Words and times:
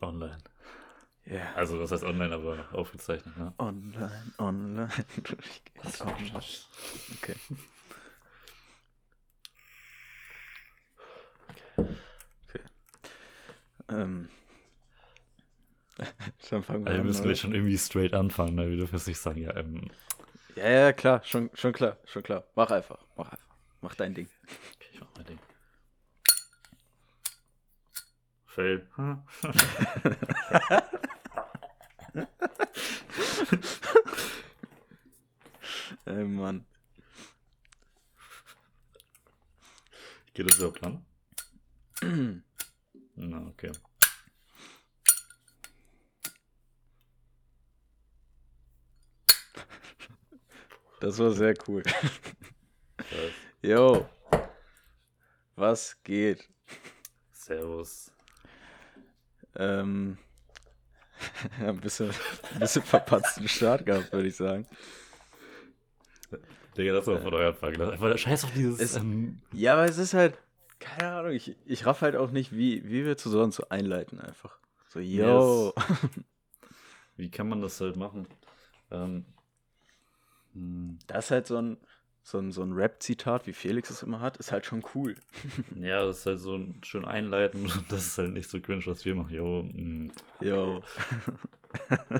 Online. 0.00 0.38
Ja. 1.26 1.52
Also, 1.54 1.78
das 1.78 1.92
heißt 1.92 2.04
online, 2.04 2.34
aber 2.34 2.66
aufgezeichnet, 2.72 3.36
ne? 3.36 3.52
Online, 3.58 4.32
online. 4.38 4.88
durchgehend 5.22 6.00
online. 6.00 6.42
Okay. 7.16 7.34
Okay. 12.48 12.60
Ähm. 13.90 14.28
Dann 16.50 16.62
fangen 16.62 16.84
wir 16.84 16.90
Also, 16.90 16.94
wir 16.96 17.00
an. 17.00 17.06
müssen 17.06 17.18
oder? 17.20 17.28
gleich 17.28 17.40
schon 17.40 17.54
irgendwie 17.54 17.76
straight 17.78 18.14
anfangen, 18.14 18.54
ne? 18.54 18.68
Wir 18.70 18.76
dürfen 18.76 18.94
jetzt 18.96 19.08
nicht 19.08 19.18
sagen, 19.18 19.40
ja, 19.42 19.54
ähm, 19.56 19.90
Ja, 20.56 20.68
ja, 20.70 20.92
klar, 20.92 21.22
schon, 21.24 21.50
schon 21.54 21.72
klar, 21.72 21.96
schon 22.04 22.22
klar. 22.22 22.44
Mach 22.54 22.70
einfach, 22.70 23.04
mach 23.16 23.28
einfach. 23.30 23.44
Mach 23.80 23.94
dein 23.94 24.14
Ding. 24.14 24.28
okay, 24.44 24.88
ich 24.92 25.00
mach 25.00 25.08
mein 25.16 25.26
Ding. 25.26 25.38
Hm? 28.58 28.90
Ey, 36.06 36.24
Mann. 36.24 36.66
Geht 40.34 40.50
das 40.50 40.56
überhaupt 40.56 40.82
an? 40.82 41.06
Na, 43.14 43.46
okay. 43.46 43.70
Das 50.98 51.16
war 51.20 51.30
sehr 51.30 51.54
cool. 51.68 51.84
Yo. 53.62 54.10
Was 55.54 55.96
geht? 56.02 56.48
Servus. 57.30 58.10
Ähm. 59.56 60.18
ein 61.60 61.80
bisschen, 61.80 62.10
ein 62.54 62.60
bisschen 62.60 62.82
verpatzten 62.82 63.48
Start 63.48 63.84
gehabt, 63.84 64.12
würde 64.12 64.28
ich 64.28 64.36
sagen. 64.36 64.66
Digga, 66.76 66.92
das 66.92 67.06
war 67.08 67.18
von 67.20 67.34
euer 67.34 67.52
Vergleich. 67.54 67.90
Einfach 67.92 68.08
der 68.08 68.18
Scheiß 68.18 68.44
auf 68.44 68.52
dieses. 68.52 68.78
Es- 68.80 68.96
ähm, 68.96 69.40
Ja, 69.52 69.72
aber 69.72 69.84
es 69.86 69.98
ist 69.98 70.14
halt, 70.14 70.38
keine 70.78 71.10
Ahnung, 71.10 71.32
ich, 71.32 71.56
ich 71.66 71.86
raff 71.86 72.02
halt 72.02 72.14
auch 72.14 72.30
nicht, 72.30 72.52
wie, 72.52 72.84
wie 72.88 73.04
wir 73.04 73.16
zu 73.16 73.30
sonst 73.30 73.56
so 73.56 73.68
einleiten 73.68 74.20
einfach. 74.20 74.58
So, 74.88 75.00
yo. 75.00 75.74
wie 77.16 77.30
kann 77.30 77.48
man 77.48 77.60
das 77.62 77.80
halt 77.80 77.96
machen? 77.96 78.28
Ähm, 78.92 79.24
hm, 80.54 80.98
Das 81.08 81.24
ist 81.26 81.30
halt 81.32 81.46
so 81.48 81.56
ein, 81.56 81.78
so 82.28 82.38
ein, 82.38 82.52
so 82.52 82.62
ein 82.62 82.72
Rap-Zitat, 82.74 83.46
wie 83.46 83.54
Felix 83.54 83.88
es 83.88 84.02
immer 84.02 84.20
hat, 84.20 84.36
ist 84.36 84.52
halt 84.52 84.66
schon 84.66 84.84
cool. 84.94 85.14
ja, 85.76 86.04
das 86.04 86.18
ist 86.18 86.26
halt 86.26 86.40
so 86.40 86.56
ein 86.56 86.78
schön 86.84 87.06
einleiten 87.06 87.62
und 87.72 87.90
das 87.90 88.06
ist 88.06 88.18
halt 88.18 88.34
nicht 88.34 88.50
so 88.50 88.60
cringe, 88.60 88.84
was 88.84 89.06
wir 89.06 89.14
machen. 89.14 89.34
Jo, 89.34 89.62
hm, 89.62 90.12
Yo. 90.40 90.82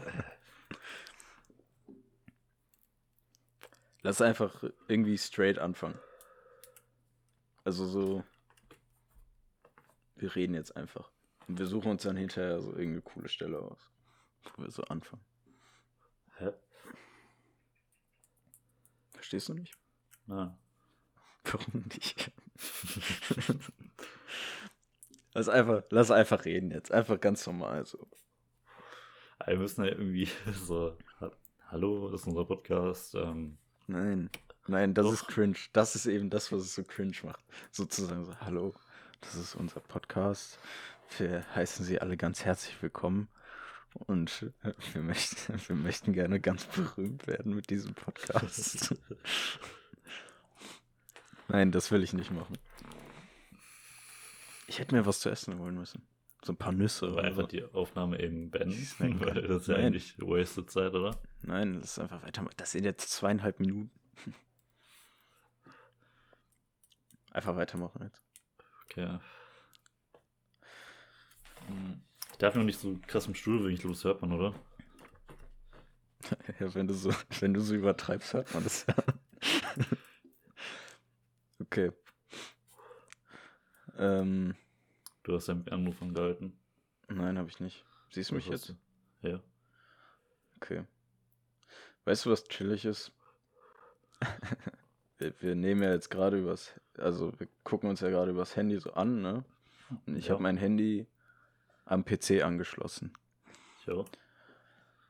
Lass 4.02 4.22
einfach 4.22 4.64
irgendwie 4.86 5.18
straight 5.18 5.58
anfangen. 5.58 5.98
Also 7.64 7.84
so. 7.84 8.24
Wir 10.16 10.34
reden 10.34 10.54
jetzt 10.54 10.74
einfach. 10.74 11.10
Und 11.48 11.58
wir 11.58 11.66
suchen 11.66 11.90
uns 11.90 12.04
dann 12.04 12.16
hinterher 12.16 12.62
so 12.62 12.70
irgendeine 12.70 13.02
coole 13.02 13.28
Stelle 13.28 13.58
aus. 13.58 13.90
Wo 14.56 14.62
wir 14.62 14.70
so 14.70 14.84
anfangen. 14.84 15.26
hä? 16.38 16.54
Verstehst 19.10 19.50
du 19.50 19.54
nicht? 19.54 19.76
Na, 20.28 20.54
Warum 21.44 21.84
nicht? 21.94 22.30
lass, 25.32 25.48
einfach, 25.48 25.82
lass 25.88 26.10
einfach 26.10 26.44
reden 26.44 26.70
jetzt. 26.70 26.92
Einfach 26.92 27.18
ganz 27.18 27.46
normal 27.46 27.86
so. 27.86 28.06
wir 29.46 29.56
müssen 29.56 29.84
ja 29.84 29.92
irgendwie 29.92 30.28
so. 30.66 30.96
ha- 31.20 31.32
Hallo, 31.70 32.10
das 32.10 32.20
ist 32.22 32.26
unser 32.26 32.44
Podcast. 32.44 33.14
Ähm, 33.14 33.56
Nein. 33.86 34.28
Nein, 34.66 34.92
das 34.92 35.06
Doch. 35.06 35.12
ist 35.14 35.28
cringe. 35.28 35.56
Das 35.72 35.94
ist 35.94 36.04
eben 36.04 36.28
das, 36.28 36.52
was 36.52 36.60
es 36.60 36.74
so 36.74 36.84
cringe 36.84 37.16
macht. 37.22 37.42
Sozusagen 37.70 38.26
so, 38.26 38.38
hallo, 38.40 38.74
das 39.22 39.34
ist 39.34 39.54
unser 39.54 39.80
Podcast. 39.80 40.58
Wir 41.16 41.42
heißen 41.54 41.86
Sie 41.86 42.02
alle 42.02 42.18
ganz 42.18 42.44
herzlich 42.44 42.82
willkommen. 42.82 43.28
Und 43.94 44.52
äh, 44.62 44.74
wir 44.92 45.00
möchten, 45.02 45.58
wir 45.68 45.76
möchten 45.76 46.12
gerne 46.12 46.38
ganz 46.38 46.66
berühmt 46.66 47.26
werden 47.26 47.54
mit 47.54 47.70
diesem 47.70 47.94
Podcast. 47.94 48.94
Nein, 51.48 51.72
das 51.72 51.90
will 51.90 52.02
ich 52.02 52.12
nicht 52.12 52.30
machen. 52.30 52.56
Ich 54.66 54.78
hätte 54.78 54.94
mir 54.94 55.06
was 55.06 55.20
zu 55.20 55.30
essen 55.30 55.58
holen 55.58 55.76
müssen. 55.76 56.02
So 56.44 56.52
ein 56.52 56.56
paar 56.56 56.72
Nüsse 56.72 57.10
oder 57.10 57.24
einfach 57.24 57.42
so. 57.42 57.46
die 57.48 57.64
Aufnahme 57.64 58.20
eben 58.20 58.50
beenden. 58.50 58.86
Weil 58.98 59.42
das 59.42 59.62
ist 59.62 59.68
ja 59.68 59.74
Nein. 59.74 59.86
eigentlich 59.86 60.18
wasted 60.18 60.70
Zeit, 60.70 60.92
oder? 60.94 61.18
Nein, 61.42 61.80
das 61.80 61.92
ist 61.92 61.98
einfach 61.98 62.22
weiter. 62.22 62.44
Das 62.56 62.72
sind 62.72 62.84
jetzt 62.84 63.10
zweieinhalb 63.10 63.60
Minuten. 63.60 63.90
Einfach 67.32 67.56
weitermachen 67.56 68.02
jetzt. 68.04 68.22
Okay. 68.84 69.18
Hm, 71.66 72.00
Ich 72.32 72.38
darf 72.38 72.54
noch 72.54 72.64
nicht 72.64 72.80
so 72.80 72.98
krass 73.06 73.26
im 73.26 73.34
Stuhl, 73.34 73.70
los 73.82 74.04
hört 74.04 74.22
man, 74.22 74.32
oder? 74.32 74.54
Ja, 76.58 76.74
wenn 76.74 76.88
du 76.88 76.94
so, 76.94 77.12
wenn 77.40 77.54
du 77.54 77.60
so 77.60 77.74
übertreibst, 77.74 78.32
hört 78.32 78.52
man 78.54 78.64
das 78.64 78.86
ja. 78.86 78.94
Okay. 81.60 81.92
Ähm, 83.96 84.54
Du 85.24 85.34
hast 85.34 85.50
einen 85.50 85.68
Anruf 85.68 86.00
angehalten. 86.00 86.58
nein, 87.08 87.36
habe 87.38 87.48
ich 87.50 87.60
nicht. 87.60 87.84
Siehst 88.10 88.30
du 88.30 88.36
mich 88.36 88.48
jetzt? 88.48 88.70
du? 89.22 89.28
Ja. 89.28 89.40
Okay. 90.56 90.84
Weißt 92.04 92.24
du, 92.24 92.30
was 92.30 92.44
chillig 92.44 92.84
ist? 92.86 93.12
wir, 95.18 95.34
wir 95.42 95.54
nehmen 95.54 95.82
ja 95.82 95.92
jetzt 95.92 96.10
gerade 96.10 96.38
übers, 96.38 96.72
also 96.96 97.38
wir 97.38 97.48
gucken 97.64 97.90
uns 97.90 98.00
ja 98.00 98.08
gerade 98.08 98.30
übers 98.30 98.56
Handy 98.56 98.78
so 98.78 98.92
an, 98.94 99.20
ne? 99.20 99.44
Und 100.06 100.16
ich 100.16 100.26
Ja. 100.26 100.32
habe 100.34 100.42
mein 100.42 100.56
Handy 100.56 101.06
am 101.84 102.04
PC 102.04 102.42
angeschlossen. 102.42 103.12
Ja. 103.86 104.04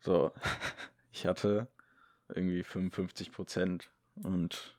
So, 0.00 0.32
ich 1.12 1.26
hatte 1.26 1.69
irgendwie 2.28 2.62
55 2.64 3.31
Prozent 3.32 3.91
und 4.16 4.76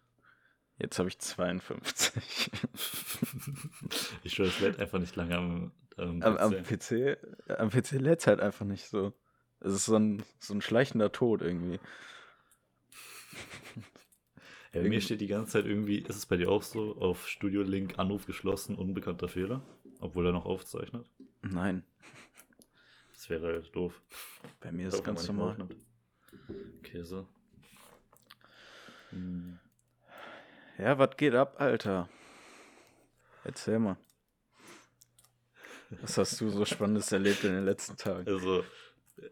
jetzt 0.79 0.99
habe 0.99 1.09
ich 1.09 1.19
52. 1.19 2.51
Ich 4.23 4.33
schwöre, 4.33 4.49
es 4.49 4.59
lädt 4.59 4.79
einfach 4.79 4.99
nicht 4.99 5.15
lange 5.15 5.37
am, 5.37 5.71
am, 5.97 6.21
am, 6.21 6.37
am 6.37 6.51
PC. 6.63 7.17
PC, 7.17 7.17
am 7.59 7.69
PC 7.69 7.91
lädt 7.93 8.19
es 8.19 8.27
halt 8.27 8.39
einfach 8.39 8.65
nicht 8.65 8.87
so. 8.87 9.13
Es 9.59 9.73
ist 9.73 9.85
so 9.85 9.95
ein, 9.95 10.23
so 10.39 10.53
ein 10.53 10.61
schleichender 10.61 11.11
Tod 11.11 11.41
irgendwie. 11.41 11.79
Ja, 14.71 14.81
bei 14.83 14.89
mir 14.89 15.01
steht 15.01 15.19
die 15.19 15.25
ganze 15.25 15.53
Zeit 15.53 15.65
irgendwie, 15.65 15.97
ist 15.97 16.15
es 16.15 16.27
bei 16.27 16.37
dir 16.37 16.47
auch 16.51 16.61
so, 16.61 16.95
auf 16.97 17.27
Studio 17.27 17.63
Link 17.63 17.97
Anruf 17.97 18.27
geschlossen, 18.27 18.75
unbekannter 18.75 19.27
Fehler, 19.27 19.63
obwohl 19.99 20.27
er 20.27 20.31
noch 20.31 20.45
aufzeichnet? 20.45 21.09
Nein, 21.41 21.83
Das 23.13 23.31
wäre 23.31 23.47
halt 23.47 23.75
doof. 23.75 23.99
bei 24.59 24.71
mir 24.71 24.89
ist 24.89 24.93
es 24.93 25.03
ganz 25.03 25.27
normal. 25.27 25.57
Käse. 26.83 27.25
Hm. 29.09 29.57
Ja, 30.79 30.97
was 30.97 31.17
geht 31.17 31.35
ab, 31.35 31.55
Alter? 31.59 32.07
Erzähl 33.43 33.79
mal. 33.79 33.97
Was 36.01 36.17
hast 36.17 36.39
du 36.39 36.49
so 36.49 36.63
Spannendes 36.63 37.11
erlebt 37.11 37.43
in 37.43 37.51
den 37.51 37.65
letzten 37.65 37.97
Tagen? 37.97 38.25
Also, 38.25 38.63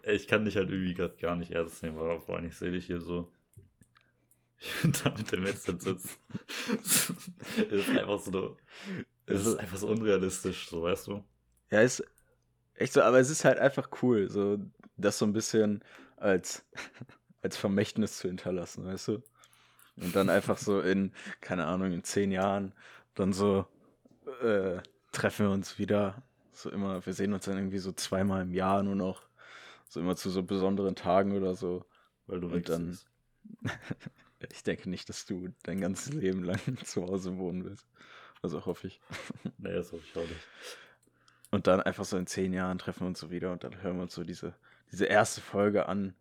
ich 0.04 0.28
kann 0.28 0.44
dich 0.44 0.58
halt 0.58 0.70
irgendwie 0.70 0.94
gerade 0.94 1.16
gar 1.16 1.38
nicht 1.38 1.52
ernst 1.52 1.84
nehmen, 1.84 1.98
aber 2.00 2.20
vor 2.20 2.36
allem 2.36 2.48
ich 2.48 2.58
sehe 2.58 2.72
dich 2.72 2.88
hier 2.88 3.00
so. 3.00 3.32
da 5.04 5.14
mit 5.18 5.32
dem 5.32 5.46
Headset 5.46 5.78
sitzt. 5.80 6.20
es 6.84 7.12
ist 7.72 7.90
einfach 7.92 8.20
so. 8.20 8.58
Es 9.26 9.46
ist 9.46 9.56
einfach 9.56 9.78
so 9.78 9.88
unrealistisch, 9.88 10.68
so 10.68 10.82
weißt 10.82 11.08
du. 11.08 11.24
Ja, 11.72 11.82
ist 11.82 12.04
echt 12.74 12.92
so, 12.92 13.02
aber 13.02 13.20
es 13.20 13.30
ist 13.30 13.46
halt 13.46 13.60
einfach 13.60 13.90
cool, 14.02 14.30
so 14.30 14.58
das 14.98 15.18
so 15.18 15.26
ein 15.26 15.34
bisschen 15.34 15.82
als, 16.18 16.66
als 17.42 17.56
Vermächtnis 17.56 18.18
zu 18.18 18.28
hinterlassen, 18.28 18.86
weißt 18.86 19.08
du? 19.08 19.24
Und 19.98 20.16
dann 20.16 20.30
einfach 20.30 20.58
so 20.58 20.80
in, 20.82 21.12
keine 21.42 21.66
Ahnung, 21.66 21.92
in 21.92 22.04
zehn 22.04 22.32
Jahren 22.32 22.74
dann 23.16 23.34
so 23.34 23.66
äh, 24.42 24.78
treffen 25.12 25.48
wir 25.48 25.52
uns 25.52 25.80
wieder. 25.80 26.22
So 26.54 26.70
immer, 26.70 27.06
wir 27.06 27.14
sehen 27.14 27.34
uns 27.34 27.46
dann 27.46 27.58
irgendwie 27.58 27.80
so 27.80 27.92
zweimal 27.92 28.44
im 28.44 28.54
Jahr 28.54 28.84
nur 28.84 28.96
noch. 28.96 29.24
So 29.90 30.00
immer 30.00 30.16
zu 30.16 30.30
so 30.30 30.44
besonderen 30.44 30.96
Tagen 30.96 31.36
oder 31.36 31.56
so. 31.56 31.86
Weil 32.28 32.42
du 32.42 32.48
Und 32.48 32.70
dann-. 32.70 32.98
Ich 34.52 34.62
denke 34.62 34.88
nicht, 34.88 35.10
dass 35.10 35.26
du 35.26 35.50
dein 35.64 35.82
ganzes 35.82 36.14
Leben 36.14 36.44
lang 36.44 36.60
zu 36.86 37.04
Hause 37.04 37.38
wohnen 37.38 37.66
willst. 37.66 37.88
Also 38.42 38.66
hoffe 38.66 38.88
ich. 38.88 39.02
Nee, 39.58 39.74
das 39.74 39.92
hoffe 39.92 40.04
ich 40.06 40.16
auch 40.16 40.28
nicht. 40.28 40.48
Und 41.50 41.66
dann 41.66 41.82
einfach 41.82 42.06
so 42.06 42.18
in 42.18 42.28
zehn 42.28 42.54
Jahren 42.54 42.78
treffen 42.78 43.02
wir 43.02 43.08
uns 43.08 43.20
so 43.20 43.32
wieder 43.32 43.52
und 43.52 43.64
dann 43.64 43.82
hören 43.82 43.96
wir 43.96 44.04
uns 44.04 44.14
so 44.14 44.24
diese, 44.24 44.54
diese 44.92 45.06
erste 45.06 45.42
Folge 45.42 45.88
an, 45.88 46.14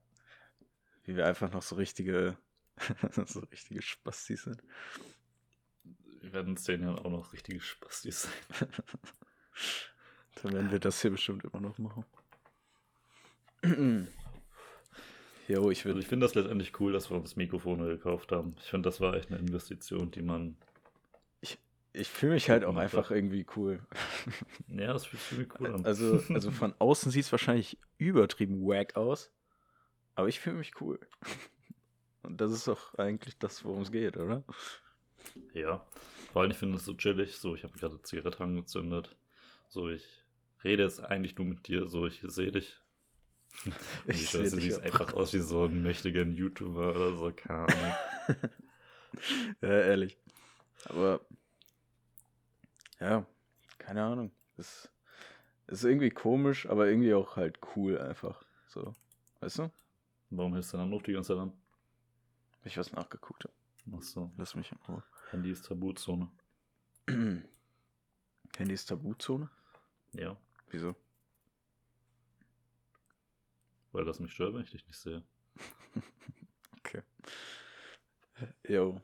wie 1.05 1.17
wir 1.17 1.26
einfach 1.26 1.52
noch 1.52 1.62
so 1.62 1.76
richtige, 1.76 2.38
so 3.26 3.40
richtige 3.40 3.82
Spastis 3.82 4.43
sind. 4.44 4.62
Wir 6.20 6.32
werden 6.32 6.50
in 6.50 6.56
zehn 6.56 6.82
Jahren 6.82 6.99
auch 6.99 7.11
noch 7.11 7.32
richtige 7.32 7.61
Spastis 7.61 8.23
sein. 8.23 8.69
Dann 10.43 10.52
werden 10.52 10.70
wir 10.70 10.78
das 10.78 11.00
hier 11.00 11.11
bestimmt 11.11 11.44
immer 11.44 11.61
noch 11.61 11.78
machen. 11.78 12.05
Jo, 15.49 15.70
ich 15.70 15.87
Also 15.87 15.99
ich 16.00 16.08
finde 16.08 16.26
das 16.26 16.34
letztendlich 16.34 16.78
cool, 16.81 16.93
dass 16.93 17.08
wir 17.08 17.17
uns 17.17 17.37
Mikrofone 17.37 17.87
gekauft 17.87 18.32
haben. 18.32 18.56
Ich 18.58 18.69
finde, 18.69 18.88
das 18.88 19.00
war 19.00 19.14
echt 19.14 19.31
eine 19.31 19.38
Investition, 19.38 20.11
die 20.11 20.23
man. 20.23 20.56
Ich 21.99 22.08
fühle 22.08 22.34
mich 22.34 22.50
halt 22.50 22.64
auch 22.64 22.76
einfach 22.76 23.11
irgendwie 23.11 23.46
cool. 23.56 23.81
Ja, 24.69 24.93
das 24.93 25.06
fühlt 25.06 25.23
sich 25.23 25.61
cool 25.61 25.73
an. 25.73 25.87
Also, 25.87 26.23
also 26.28 26.50
von 26.50 26.75
außen 26.78 27.11
sieht 27.11 27.25
es 27.25 27.32
wahrscheinlich 27.32 27.78
übertrieben 27.96 28.67
wack 28.67 28.96
aus, 28.96 29.32
aber 30.14 30.28
ich 30.28 30.40
fühle 30.40 30.56
mich 30.56 30.78
cool. 30.81 30.99
Und 32.26 32.40
das 32.40 32.50
ist 32.50 32.67
doch 32.67 32.94
eigentlich 32.94 33.38
das, 33.38 33.64
worum 33.64 33.82
es 33.82 33.93
geht, 33.93 34.17
oder? 34.17 34.43
Ja. 35.55 35.87
Vor 36.32 36.43
allem, 36.43 36.50
ich 36.50 36.56
finde 36.56 36.76
es 36.76 36.84
so 36.84 36.94
chillig. 36.94 37.37
So, 37.37 37.55
ich 37.55 37.64
habe 37.64 37.78
gerade 37.78 38.02
Zigarette 38.02 38.43
angezündet. 38.43 39.17
So, 39.69 39.88
ich 39.88 40.05
rede 40.64 40.82
jetzt 40.82 41.00
eigentlich 41.00 41.37
nur 41.38 41.46
mit 41.46 41.69
dir. 41.69 41.87
So, 41.88 42.06
ich 42.06 42.20
sehe 42.23 42.52
dich. 42.52 42.76
Und 43.64 43.75
Ich 44.08 44.23
ich 44.25 44.34
weiß, 44.34 44.50
du 44.50 44.61
siehst 44.61 44.81
einfach 44.81 45.14
aus 45.14 45.32
wie 45.32 45.38
so 45.38 45.64
ein 45.64 45.82
mächtiger 45.82 46.23
YouTuber 46.23 46.90
oder 46.90 47.17
so. 47.17 47.32
Keine 47.34 47.67
Ahnung. 47.69 47.94
Ja, 49.62 49.70
ehrlich. 49.70 50.19
Aber 50.84 51.23
ja, 53.00 53.25
keine 53.78 54.02
Ahnung. 54.02 54.31
Es 54.58 54.90
ist 55.69 55.84
irgendwie 55.84 56.11
komisch, 56.11 56.69
aber 56.69 56.88
irgendwie 56.88 57.14
auch 57.14 57.37
halt 57.37 57.58
cool 57.75 57.99
einfach. 57.99 58.44
So, 58.67 58.94
weißt 59.40 59.61
du? 59.61 59.70
Warum 60.28 60.52
hältst 60.52 60.75
du 60.75 60.76
dann 60.76 60.90
noch 60.90 61.00
die 61.00 61.12
ganze 61.12 61.32
Zeit 61.32 61.38
an? 61.38 61.52
Ich 62.66 62.76
was 62.76 62.92
nachgeguckt 62.92 63.44
habe. 63.44 63.54
Achso, 63.96 64.32
Lass 64.36 64.54
mich 64.56 64.72
in 64.72 64.78
Ruhe. 64.88 65.02
Handy 65.30 65.52
ist 65.52 65.66
Tabuzone. 65.66 66.30
Handy 67.08 67.44
ist 68.74 68.86
Tabuzone? 68.86 69.48
Ja, 70.12 70.36
Wieso? 70.70 70.94
weil 73.92 74.04
das 74.04 74.20
mich 74.20 74.32
stört, 74.32 74.52
wenn 74.52 74.62
ich 74.62 74.70
dich 74.72 74.86
nicht 74.86 74.98
sehe. 74.98 75.22
Okay. 76.78 77.02
Jo. 78.68 79.00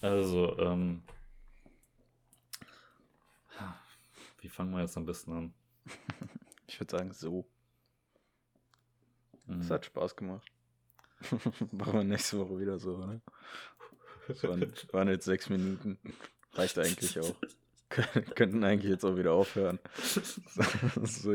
Also, 0.00 0.58
ähm. 0.58 1.02
Wie 4.40 4.48
fangen 4.48 4.72
wir 4.72 4.80
jetzt 4.80 4.96
am 4.96 5.04
besten 5.06 5.32
an? 5.32 5.54
Ich 6.66 6.80
würde 6.80 6.96
sagen, 6.96 7.12
so. 7.12 7.46
Mhm. 9.46 9.60
Es 9.60 9.70
hat 9.70 9.84
Spaß 9.84 10.16
gemacht. 10.16 10.50
Machen 11.72 11.92
wir 11.94 12.04
nächste 12.04 12.38
Woche 12.38 12.58
wieder 12.58 12.78
so? 12.78 13.20
Das 14.28 14.42
waren, 14.44 14.72
waren 14.92 15.08
jetzt 15.08 15.24
sechs 15.24 15.48
Minuten. 15.48 15.98
Reicht 16.54 16.78
eigentlich 16.78 17.18
auch. 17.20 17.34
Kön- 17.90 18.34
Könnten 18.34 18.64
eigentlich 18.64 18.90
jetzt 18.90 19.04
auch 19.04 19.16
wieder 19.16 19.32
aufhören. 19.32 19.78
So, 21.04 21.34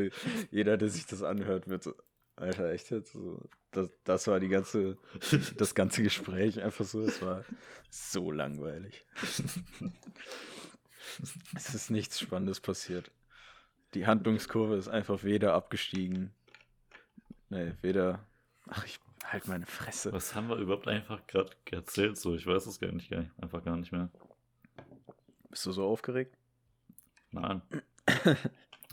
jeder, 0.50 0.76
der 0.76 0.88
sich 0.88 1.06
das 1.06 1.22
anhört, 1.22 1.68
wird 1.68 1.82
so, 1.82 1.94
Alter, 2.36 2.70
echt 2.70 2.90
jetzt? 2.90 3.12
So, 3.12 3.40
das, 3.72 3.90
das 4.04 4.26
war 4.28 4.40
die 4.40 4.48
ganze, 4.48 4.96
das 5.56 5.74
ganze 5.74 6.02
Gespräch 6.02 6.62
einfach 6.62 6.84
so. 6.84 7.00
Es 7.02 7.20
war 7.22 7.44
so 7.90 8.30
langweilig. 8.30 9.04
Es 11.56 11.74
ist 11.74 11.90
nichts 11.90 12.20
Spannendes 12.20 12.60
passiert. 12.60 13.10
Die 13.94 14.06
Handlungskurve 14.06 14.76
ist 14.76 14.88
einfach 14.88 15.24
weder 15.24 15.54
abgestiegen. 15.54 16.32
Nee, 17.48 17.72
weder. 17.82 18.24
Ach, 18.68 18.84
ich 18.84 19.00
halt 19.24 19.46
meine 19.48 19.66
Fresse. 19.66 20.12
Was 20.12 20.34
haben 20.34 20.48
wir 20.48 20.56
überhaupt 20.56 20.88
einfach 20.88 21.26
gerade 21.26 21.50
erzählt? 21.70 22.16
So, 22.18 22.34
ich 22.34 22.46
weiß 22.46 22.66
es 22.66 22.80
gar 22.80 22.92
nicht, 22.92 23.10
gar 23.10 23.20
nicht, 23.20 23.32
einfach 23.40 23.62
gar 23.64 23.76
nicht 23.76 23.92
mehr. 23.92 24.10
Bist 25.50 25.66
du 25.66 25.72
so 25.72 25.86
aufgeregt? 25.86 26.36
Nein. 27.30 27.62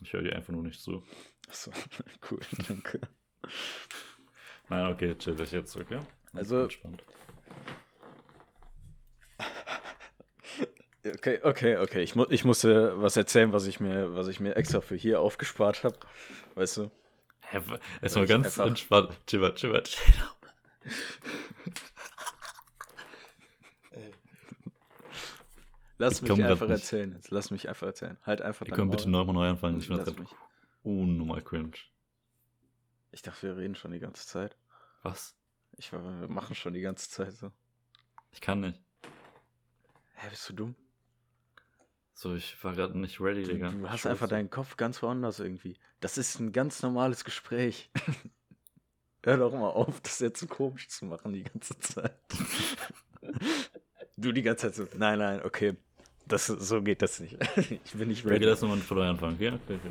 Ich 0.01 0.12
höre 0.12 0.24
dir 0.24 0.36
einfach 0.36 0.51
nur 0.51 0.63
nicht 0.63 0.81
zu. 0.81 1.01
Achso, 1.48 1.72
cool, 2.30 2.39
danke. 2.68 3.00
Nein, 4.68 4.92
okay, 4.92 5.16
chill 5.18 5.36
dich 5.38 5.54
jetzt, 5.54 5.77
okay? 5.77 6.00
Also- 6.33 6.63
Entspannt. 6.63 7.01
Okay, 11.07 11.39
okay, 11.44 11.77
okay. 11.77 12.01
Ich, 12.01 12.16
mu 12.16 12.25
ich 12.30 12.44
musste 12.45 13.00
was 13.00 13.16
erzählen, 13.16 13.54
was 13.54 13.68
ich 13.68 13.80
mir, 13.80 14.16
was 14.16 14.27
ich 14.27 14.39
mir 14.39 14.56
extra 14.56 14.81
für 14.81 14.95
hier 14.95 15.22
aufgespart 15.22 15.83
habe. 15.83 15.95
Weißt 16.56 16.77
du? 16.77 16.89
Erstmal 18.02 18.26
ganz 18.28 18.46
einfach- 18.48 18.68
entspannt. 18.68 19.20
Chibber, 19.28 19.54
chibber, 19.56 19.84
chill. 19.84 20.14
Lass 25.98 26.22
Ich 26.22 26.28
mich 26.28 26.44
einfach 26.44 26.70
erzählen. 26.70 27.14
Jetzt 27.14 27.32
lass 27.32 27.52
mich 27.52 27.70
einfach 27.70 27.88
erzählen. 27.88 28.18
Halt 28.24 28.42
einfach 28.42 28.66
Wir 28.66 28.74
können 28.74 28.90
bitte 28.92 29.10
nochmal 29.10 29.34
neu 29.34 29.50
anfangen. 29.50 29.80
Ich 29.80 29.88
Lass 29.88 30.04
gerade 30.06 30.26
unnormal 30.84 31.42
cringe. 31.42 31.72
Ich 33.12 33.22
dachte, 33.22 33.44
wir 33.44 33.58
reden 33.58 33.76
schon 33.76 33.92
die 33.92 34.00
ganze 34.00 34.28
Zeit. 34.28 34.58
Was? 35.04 35.36
Ich 35.78 35.94
war, 35.94 36.04
wir 36.04 36.28
machen 36.28 36.56
schon 36.56 36.74
die 36.74 36.82
ganze 36.82 37.10
Zeit 37.10 37.34
so. 37.34 37.52
Ich 38.32 38.42
kann 38.42 38.60
nicht. 38.60 38.80
Hä, 40.16 40.28
bist 40.30 40.50
du 40.50 40.54
dumm? 40.54 40.76
So, 42.18 42.34
ich 42.34 42.56
war 42.64 42.74
gerade 42.74 42.98
nicht 42.98 43.20
ready, 43.20 43.44
Du, 43.44 43.52
Digga. 43.52 43.72
du 43.72 43.90
hast 43.90 44.00
Scheiße. 44.02 44.10
einfach 44.10 44.30
deinen 44.30 44.50
Kopf 44.50 44.78
ganz 44.78 45.04
woanders 45.04 45.42
irgendwie. 45.42 45.76
Das 46.00 46.18
ist 46.18 46.40
ein 46.40 46.54
ganz 46.54 46.82
normales 46.82 47.26
Gespräch. 47.26 47.92
Hör 49.24 49.38
doch 49.38 49.52
mal 49.52 49.70
auf, 49.70 50.00
das 50.00 50.20
jetzt 50.20 50.40
so 50.40 50.48
komisch 50.48 50.88
zu 50.88 51.06
machen 51.06 51.34
die 51.34 51.44
ganze 51.44 51.78
Zeit. 51.80 52.18
du 54.16 54.32
die 54.32 54.44
ganze 54.44 54.68
Zeit 54.72 54.76
so, 54.76 54.98
nein, 54.98 55.20
nein, 55.20 55.42
okay. 55.44 55.76
Das, 56.26 56.48
so 56.48 56.82
geht 56.82 57.02
das 57.02 57.20
nicht. 57.20 57.38
ich 57.58 57.92
bin 57.94 58.08
nicht 58.08 58.26
ready. 58.26 58.46
lass 58.46 58.62
nochmal 58.62 58.78
von 58.78 58.98
neu 58.98 59.10
anfangen. 59.10 59.38
Ja, 59.40 59.54
okay, 59.54 59.76
okay, 59.76 59.90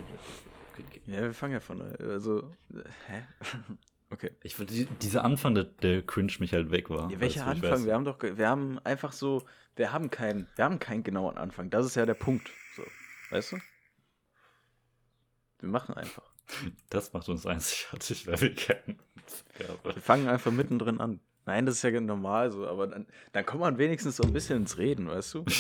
okay. 0.73 1.01
ja, 1.07 1.21
wir 1.21 1.35
fangen 1.35 1.53
ja 1.53 1.61
von, 1.61 1.83
also, 1.83 2.51
äh, 2.73 2.89
hä? 3.09 3.23
Okay. 4.11 4.31
Ich 4.45 4.55
dieser 5.01 5.25
Anfang, 5.25 5.57
der, 5.57 5.65
der 5.65 6.03
cringe 6.03 6.33
mich 6.39 6.53
halt 6.53 6.71
weg 6.71 6.89
war. 6.89 7.11
Ja, 7.11 7.19
welcher 7.19 7.41
ich 7.41 7.47
Anfang? 7.65 7.85
Wir 7.85 7.95
haben 7.95 8.05
doch, 8.05 8.23
wir 8.23 8.49
haben 8.49 8.79
einfach 8.81 9.11
so, 9.11 9.45
wir 9.77 9.93
haben 9.93 10.11
keinen, 10.11 10.49
wir 10.57 10.65
haben 10.65 10.79
keinen 10.79 11.03
genauen 11.03 11.37
Anfang. 11.37 11.71
Das 11.71 11.87
ist 11.87 11.97
ja 11.97 12.07
der 12.07 12.15
Punkt. 12.15 12.51
So, 12.77 12.85
weißt 13.31 13.53
du? 13.53 13.59
Wir 15.61 15.69
machen 15.69 15.95
einfach. 15.97 16.23
Das 16.91 17.13
macht 17.13 17.29
uns 17.29 17.47
einzigartig, 17.47 18.27
weil 18.27 18.41
wir 18.41 18.55
kennen. 18.55 18.99
Wir 19.83 20.03
fangen 20.03 20.29
einfach 20.29 20.53
mittendrin 20.53 21.01
an. 21.01 21.21
Nein, 21.47 21.67
das 21.67 21.77
ist 21.77 21.83
ja 21.83 22.01
normal 22.01 22.51
so, 22.53 22.67
aber 22.67 22.87
dann, 22.87 23.07
dann 23.33 23.45
kommt 23.45 23.61
man 23.61 23.79
wenigstens 23.79 24.17
so 24.17 24.23
ein 24.23 24.33
bisschen 24.33 24.59
ins 24.59 24.79
Reden, 24.79 25.09
weißt 25.09 25.35
du? 25.35 25.45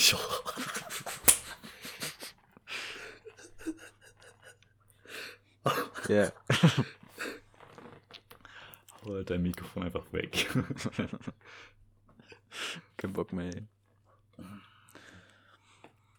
Ja. 6.07 6.31
Ja. 6.31 6.31
Hau 9.03 9.15
halt 9.15 9.31
dein 9.31 9.43
Mikrofon 9.43 9.85
einfach 9.85 10.13
weg. 10.13 10.51
Kein 12.99 13.13
Bock 13.15 13.33
mehr. 13.33 13.55
ey. 13.55 13.67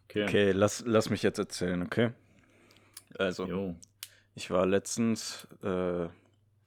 Okay. 0.06 0.24
Okay, 0.24 0.52
lass, 0.52 0.84
lass 0.86 1.10
mich 1.10 1.24
jetzt 1.24 1.40
erzählen, 1.40 1.82
okay? 1.82 2.12
Also, 3.18 3.46
Jo. 3.46 3.76
ich 4.34 4.50
war 4.50 4.66
letztens, 4.66 5.48
äh, 5.62 6.08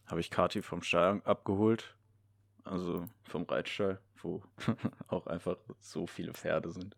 habe 0.06 0.20
ich 0.20 0.30
Kati 0.30 0.62
vom 0.62 0.82
Stall 0.82 1.22
abgeholt, 1.24 1.94
also 2.64 3.08
vom 3.24 3.44
Reitstall, 3.44 4.00
wo 4.22 4.42
auch 5.08 5.26
einfach 5.26 5.56
so 5.80 6.06
viele 6.06 6.32
Pferde 6.32 6.70
sind. 6.70 6.94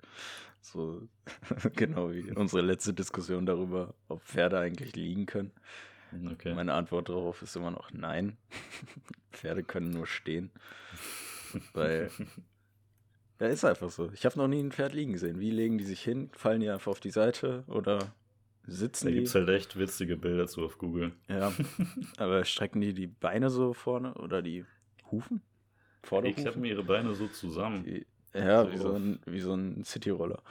So, 0.61 1.09
genau 1.75 2.12
wie 2.12 2.30
unsere 2.33 2.62
letzte 2.62 2.92
Diskussion 2.92 3.47
darüber, 3.47 3.95
ob 4.09 4.23
Pferde 4.23 4.59
eigentlich 4.59 4.95
liegen 4.95 5.26
können. 5.26 5.52
Okay. 6.33 6.54
Meine 6.54 6.75
Antwort 6.75 7.09
darauf 7.09 7.40
ist 7.42 7.54
immer 7.57 7.71
noch 7.71 7.92
nein. 7.92 8.37
Pferde 9.33 9.62
können 9.62 9.90
nur 9.90 10.07
stehen. 10.07 10.50
Weil, 11.73 12.11
ja, 13.40 13.47
ist 13.47 13.64
einfach 13.64 13.90
so. 13.90 14.11
Ich 14.12 14.25
habe 14.25 14.38
noch 14.38 14.49
nie 14.49 14.61
ein 14.62 14.73
Pferd 14.73 14.92
liegen 14.92 15.12
gesehen. 15.12 15.40
Wie 15.40 15.50
legen 15.50 15.78
die 15.78 15.85
sich 15.85 16.02
hin? 16.02 16.30
Fallen 16.32 16.61
die 16.61 16.68
einfach 16.68 16.90
auf 16.92 17.00
die 17.00 17.11
Seite 17.11 17.64
oder 17.66 18.12
sitzen 18.66 19.06
da 19.06 19.11
die? 19.11 19.16
gibt 19.16 19.28
es 19.28 19.35
halt 19.35 19.49
echt 19.49 19.78
witzige 19.78 20.16
Bilder 20.16 20.47
zu 20.47 20.64
auf 20.64 20.78
Google. 20.78 21.12
Ja, 21.28 21.52
aber 22.18 22.44
strecken 22.44 22.80
die 22.80 22.92
die 22.94 23.06
Beine 23.06 23.50
so 23.50 23.73
vorne 23.73 24.14
oder 24.14 24.42
die 24.42 24.64
Hufen? 25.11 25.42
Ich 26.02 26.09
Vorderhufen? 26.09 26.47
habe 26.47 26.59
mir 26.61 26.68
ihre 26.68 26.85
Beine 26.85 27.14
so 27.14 27.26
zusammen. 27.28 27.85
Die- 27.85 28.06
ja, 28.32 28.64
so 28.64 28.70
wie 28.73 28.76
so 28.78 28.92
ein, 28.92 29.18
wie 29.26 29.40
so 29.40 29.54
ein 29.54 29.85
Cityroller. 29.85 30.42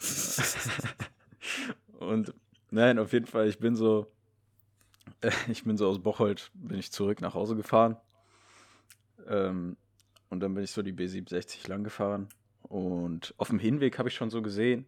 Und 1.98 2.32
nein, 2.70 2.98
auf 2.98 3.12
jeden 3.12 3.26
Fall, 3.26 3.48
ich 3.48 3.58
bin 3.58 3.74
so, 3.76 4.06
ich 5.48 5.64
bin 5.64 5.76
so 5.76 5.88
aus 5.88 5.98
Bocholt, 5.98 6.50
bin 6.54 6.78
ich 6.78 6.92
zurück 6.92 7.20
nach 7.20 7.34
Hause 7.34 7.56
gefahren. 7.56 7.96
Ähm, 9.26 9.76
und 10.30 10.40
dann 10.40 10.54
bin 10.54 10.64
ich 10.64 10.72
so 10.72 10.82
die 10.82 10.92
B67 10.92 11.68
lang 11.68 11.84
gefahren. 11.84 12.28
Und 12.62 13.34
auf 13.36 13.48
dem 13.48 13.58
Hinweg 13.58 13.98
habe 13.98 14.08
ich 14.08 14.14
schon 14.14 14.30
so 14.30 14.42
gesehen, 14.42 14.86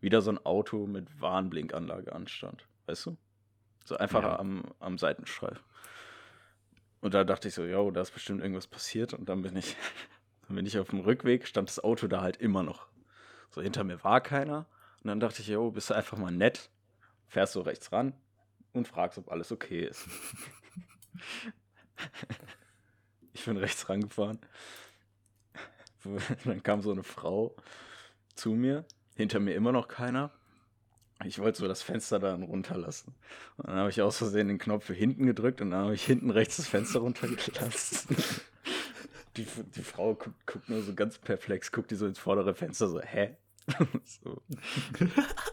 wie 0.00 0.08
da 0.08 0.20
so 0.20 0.30
ein 0.30 0.38
Auto 0.44 0.86
mit 0.86 1.20
Warnblinkanlage 1.20 2.12
anstand. 2.12 2.66
Weißt 2.86 3.06
du? 3.06 3.16
So 3.84 3.96
einfach 3.96 4.22
Ja. 4.22 4.38
am, 4.38 4.64
am 4.80 4.98
Seitenstreifen. 4.98 5.62
Und 7.00 7.14
da 7.14 7.24
dachte 7.24 7.48
ich 7.48 7.54
so, 7.54 7.64
ja, 7.64 7.88
da 7.90 8.00
ist 8.00 8.10
bestimmt 8.12 8.40
irgendwas 8.40 8.66
passiert. 8.66 9.14
Und 9.14 9.28
dann 9.28 9.42
bin 9.42 9.56
ich, 9.56 9.76
dann 10.46 10.56
bin 10.56 10.66
ich 10.66 10.78
auf 10.78 10.88
dem 10.90 11.00
Rückweg, 11.00 11.46
stand 11.46 11.68
das 11.68 11.82
Auto 11.82 12.06
da 12.08 12.22
halt 12.22 12.36
immer 12.38 12.62
noch. 12.62 12.88
So 13.50 13.62
hinter 13.62 13.84
mir 13.84 14.02
war 14.04 14.20
keiner. 14.20 14.66
Und 15.02 15.08
dann 15.08 15.20
dachte 15.20 15.42
ich, 15.42 15.48
jo, 15.48 15.70
bist 15.70 15.90
du 15.90 15.94
einfach 15.94 16.18
mal 16.18 16.32
nett, 16.32 16.70
fährst 17.28 17.52
so 17.52 17.60
rechts 17.60 17.92
ran 17.92 18.14
und 18.72 18.88
fragst, 18.88 19.18
ob 19.18 19.30
alles 19.30 19.52
okay 19.52 19.84
ist. 19.84 20.08
Ich 23.38 23.44
bin 23.44 23.56
rechts 23.56 23.88
rangefahren. 23.88 24.40
Dann 26.44 26.62
kam 26.62 26.82
so 26.82 26.90
eine 26.90 27.04
Frau 27.04 27.54
zu 28.34 28.50
mir, 28.50 28.84
hinter 29.14 29.38
mir 29.38 29.54
immer 29.54 29.70
noch 29.70 29.86
keiner. 29.86 30.32
Ich 31.24 31.38
wollte 31.38 31.58
so 31.58 31.68
das 31.68 31.82
Fenster 31.82 32.18
dann 32.18 32.42
runterlassen. 32.42 33.14
Und 33.56 33.68
dann 33.68 33.76
habe 33.76 33.90
ich 33.90 34.02
aus 34.02 34.18
Versehen 34.18 34.48
den 34.48 34.58
Knopf 34.58 34.86
für 34.86 34.94
hinten 34.94 35.26
gedrückt 35.26 35.60
und 35.60 35.70
dann 35.70 35.84
habe 35.84 35.94
ich 35.94 36.04
hinten 36.04 36.30
rechts 36.30 36.56
das 36.56 36.66
Fenster 36.68 37.00
runtergelassen. 37.00 38.16
Die, 39.36 39.46
die 39.76 39.82
Frau 39.82 40.14
guckt, 40.14 40.46
guckt 40.46 40.68
nur 40.68 40.82
so 40.82 40.94
ganz 40.94 41.18
perplex, 41.18 41.70
guckt 41.70 41.92
die 41.92 41.94
so 41.94 42.06
ins 42.06 42.18
vordere 42.18 42.54
Fenster, 42.54 42.88
so, 42.88 43.00
hä? 43.00 43.36
so. 44.04 44.42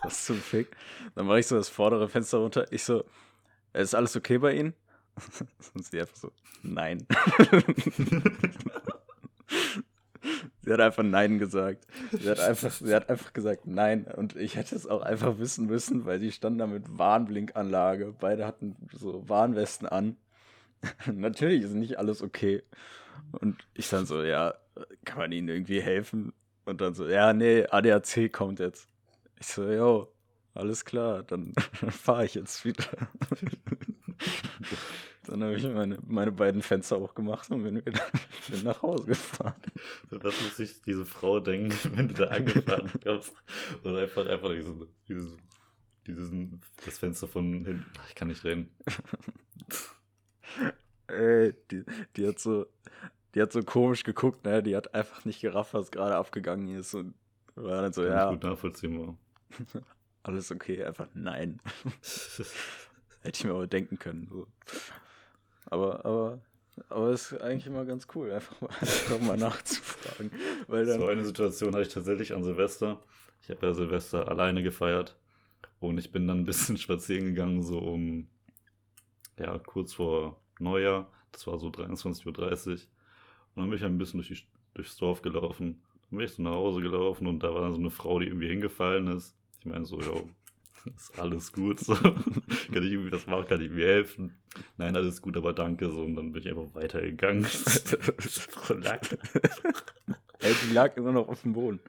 Was 0.01 0.25
zum 0.25 0.38
Fick? 0.38 0.75
Dann 1.13 1.27
mache 1.27 1.39
ich 1.39 1.48
so 1.48 1.56
das 1.56 1.70
vordere 1.70 2.10
Fenster 2.10 2.39
runter. 2.39 2.65
Ich 2.72 2.84
so, 2.84 3.06
ist 3.74 3.94
alles 3.94 4.15
okay 4.15 4.39
bei 4.39 4.54
Ihnen? 4.54 4.74
Und 5.74 5.86
sie 5.86 6.00
einfach 6.00 6.15
so, 6.15 6.31
nein. 6.63 7.05
sie 10.62 10.74
hat 10.74 10.79
einfach 10.79 11.03
Nein 11.03 11.39
gesagt. 11.39 11.86
Sie 12.12 12.29
hat 12.29 12.39
einfach, 12.39 12.72
sie 12.72 12.93
hat 12.93 13.10
einfach 13.10 13.34
gesagt 13.34 13.67
Nein. 13.67 14.05
Und 14.05 14.36
ich 14.36 14.55
hätte 14.55 14.75
es 14.75 14.88
auch 14.88 15.01
einfach 15.01 15.38
wissen 15.38 15.67
müssen, 15.67 16.05
weil 16.05 16.19
sie 16.19 16.31
standen 16.31 16.60
da 16.60 16.67
mit 16.67 16.98
Warnblinkanlage. 16.98 18.15
Beide 18.19 18.45
hatten 18.45 18.75
so 18.91 19.27
Warnwesten 19.29 19.88
an. 19.88 20.17
Natürlich 21.12 21.63
ist 21.63 21.74
nicht 21.74 21.98
alles 21.98 22.22
okay. 22.22 22.63
Und 23.31 23.67
ich 23.74 23.89
dann 23.89 24.05
so, 24.05 24.24
ja, 24.24 24.55
kann 25.05 25.19
man 25.19 25.31
ihnen 25.31 25.48
irgendwie 25.48 25.81
helfen? 25.81 26.34
Und 26.65 26.81
dann 26.81 26.93
so, 26.93 27.07
ja, 27.07 27.34
nee, 27.34 27.65
ADAC 27.67 28.31
kommt 28.31 28.60
jetzt. 28.60 28.89
Ich 29.39 29.48
so, 29.48 29.69
jo, 29.69 30.12
alles 30.53 30.86
klar, 30.86 31.24
dann 31.24 31.53
fahre 31.89 32.25
ich 32.25 32.36
jetzt 32.36 32.65
wieder. 32.65 32.86
dann 35.27 35.43
habe 35.43 35.55
ich 35.55 35.63
meine, 35.63 35.98
meine 36.05 36.31
beiden 36.31 36.62
Fenster 36.62 36.98
auch 36.98 37.13
gemacht 37.15 37.50
und 37.51 37.63
bin 37.63 37.86
wieder 37.86 38.01
bin 38.50 38.63
nach 38.63 38.81
Hause 38.81 39.05
gefahren. 39.05 39.55
Was 40.10 40.41
muss 40.41 40.57
sich 40.57 40.81
diese 40.81 41.05
Frau 41.05 41.39
denken, 41.39 41.74
wenn 41.95 42.07
du 42.07 42.13
da 42.13 42.25
angefahren 42.25 42.91
kommst 43.03 43.34
und 43.84 43.95
einfach, 43.95 44.27
einfach 44.27 44.50
dieses, 44.50 44.75
dieses, 45.07 45.38
dieses, 46.07 46.31
das 46.86 46.98
Fenster 46.98 47.27
von 47.27 47.65
hinten, 47.65 47.86
ich 48.10 48.15
kann 48.15 48.27
nicht 48.27 48.43
reden. 48.43 48.69
Ey, 51.07 51.53
die, 51.72 51.84
die 52.15 52.27
hat 52.27 52.39
so, 52.39 52.65
die 53.34 53.41
hat 53.41 53.51
so 53.51 53.62
komisch 53.62 54.03
geguckt, 54.03 54.43
ne? 54.45 54.63
Die 54.63 54.75
hat 54.75 54.93
einfach 54.95 55.25
nicht 55.25 55.41
gerafft, 55.41 55.74
was 55.74 55.91
gerade 55.91 56.15
abgegangen 56.15 56.69
ist 56.75 56.93
und 56.93 57.13
war 57.55 57.81
dann 57.81 57.93
so, 57.93 58.01
Kann 58.03 58.12
ja. 58.12 58.25
ich 58.25 58.39
gut 58.39 58.43
nachvollziehbar. 58.43 59.17
Alles 60.24 60.51
okay, 60.51 60.84
einfach 60.84 61.07
nein. 61.13 61.60
Hätte 63.25 63.39
ich 63.39 63.44
mir 63.44 63.53
aber 63.53 63.65
denken 63.65 63.98
können. 63.98 64.27
So. 64.29 64.46
Aber, 65.65 66.05
aber, 66.05 66.41
aber 66.89 67.08
es 67.10 67.32
ist 67.32 67.41
eigentlich 67.41 67.65
immer 67.65 67.84
ganz 67.84 68.05
cool, 68.13 68.32
einfach 68.32 68.62
mal, 68.62 68.70
einfach 68.79 69.20
mal 69.20 69.36
nachzufragen. 69.36 70.32
Weil 70.67 70.86
dann, 70.86 71.00
So 71.00 71.08
eine 71.08 71.25
Situation 71.25 71.74
hatte 71.74 71.88
ich 71.88 71.94
tatsächlich 71.94 72.34
an 72.34 72.44
Silvester. 72.44 73.01
Ich 73.41 73.50
habe 73.50 73.65
ja 73.65 73.74
Silvester 73.74 74.27
alleine 74.27 74.62
gefeiert 74.62 75.17
und 75.79 75.98
ich 75.98 76.12
bin 76.12 76.27
dann 76.27 76.41
ein 76.41 76.46
bisschen 76.46 76.77
spazieren 76.77 77.25
gegangen, 77.25 77.63
so 77.63 77.79
um, 77.79 78.27
ja, 79.39 79.58
kurz 79.58 79.94
vor 79.94 80.39
Neujahr. 80.60 81.12
Das 81.32 81.48
war 81.48 81.58
so 81.58 81.70
23.30 81.70 82.27
Uhr. 82.27 82.74
Und 82.74 82.82
dann 83.55 83.70
bin 83.72 83.79
ich 83.79 83.84
ein 83.84 83.98
bisschen 83.98 84.20
durch 84.20 84.29
die, 84.29 84.48
durchs 84.75 84.98
Dorf 84.98 85.24
gelaufen. 85.24 85.82
Dann 86.12 86.17
bin 86.20 86.27
ich 86.27 86.34
so 86.34 86.44
nach 86.44 86.51
Hause 86.51 86.82
gelaufen 86.82 87.25
und 87.25 87.39
da 87.41 87.51
war 87.51 87.72
so 87.72 87.79
eine 87.79 87.89
Frau, 87.89 88.20
die 88.20 88.27
irgendwie 88.27 88.50
hingefallen 88.50 89.08
ist. 89.08 89.36
Ich 89.62 89.65
meine 89.65 89.86
so, 89.86 90.00
jo, 90.00 90.29
ist 90.96 91.20
alles 91.20 91.51
gut. 91.51 91.79
So. 91.79 91.96
kann 91.96 92.13
ich 92.84 92.91
irgendwie 92.91 93.12
was 93.12 93.27
machen? 93.27 93.48
Kann 93.48 93.62
ich 93.62 93.72
mir 93.72 93.88
helfen? 93.88 94.38
Nein, 94.77 94.96
alles 94.96 95.22
gut, 95.22 95.38
aber 95.38 95.53
danke. 95.53 95.89
So. 95.89 96.03
Und 96.03 96.15
dann 96.15 96.32
bin 96.32 96.41
ich 96.41 96.50
einfach 96.50 96.74
weitergegangen. 96.74 97.46
Ey, 100.39 100.53
die 100.67 100.74
lag 100.74 100.96
immer 100.98 101.12
noch 101.12 101.27
auf 101.27 101.41
dem 101.41 101.53
Boden. 101.53 101.79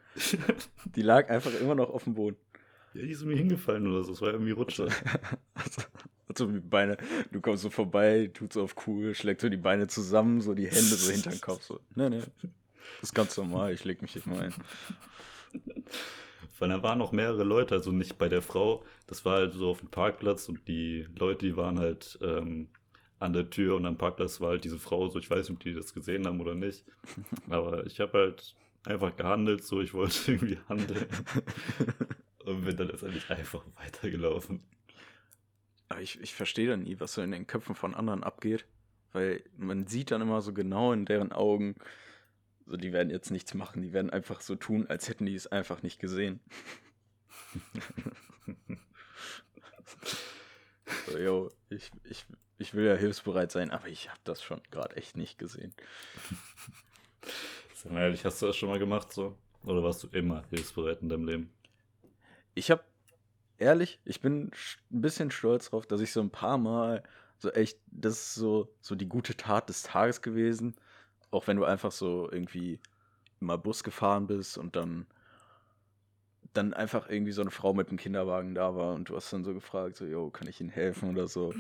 Die 0.95 1.03
lag 1.03 1.29
einfach 1.29 1.53
immer 1.61 1.75
noch 1.75 1.91
auf 1.91 2.05
dem 2.05 2.15
Boden. 2.15 2.37
Ja, 2.95 3.03
die 3.03 3.11
ist 3.11 3.25
mir 3.25 3.37
hingefallen 3.37 3.87
oder 3.87 4.03
so. 4.05 4.13
Das 4.13 4.23
war 4.23 4.31
irgendwie 4.33 4.53
Rutsche. 4.53 4.89
Also, 5.55 5.83
also 6.29 6.47
die 6.47 6.61
Beine, 6.61 6.97
du 7.33 7.41
kommst 7.41 7.63
so 7.63 7.71
vorbei, 7.71 8.31
tut 8.33 8.53
so 8.53 8.63
auf 8.63 8.75
cool, 8.87 9.15
schlägt 9.15 9.41
so 9.41 9.49
die 9.49 9.57
Beine 9.57 9.89
zusammen, 9.89 10.41
so 10.41 10.55
die 10.55 10.67
Hände 10.67 10.81
so 10.81 11.11
hinter 11.11 11.31
den 11.31 11.41
Kopf. 11.41 11.63
So, 11.63 11.81
nee, 11.95 12.09
nee. 12.09 12.23
Das 13.01 13.11
ist 13.11 13.15
ganz 13.15 13.37
normal, 13.37 13.73
ich 13.73 13.85
leg 13.85 14.01
mich 14.01 14.15
nicht 14.15 14.27
mal 14.27 14.41
ein. 14.41 14.55
Weil 16.59 16.71
da 16.71 16.83
waren 16.83 16.99
noch 16.99 17.13
mehrere 17.13 17.45
Leute, 17.45 17.75
also 17.75 17.93
nicht 17.93 18.19
bei 18.19 18.29
der 18.29 18.43
Frau. 18.43 18.85
Das 19.07 19.25
war 19.25 19.37
halt 19.37 19.53
so 19.53 19.71
auf 19.71 19.81
dem 19.81 19.89
Parkplatz 19.89 20.49
und 20.49 20.67
die 20.69 21.07
Leute, 21.19 21.47
die 21.47 21.57
waren 21.57 21.79
halt 21.79 22.19
ähm, 22.23 22.69
an 23.19 23.33
der 23.33 23.51
Tür 23.51 23.77
und 23.77 23.87
am 23.87 23.99
Parkplatz 23.99 24.41
war 24.41 24.51
halt 24.51 24.65
diese 24.65 24.79
Frau 24.79 25.09
so. 25.09 25.19
Ich 25.19 25.31
weiß 25.31 25.49
nicht, 25.49 25.57
ob 25.57 25.63
die 25.63 25.75
das 25.75 25.93
gesehen 25.93 26.27
haben 26.27 26.41
oder 26.41 26.55
nicht. 26.55 26.85
Aber 27.51 27.85
ich 27.87 28.01
habe 28.01 28.19
halt 28.19 28.55
einfach 28.85 29.15
gehandelt, 29.17 29.65
so 29.65 29.81
ich 29.81 29.93
wollte 29.93 30.19
irgendwie 30.33 30.59
handeln. 30.69 31.07
und 32.45 32.65
bin 32.65 32.77
dann 32.77 32.89
letztendlich 32.89 33.29
einfach 33.31 33.63
weitergelaufen. 33.77 34.61
Aber 35.89 36.01
ich, 36.01 36.21
ich 36.21 36.35
verstehe 36.35 36.69
dann 36.69 36.83
nie, 36.83 36.99
was 36.99 37.15
so 37.15 37.23
in 37.23 37.33
den 37.33 37.47
Köpfen 37.47 37.75
von 37.75 37.95
anderen 37.95 38.25
abgeht. 38.25 38.65
Weil 39.13 39.43
man 39.57 39.87
sieht 39.87 40.11
dann 40.11 40.21
immer 40.21 40.43
so 40.43 40.53
genau 40.53 40.93
in 40.93 41.07
deren 41.07 41.33
Augen, 41.33 41.77
so 42.67 42.77
die 42.77 42.93
werden 42.93 43.11
jetzt 43.11 43.31
nichts 43.31 43.55
machen, 43.55 43.83
die 43.83 43.93
werden 43.93 44.11
einfach 44.11 44.41
so 44.41 44.57
tun, 44.57 44.87
als 44.89 45.09
hätten 45.09 45.27
die 45.27 45.35
es 45.35 45.47
einfach 45.47 45.83
nicht 45.83 46.01
gesehen. 46.01 46.41
so, 51.07 51.19
yo, 51.19 51.51
ich, 51.69 51.91
ich, 52.05 52.27
ich 52.59 52.75
will 52.75 52.87
ja 52.87 52.95
hilfsbereit 52.95 53.53
sein, 53.53 53.71
aber 53.71 53.87
ich 53.89 54.11
habe 54.11 54.21
das 54.25 54.43
schon 54.43 54.61
gerade 54.71 54.97
echt 54.97 55.17
nicht 55.17 55.39
gesehen. 55.39 55.73
Sag 57.75 57.93
mal 57.93 58.03
ehrlich, 58.03 58.25
hast 58.25 58.43
du 58.43 58.47
das 58.47 58.57
schon 58.57 58.69
mal 58.69 58.81
gemacht 58.81 59.13
so? 59.13 59.37
Oder 59.63 59.83
warst 59.83 60.03
du 60.03 60.09
immer 60.09 60.45
hilfsbereit 60.51 61.03
in 61.03 61.09
deinem 61.09 61.27
Leben? 61.27 61.53
Ich 62.55 62.71
habe, 62.71 62.83
ehrlich, 63.59 64.01
ich 64.05 64.21
bin 64.21 64.51
ein 64.91 65.01
bisschen 65.01 65.31
stolz 65.31 65.71
drauf, 65.71 65.87
dass 65.87 66.01
ich 66.01 66.13
so 66.13 66.21
ein 66.21 66.31
paar 66.31 66.59
Mal 66.59 67.03
so 67.39 67.51
echt, 67.51 67.79
das 67.87 68.15
ist 68.15 68.35
so, 68.35 68.75
so 68.81 68.95
die 68.95 69.09
gute 69.09 69.37
Tat 69.37 69.69
des 69.69 69.83
Tages 69.83 70.23
gewesen. 70.23 70.75
Auch 71.37 71.47
wenn 71.47 71.59
du 71.59 71.65
einfach 71.65 71.93
so 71.93 72.31
irgendwie 72.33 72.81
mal 73.41 73.59
Bus 73.59 73.85
gefahren 73.85 74.27
bist 74.27 74.57
und 74.57 74.75
dann, 74.75 75.07
dann 76.55 76.73
einfach 76.73 77.11
irgendwie 77.11 77.33
so 77.33 77.43
eine 77.43 77.51
Frau 77.51 77.75
mit 77.75 77.91
einem 77.91 77.99
Kinderwagen 77.99 78.55
da 78.55 78.75
war 78.75 78.95
und 78.95 79.11
du 79.11 79.17
hast 79.17 79.31
dann 79.35 79.45
so 79.45 79.53
gefragt, 79.53 79.97
so, 79.97 80.07
yo, 80.07 80.31
kann 80.31 80.49
ich 80.49 80.63
Ihnen 80.63 80.71
helfen 80.71 81.11
oder 81.11 81.29
so. 81.29 81.53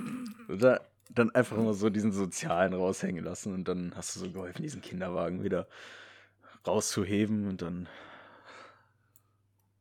Oder 0.48 0.88
dann 1.10 1.30
einfach 1.34 1.58
immer 1.58 1.74
so 1.74 1.90
diesen 1.90 2.10
Sozialen 2.10 2.72
raushängen 2.72 3.22
lassen 3.22 3.52
und 3.52 3.68
dann 3.68 3.94
hast 3.94 4.16
du 4.16 4.20
so 4.20 4.30
geholfen, 4.30 4.62
diesen 4.62 4.80
Kinderwagen 4.80 5.44
wieder 5.44 5.68
rauszuheben 6.66 7.46
und 7.46 7.60
dann 7.60 7.86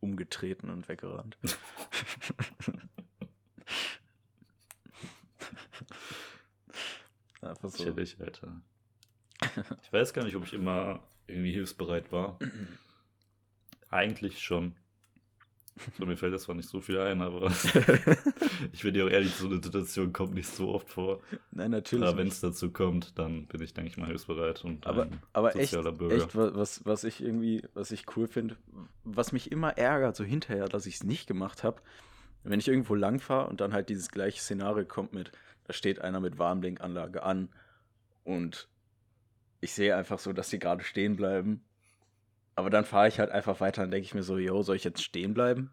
umgetreten 0.01 0.69
und 0.69 0.89
weggerannt. 0.89 1.37
Einfach 7.41 7.69
so. 7.69 7.83
Chillig, 7.85 8.19
Alter. 8.19 8.61
Ich 9.83 9.93
weiß 9.93 10.13
gar 10.13 10.23
nicht, 10.23 10.35
ob 10.35 10.43
ich 10.45 10.53
immer 10.53 10.99
irgendwie 11.27 11.51
hilfsbereit 11.53 12.11
war. 12.11 12.37
Eigentlich 13.89 14.39
schon. 14.41 14.75
So, 15.97 16.05
mir 16.05 16.15
fällt 16.15 16.33
das 16.33 16.43
zwar 16.43 16.55
nicht 16.55 16.69
so 16.69 16.79
viel 16.79 16.97
ein, 16.99 17.21
aber 17.21 17.51
ich 18.71 18.81
bin 18.83 18.93
dir 18.93 19.05
auch 19.05 19.09
ehrlich, 19.09 19.33
so 19.35 19.47
eine 19.47 19.61
Situation 19.61 20.13
kommt 20.13 20.33
nicht 20.33 20.47
so 20.47 20.69
oft 20.73 20.89
vor. 20.89 21.21
Nein, 21.51 21.71
natürlich. 21.71 22.07
Aber 22.07 22.17
wenn 22.17 22.27
es 22.29 22.39
dazu 22.39 22.71
kommt, 22.71 23.19
dann 23.19 23.45
bin 23.47 23.61
ich, 23.61 23.73
denke 23.73 23.89
ich 23.89 23.97
mal, 23.97 24.07
hilfsbereit 24.07 24.63
und 24.63 24.87
Aber, 24.87 25.03
ein 25.03 25.21
aber 25.33 25.53
echt, 25.57 25.71
sozialer 25.71 25.91
Bürger. 25.91 26.15
echt, 26.15 26.33
wa- 26.35 26.51
was, 26.53 26.85
was 26.85 27.03
ich 27.03 27.21
irgendwie, 27.21 27.61
was 27.73 27.91
ich 27.91 28.05
cool 28.15 28.27
finde, 28.27 28.55
was 29.03 29.33
mich 29.33 29.51
immer 29.51 29.77
ärgert, 29.77 30.15
so 30.15 30.23
hinterher, 30.23 30.69
dass 30.69 30.85
ich 30.85 30.95
es 30.95 31.03
nicht 31.03 31.27
gemacht 31.27 31.63
habe, 31.65 31.81
wenn 32.45 32.59
ich 32.59 32.69
irgendwo 32.69 32.95
lang 32.95 33.19
fahre 33.19 33.49
und 33.49 33.59
dann 33.59 33.73
halt 33.73 33.89
dieses 33.89 34.09
gleiche 34.09 34.39
Szenario 34.39 34.85
kommt 34.85 35.11
mit, 35.11 35.33
da 35.65 35.73
steht 35.73 35.99
einer 35.99 36.21
mit 36.21 36.39
Warnblinkanlage 36.39 37.21
an 37.23 37.49
und 38.23 38.69
ich 39.65 39.73
sehe 39.73 39.95
einfach 39.95 40.19
so, 40.19 40.31
dass 40.31 40.49
sie 40.49 40.59
gerade 40.59 40.83
stehen 40.83 41.15
bleiben. 41.15 41.63
Aber 42.55 42.69
dann 42.69 42.85
fahre 42.85 43.09
ich 43.09 43.19
halt 43.19 43.31
einfach 43.31 43.59
weiter 43.59 43.83
und 43.83 43.91
denke 43.91 44.05
ich 44.05 44.13
mir 44.13 44.23
so, 44.23 44.37
yo, 44.37 44.63
soll 44.63 44.77
ich 44.77 44.83
jetzt 44.85 45.03
stehen 45.03 45.33
bleiben? 45.33 45.71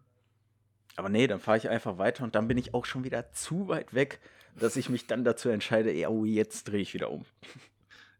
Aber 0.95 1.09
nee, 1.09 1.27
dann 1.27 1.39
fahre 1.39 1.57
ich 1.57 1.69
einfach 1.69 1.97
weiter 1.97 2.23
und 2.23 2.35
dann 2.35 2.47
bin 2.47 2.57
ich 2.57 2.73
auch 2.73 2.85
schon 2.85 3.03
wieder 3.03 3.31
zu 3.31 3.67
weit 3.67 3.93
weg, 3.93 4.19
dass 4.59 4.75
ich 4.75 4.89
mich 4.89 5.07
dann 5.07 5.23
dazu 5.23 5.49
entscheide, 5.49 5.93
ja, 5.93 6.09
oh, 6.09 6.25
jetzt 6.25 6.65
drehe 6.65 6.81
ich 6.81 6.93
wieder 6.93 7.09
um. 7.09 7.25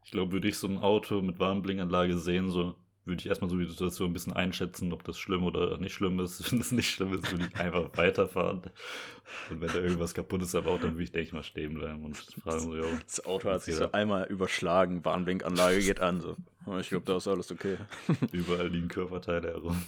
Ich 0.06 0.12
glaube, 0.12 0.34
würde 0.34 0.48
ich 0.48 0.58
so 0.58 0.68
ein 0.68 0.80
Auto 0.80 1.22
mit 1.22 1.40
Warnblinkanlage 1.40 2.18
sehen, 2.18 2.50
so 2.50 2.76
würde 3.06 3.20
ich 3.20 3.28
erstmal 3.28 3.50
so 3.50 3.58
die 3.58 3.66
Situation 3.66 4.10
ein 4.10 4.14
bisschen 4.14 4.34
einschätzen, 4.34 4.94
ob 4.94 5.04
das 5.04 5.18
schlimm 5.18 5.44
oder 5.44 5.78
nicht 5.78 5.94
schlimm 5.94 6.20
ist. 6.20 6.40
Wenn 6.52 6.60
es 6.62 6.72
nicht 6.72 6.90
schlimm 6.90 7.14
ist, 7.14 7.30
würde 7.32 7.48
ich 7.52 7.56
einfach 7.60 7.90
weiterfahren. 7.98 8.62
Und 9.50 9.62
wenn 9.62 9.68
da 9.70 9.76
irgendwas 9.76 10.14
kaputt 10.14 10.42
ist 10.42 10.56
am 10.56 10.68
Auto, 10.68 10.84
dann 10.84 10.94
würde 10.94 11.04
ich, 11.04 11.12
denke 11.12 11.28
ich 11.28 11.34
mal, 11.34 11.44
stehen 11.44 11.74
bleiben 11.74 12.04
und 12.06 12.16
fragen 12.18 12.60
so, 12.60 12.76
jo, 12.76 12.86
Das 13.06 13.26
Auto 13.26 13.50
hat 13.50 13.64
sich 13.64 13.74
Ja. 13.74 13.86
so 13.88 13.92
einmal 13.92 14.26
überschlagen, 14.28 15.04
Warnblinkanlage 15.04 15.80
geht 15.82 16.00
an. 16.00 16.22
So. 16.22 16.38
Ich 16.80 16.90
glaube, 16.90 17.06
da 17.06 17.18
ist 17.18 17.28
alles 17.28 17.52
okay. 17.52 17.78
überall 18.32 18.68
liegen 18.68 18.88
Körperteile 18.88 19.50
herum. 19.50 19.82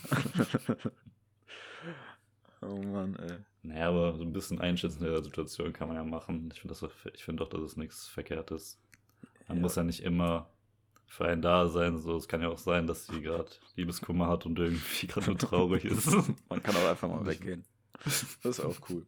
Oh 2.62 2.82
Mann, 2.82 3.16
ey. 3.18 3.38
Naja, 3.64 3.90
aber 3.90 4.16
so 4.16 4.24
ein 4.24 4.34
bisschen 4.34 4.60
einschätzen 4.60 5.04
der 5.04 5.24
Situation 5.24 5.74
kann 5.74 5.88
man 5.88 5.98
ja 5.98 6.04
machen. 6.04 6.50
Ich 6.54 6.62
finde 6.62 6.76
find 7.16 7.40
doch, 7.40 7.50
dass 7.50 7.62
es 7.62 7.78
nichts 7.78 8.08
Verkehrtes. 8.08 8.80
Man 9.48 9.58
Ja. 9.58 9.62
muss 9.62 9.76
ja 9.76 9.84
nicht 9.84 10.02
immer 10.04 10.50
für 11.08 11.26
einen 11.26 11.42
da 11.42 11.68
sein. 11.68 12.00
So, 12.00 12.16
es 12.18 12.28
kann 12.28 12.42
ja 12.42 12.50
auch 12.50 12.58
sein, 12.58 12.88
dass 12.88 13.08
sie 13.08 13.22
gerade 13.22 13.50
Liebeskummer 13.76 14.28
hat 14.28 14.46
und 14.46 14.58
irgendwie 14.60 15.08
gerade 15.08 15.28
nur 15.28 15.38
traurig 15.38 15.86
ist. 15.86 16.08
Man 16.50 16.62
kann 16.62 16.76
auch 16.76 16.90
einfach 16.90 17.10
mal 17.10 17.26
weggehen. 17.26 17.66
Das 18.04 18.36
ist 18.44 18.60
auch 18.60 18.78
cool. 18.90 19.06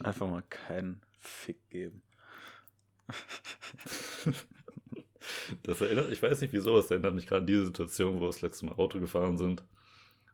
Einfach 0.00 0.28
mal 0.28 0.42
keinen 0.42 1.00
Fick 1.20 1.68
geben. 1.70 2.02
Das 5.62 5.80
erinnert, 5.80 6.10
ich 6.10 6.22
weiß 6.22 6.40
nicht 6.40 6.52
wieso, 6.52 6.78
es 6.78 6.90
erinnert 6.90 7.14
mich 7.14 7.26
gerade 7.26 7.40
an 7.40 7.46
diese 7.46 7.66
Situation, 7.66 8.16
wo 8.16 8.20
wir 8.20 8.26
das 8.26 8.42
letzte 8.42 8.66
Mal 8.66 8.74
Auto 8.74 8.98
gefahren 9.00 9.36
sind. 9.36 9.64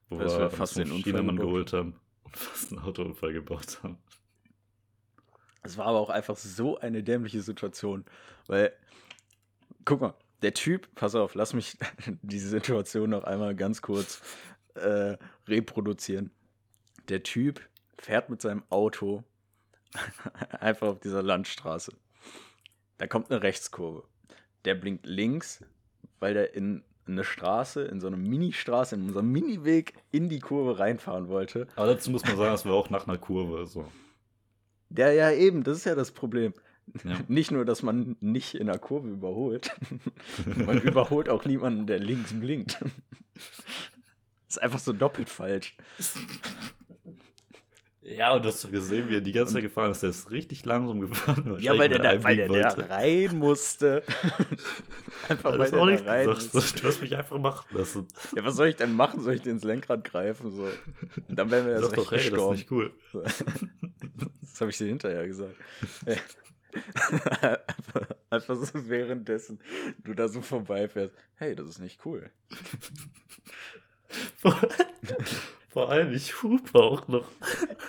Wo 0.09 0.19
wir 0.19 0.27
wir 0.27 0.51
fast 0.51 0.77
den 0.77 0.91
Chinamann 0.91 1.37
geholt 1.37 1.73
haben 1.73 2.01
und 2.25 2.37
fast 2.37 2.73
einen 2.73 2.83
Autounfall 2.83 3.33
gebaut 3.33 3.81
haben. 3.83 3.99
Es 5.63 5.79
war 5.79 5.87
aber 5.87 5.99
auch 5.99 6.11
einfach 6.11 6.37
so 6.37 6.79
eine 6.79 7.03
dämliche 7.03 7.41
Situation, 7.41 8.05
weil, 8.47 8.73
guck 9.85 10.01
mal, 10.01 10.15
der 10.43 10.55
Typ, 10.55 10.95
pass 10.95 11.15
auf, 11.15 11.35
lass 11.35 11.55
mich 11.55 11.77
diese 12.23 12.49
Situation 12.49 13.11
noch 13.11 13.25
einmal 13.25 13.55
ganz 13.55 13.83
kurz 13.83 14.21
äh, 14.75 15.17
reproduzieren. 15.47 16.31
Der 17.09 17.23
Typ 17.23 17.61
fährt 17.99 18.31
mit 18.31 18.43
seinem 18.43 18.63
Auto 18.71 19.25
einfach 20.61 20.89
auf 20.89 21.01
dieser 21.01 21.23
Landstraße. 21.23 21.93
Da 22.99 23.07
kommt 23.07 23.31
eine 23.31 23.43
Rechtskurve. 23.43 24.05
Der 24.65 24.75
blinkt 24.75 25.07
links, 25.07 25.65
weil 26.21 26.35
der 26.35 26.55
in 26.55 26.85
eine 27.07 27.25
Straße, 27.25 27.83
in 27.83 28.01
so 28.01 28.07
eine 28.07 28.17
Mini-Straße, 28.17 28.95
in 28.95 29.09
unseren 29.09 29.27
Mini-Weg 29.27 29.95
in 30.11 30.29
die 30.29 30.39
Kurve 30.39 30.79
reinfahren 30.79 31.29
wollte. 31.29 31.67
Aber 31.77 31.89
dazu 31.89 32.11
muss 32.11 32.25
man 32.25 32.37
sagen, 32.37 32.55
es 32.55 32.65
war 32.65 32.75
auch 32.75 32.89
nach 32.89 33.07
einer 33.07 33.19
Kurve. 33.19 33.67
So. 33.67 33.87
Ja, 34.97 35.11
ja, 35.11 35.31
eben, 35.31 35.65
das 35.65 35.79
ist 35.79 35.85
ja 35.85 35.95
das 35.95 36.13
Problem. 36.13 36.55
Ja. 37.05 37.19
Nicht 37.29 37.51
nur, 37.51 37.65
dass 37.65 37.83
man 37.83 38.17
nicht 38.21 38.55
in 38.55 38.67
der 38.67 38.79
Kurve 38.79 39.09
überholt, 39.09 39.71
man 40.67 40.81
überholt 40.81 41.29
auch 41.29 41.45
niemanden, 41.45 41.87
der 41.87 41.99
links 41.99 42.33
blinkt. 42.33 42.79
ist 44.49 44.63
einfach 44.63 44.79
so 44.79 44.93
doppelt 44.93 45.29
falsch. 45.29 45.77
Ja, 48.03 48.35
und 48.35 48.45
doch 48.45 48.71
gesehen, 48.71 49.09
wie 49.09 49.17
er 49.17 49.23
die 49.23 49.33
ganze 49.33 49.55
Zeit 49.55 49.63
gefahren 49.63 49.91
ist. 49.91 50.03
Der 50.03 50.11
ist 50.11 50.31
richtig 50.31 50.67
langsam 50.67 51.01
gefahren. 51.01 51.57
Ja, 51.59 51.77
weil 51.79 51.89
der, 51.89 52.01
da, 52.01 52.23
weil 52.23 52.37
der, 52.37 52.49
da 52.49 52.69
rein 52.69 53.39
musste. 53.39 54.03
einfach 55.29 55.57
Das 55.57 55.73
weil 55.73 55.81
auch 55.81 55.87
der 55.87 55.87
nichts 55.87 56.05
da 56.05 56.13
rein 56.13 56.27
gesagt. 56.27 56.55
musste. 56.55 56.81
Du 56.83 56.89
hast 56.89 57.01
mich 57.01 57.17
einfach 57.17 57.39
machen 57.39 57.67
lassen. 57.77 58.07
Ja, 58.37 58.45
was 58.45 58.57
soll 58.57 58.69
ich 58.69 58.77
denn 58.77 58.93
machen? 58.93 59.21
Soll 59.23 59.35
ich 59.35 59.43
dir 59.43 59.53
ins 59.53 59.65
Lenkrad 59.65 60.05
greifen? 60.05 60.51
So. 60.53 60.69
Und 61.29 61.39
dann 61.39 61.51
wären 61.51 61.65
wir 61.65 61.73
erst 61.73 61.97
doch, 61.97 62.13
recht 62.13 62.25
hey, 62.25 62.31
das 62.31 62.41
ist 62.41 62.51
gestorben. 62.57 62.57
nicht 62.57 62.71
cool. 62.71 62.93
Das 64.43 64.61
habe 64.61 64.71
ich 64.71 64.77
dir 64.77 64.87
hinterher 64.87 65.27
gesagt. 65.27 65.57
einfach, 68.31 68.57
so 68.57 68.89
währenddessen 68.89 69.61
du 70.03 70.15
da 70.15 70.29
so 70.29 70.41
vorbeifährst. 70.43 71.15
Hey, 71.37 71.55
das 71.55 71.69
ist 71.69 71.79
nicht 71.79 72.05
cool. 72.05 72.31
Vor, 74.37 74.61
vor 75.71 75.91
allem, 75.91 76.13
ich 76.13 76.41
hupe 76.43 76.79
auch 76.79 77.09
noch. 77.09 77.27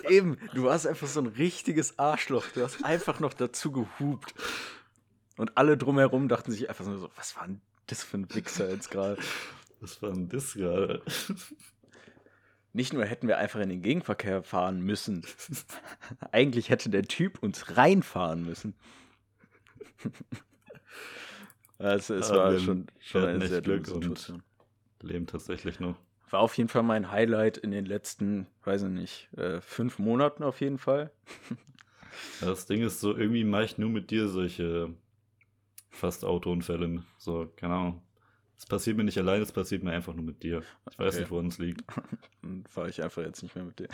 Eben, 0.10 0.38
du 0.56 0.64
warst 0.64 0.88
einfach 0.88 1.08
so 1.08 1.20
ein 1.20 1.28
richtiges 1.28 2.00
Arschloch. 2.00 2.48
Du 2.56 2.64
hast 2.64 2.84
einfach 2.84 3.20
noch 3.20 3.34
dazu 3.34 3.72
gehupt. 3.72 4.34
Und 5.38 5.56
alle 5.56 5.78
drumherum 5.78 6.28
dachten 6.28 6.52
sich 6.52 6.68
einfach 6.68 6.86
nur 6.86 6.98
so, 6.98 7.12
was 7.16 7.36
war 7.36 7.46
denn 7.46 7.62
das 7.86 8.04
für 8.04 8.18
ein 8.18 8.34
Wichser 8.34 8.72
jetzt 8.72 8.90
gerade? 8.90 9.22
Was 9.82 10.02
war 10.02 10.12
denn 10.12 10.30
das 10.30 10.54
gerade? 10.54 11.04
Nicht 12.76 12.92
nur 12.92 13.06
hätten 13.06 13.30
wir 13.30 13.38
einfach 13.38 13.62
in 13.62 13.70
den 13.70 13.82
Gegenverkehr 13.82 14.44
fahren 14.44 14.82
müssen. 14.82 15.26
Eigentlich 16.32 16.70
hätte 16.70 16.90
der 16.90 17.04
Typ 17.04 17.42
uns 17.42 17.78
reinfahren 17.78 18.44
müssen. 18.46 18.76
Also 21.78 22.16
es 22.16 22.32
Ah, 22.32 22.36
war 22.38 22.58
schon, 22.58 22.88
schon 23.02 23.26
eine 23.26 23.48
sehr 23.48 23.62
Glück 23.62 23.86
Situation. 23.86 24.44
Leben 25.02 25.28
tatsächlich 25.28 25.80
noch. 25.82 25.98
War 26.30 26.40
auf 26.40 26.58
jeden 26.58 26.70
Fall 26.70 26.84
mein 26.84 27.12
Highlight 27.12 27.58
in 27.58 27.72
den 27.72 27.86
letzten, 27.86 28.48
weiß 28.64 28.84
ich 28.84 28.90
nicht, 28.90 29.34
äh, 29.38 29.60
fünf 29.60 30.00
Monaten 30.00 30.44
auf 30.44 30.62
jeden 30.62 30.78
Fall. 30.78 31.12
Das 32.40 32.66
Ding 32.66 32.82
ist 32.82 33.02
so, 33.02 33.16
irgendwie 33.16 33.44
mache 33.44 33.66
ich 33.66 33.78
nur 33.78 33.90
mit 33.90 34.10
dir 34.10 34.30
solche 34.30 34.94
fast 35.90 36.24
Autounfälle. 36.24 37.04
So, 37.18 37.52
keine 37.58 37.74
Ahnung. 37.74 38.02
Es 38.58 38.66
passiert 38.66 38.98
mir 38.98 39.04
nicht 39.04 39.18
allein, 39.18 39.42
es 39.42 39.52
passiert 39.52 39.84
mir 39.84 39.92
einfach 39.92 40.14
nur 40.14 40.24
mit 40.26 40.44
dir. 40.44 40.64
Ich 40.90 40.98
weiß 40.98 41.14
Okay. 41.16 41.22
nicht, 41.22 41.32
woran 41.32 41.48
es 41.48 41.58
liegt. 41.58 41.84
Dann 42.42 42.66
fahre 42.68 42.90
ich 42.90 43.02
einfach 43.04 43.22
jetzt 43.24 43.44
nicht 43.44 43.56
mehr 43.56 43.66
mit 43.66 43.80
dir. 43.80 43.88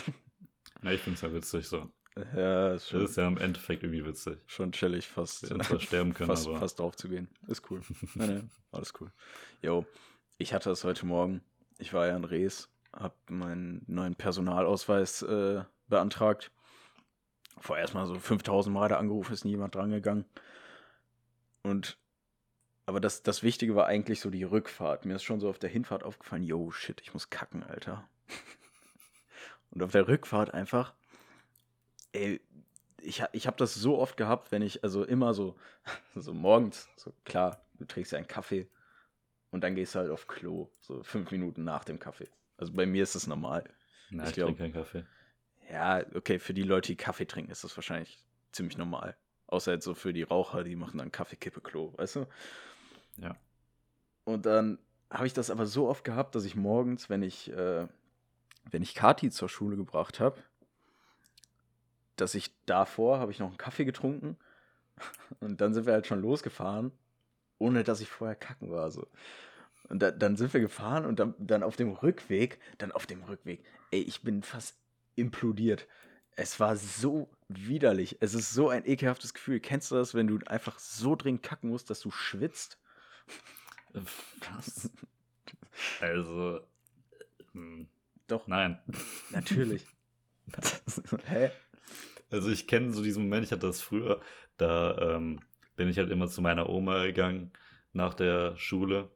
Ja, 0.84 0.92
ich 0.92 1.02
finde 1.02 1.16
es 1.16 1.22
ja 1.22 1.34
witzig 1.34 1.68
so. 1.68 1.90
Ja, 2.36 2.74
ist 2.74 2.84
Das 2.84 2.90
schon, 2.90 3.02
ist 3.06 3.16
ja 3.18 3.28
im 3.28 3.38
Endeffekt 3.38 3.84
irgendwie 3.84 4.06
witzig. 4.06 4.38
schon 4.46 4.72
chillig, 4.74 5.08
fast, 5.08 5.50
Wir 5.50 5.60
zwar 5.62 5.80
sterben 5.80 6.14
können, 6.14 6.28
fast, 6.28 6.48
aber 6.48 6.60
fast 6.60 6.80
drauf 6.80 6.96
zu 6.96 7.08
gehen. 7.10 7.30
Ist 7.48 7.70
cool. 7.72 7.82
nee, 8.16 8.28
nee, 8.28 8.44
alles 8.72 8.94
cool. 9.00 9.12
Jo, 9.62 9.86
ich 10.38 10.54
hatte 10.54 10.70
das 10.70 10.84
heute 10.84 11.06
Morgen. 11.06 11.42
Ich 11.80 11.94
war 11.94 12.08
ja 12.08 12.16
in 12.16 12.26
Rees, 12.26 12.70
habe 12.94 13.16
meinen 13.30 13.84
neuen 13.88 14.16
Personalausweis 14.16 15.22
äh, 15.24 15.64
beantragt. 15.88 16.52
Vorher 17.60 17.84
erstmal 17.84 18.06
so 18.06 18.16
5000 18.20 18.74
Mal 18.74 18.90
da 18.90 18.98
angerufen, 18.98 19.34
ist 19.34 19.46
nie 19.46 19.52
jemand 19.52 19.74
drangegangen. 19.76 20.26
Und 21.64 21.98
aber 22.92 23.00
das, 23.00 23.24
das 23.24 23.42
Wichtige 23.42 23.74
war 23.74 23.86
eigentlich 23.88 24.20
so 24.20 24.30
die 24.30 24.44
Rückfahrt. 24.44 25.06
Mir 25.06 25.16
ist 25.16 25.24
schon 25.24 25.40
so 25.40 25.50
auf 25.50 25.60
der 25.60 25.70
Hinfahrt 25.70 26.04
aufgefallen, 26.04 26.44
yo, 26.44 26.72
shit, 26.72 27.00
ich 27.00 27.14
muss 27.14 27.30
kacken, 27.30 27.64
Alter. 27.64 28.06
Und 29.72 29.82
auf 29.82 29.94
der 29.94 30.10
Rückfahrt 30.10 30.54
einfach, 30.54 30.94
ey, 32.12 32.42
ich, 33.02 33.24
ich 33.32 33.48
habe 33.48 33.56
das 33.56 33.76
so 33.76 33.98
oft 33.98 34.18
gehabt, 34.18 34.52
wenn 34.52 34.62
ich, 34.62 34.84
also 34.84 35.06
immer 35.06 35.34
so, 35.34 35.56
so 36.16 36.34
morgens, 36.34 36.90
so 36.98 37.14
klar, 37.24 37.66
du 37.76 37.86
trinkst 37.86 38.12
ja 38.12 38.18
einen 38.18 38.28
Kaffee 38.28 38.70
und 39.52 39.64
dann 39.64 39.74
gehst 39.74 39.96
du 39.96 40.00
halt 40.00 40.12
auf 40.12 40.28
Klo, 40.28 40.70
so 40.82 41.02
fünf 41.02 41.32
Minuten 41.32 41.64
nach 41.64 41.86
dem 41.86 41.98
Kaffee. 41.98 42.28
Also 42.58 42.74
bei 42.74 42.86
mir 42.86 43.04
ist 43.04 43.16
das 43.16 43.26
normal. 43.26 43.64
Na, 44.10 44.26
Ich 44.26 44.32
ich, 44.32 44.44
trinke 44.44 44.64
keinen 44.64 44.74
Kaffee. 44.74 45.06
Ja, 45.72 46.04
okay, 46.14 46.40
für 46.40 46.54
die 46.54 46.64
Leute, 46.64 46.88
die 46.88 46.98
Kaffee 46.98 47.26
trinken, 47.26 47.52
ist 47.52 47.64
das 47.64 47.78
wahrscheinlich 47.78 48.20
ziemlich 48.52 48.78
normal. 48.78 49.16
Außer 49.48 49.72
jetzt 49.72 49.86
so 49.86 49.96
für 49.96 50.12
die 50.12 50.24
Raucher, 50.24 50.66
die 50.66 50.76
machen 50.76 50.98
dann 50.98 51.14
Kaffeekippe-Klo, 51.14 51.94
weißt 51.98 52.18
du? 52.18 52.28
Ja. 53.22 53.36
Und 54.24 54.46
dann 54.46 54.80
habe 55.10 55.28
ich 55.28 55.34
das 55.34 55.50
aber 55.50 55.66
so 55.66 55.88
oft 55.88 56.04
gehabt, 56.04 56.36
dass 56.36 56.46
ich 56.46 56.56
morgens, 56.56 57.10
wenn 57.10 57.22
ich, 57.24 57.52
äh, 57.52 57.88
wenn 58.70 58.82
ich 58.82 58.96
Kati 58.96 59.30
zur 59.30 59.50
Schule 59.50 59.76
gebracht 59.78 60.20
habe, 60.20 60.42
dass 62.16 62.36
ich 62.36 62.54
davor 62.66 63.20
habe 63.20 63.32
ich 63.32 63.40
noch 63.40 63.48
einen 63.48 63.58
Kaffee 63.58 63.86
getrunken 63.86 64.38
und 65.40 65.62
dann 65.62 65.74
sind 65.74 65.86
wir 65.86 65.94
halt 65.94 66.08
schon 66.08 66.22
losgefahren, 66.22 66.92
ohne 67.58 67.84
dass 67.84 68.02
ich 68.02 68.10
vorher 68.10 68.36
kacken 68.36 68.72
war. 68.72 68.92
So. 68.92 69.08
Und 69.90 70.02
da, 70.02 70.12
dann 70.12 70.38
sind 70.38 70.54
wir 70.54 70.62
gefahren 70.62 71.06
und 71.06 71.20
dann, 71.20 71.36
dann 71.38 71.64
auf 71.64 71.76
dem 71.76 71.92
Rückweg, 71.92 72.60
dann 72.78 72.92
auf 72.92 73.06
dem 73.06 73.24
Rückweg, 73.24 73.64
ey, 73.92 74.02
ich 74.02 74.22
bin 74.22 74.44
fast 74.44 74.78
implodiert. 75.16 75.88
Es 76.36 76.60
war 76.60 76.78
so 76.78 77.30
widerlich. 77.50 78.18
Es 78.22 78.34
ist 78.34 78.54
so 78.54 78.70
ein 78.70 78.86
ekelhaftes 78.86 79.34
Gefühl. 79.34 79.60
Kennst 79.60 79.92
du 79.92 79.96
das, 79.96 80.14
wenn 80.16 80.28
du 80.28 80.40
einfach 80.48 80.80
so 80.80 81.16
dringend 81.16 81.44
kacken 81.44 81.70
musst, 81.70 81.90
dass 81.90 82.00
du 82.00 82.10
schwitzt? 82.10 82.80
Was? 83.94 84.90
Also, 86.00 86.60
hm, 87.54 87.88
Doch, 88.28 88.46
nein. 88.46 88.78
natürlich. 89.32 89.84
Hä? 91.26 91.50
Also 92.30 92.52
ich 92.52 92.68
kenne 92.68 92.94
so 92.94 93.02
diesen 93.02 93.24
Moment, 93.24 93.46
ich 93.46 93.52
hatte 93.52 93.66
das 93.66 93.82
früher, 93.82 94.22
da 94.58 95.16
ähm, 95.16 95.40
bin 95.76 95.88
ich 95.90 95.98
halt 95.98 96.12
immer 96.12 96.28
zu 96.28 96.42
meiner 96.42 96.70
Oma 96.70 97.04
gegangen 97.06 97.52
nach 97.94 98.14
der 98.14 98.56
Schule 98.58 99.10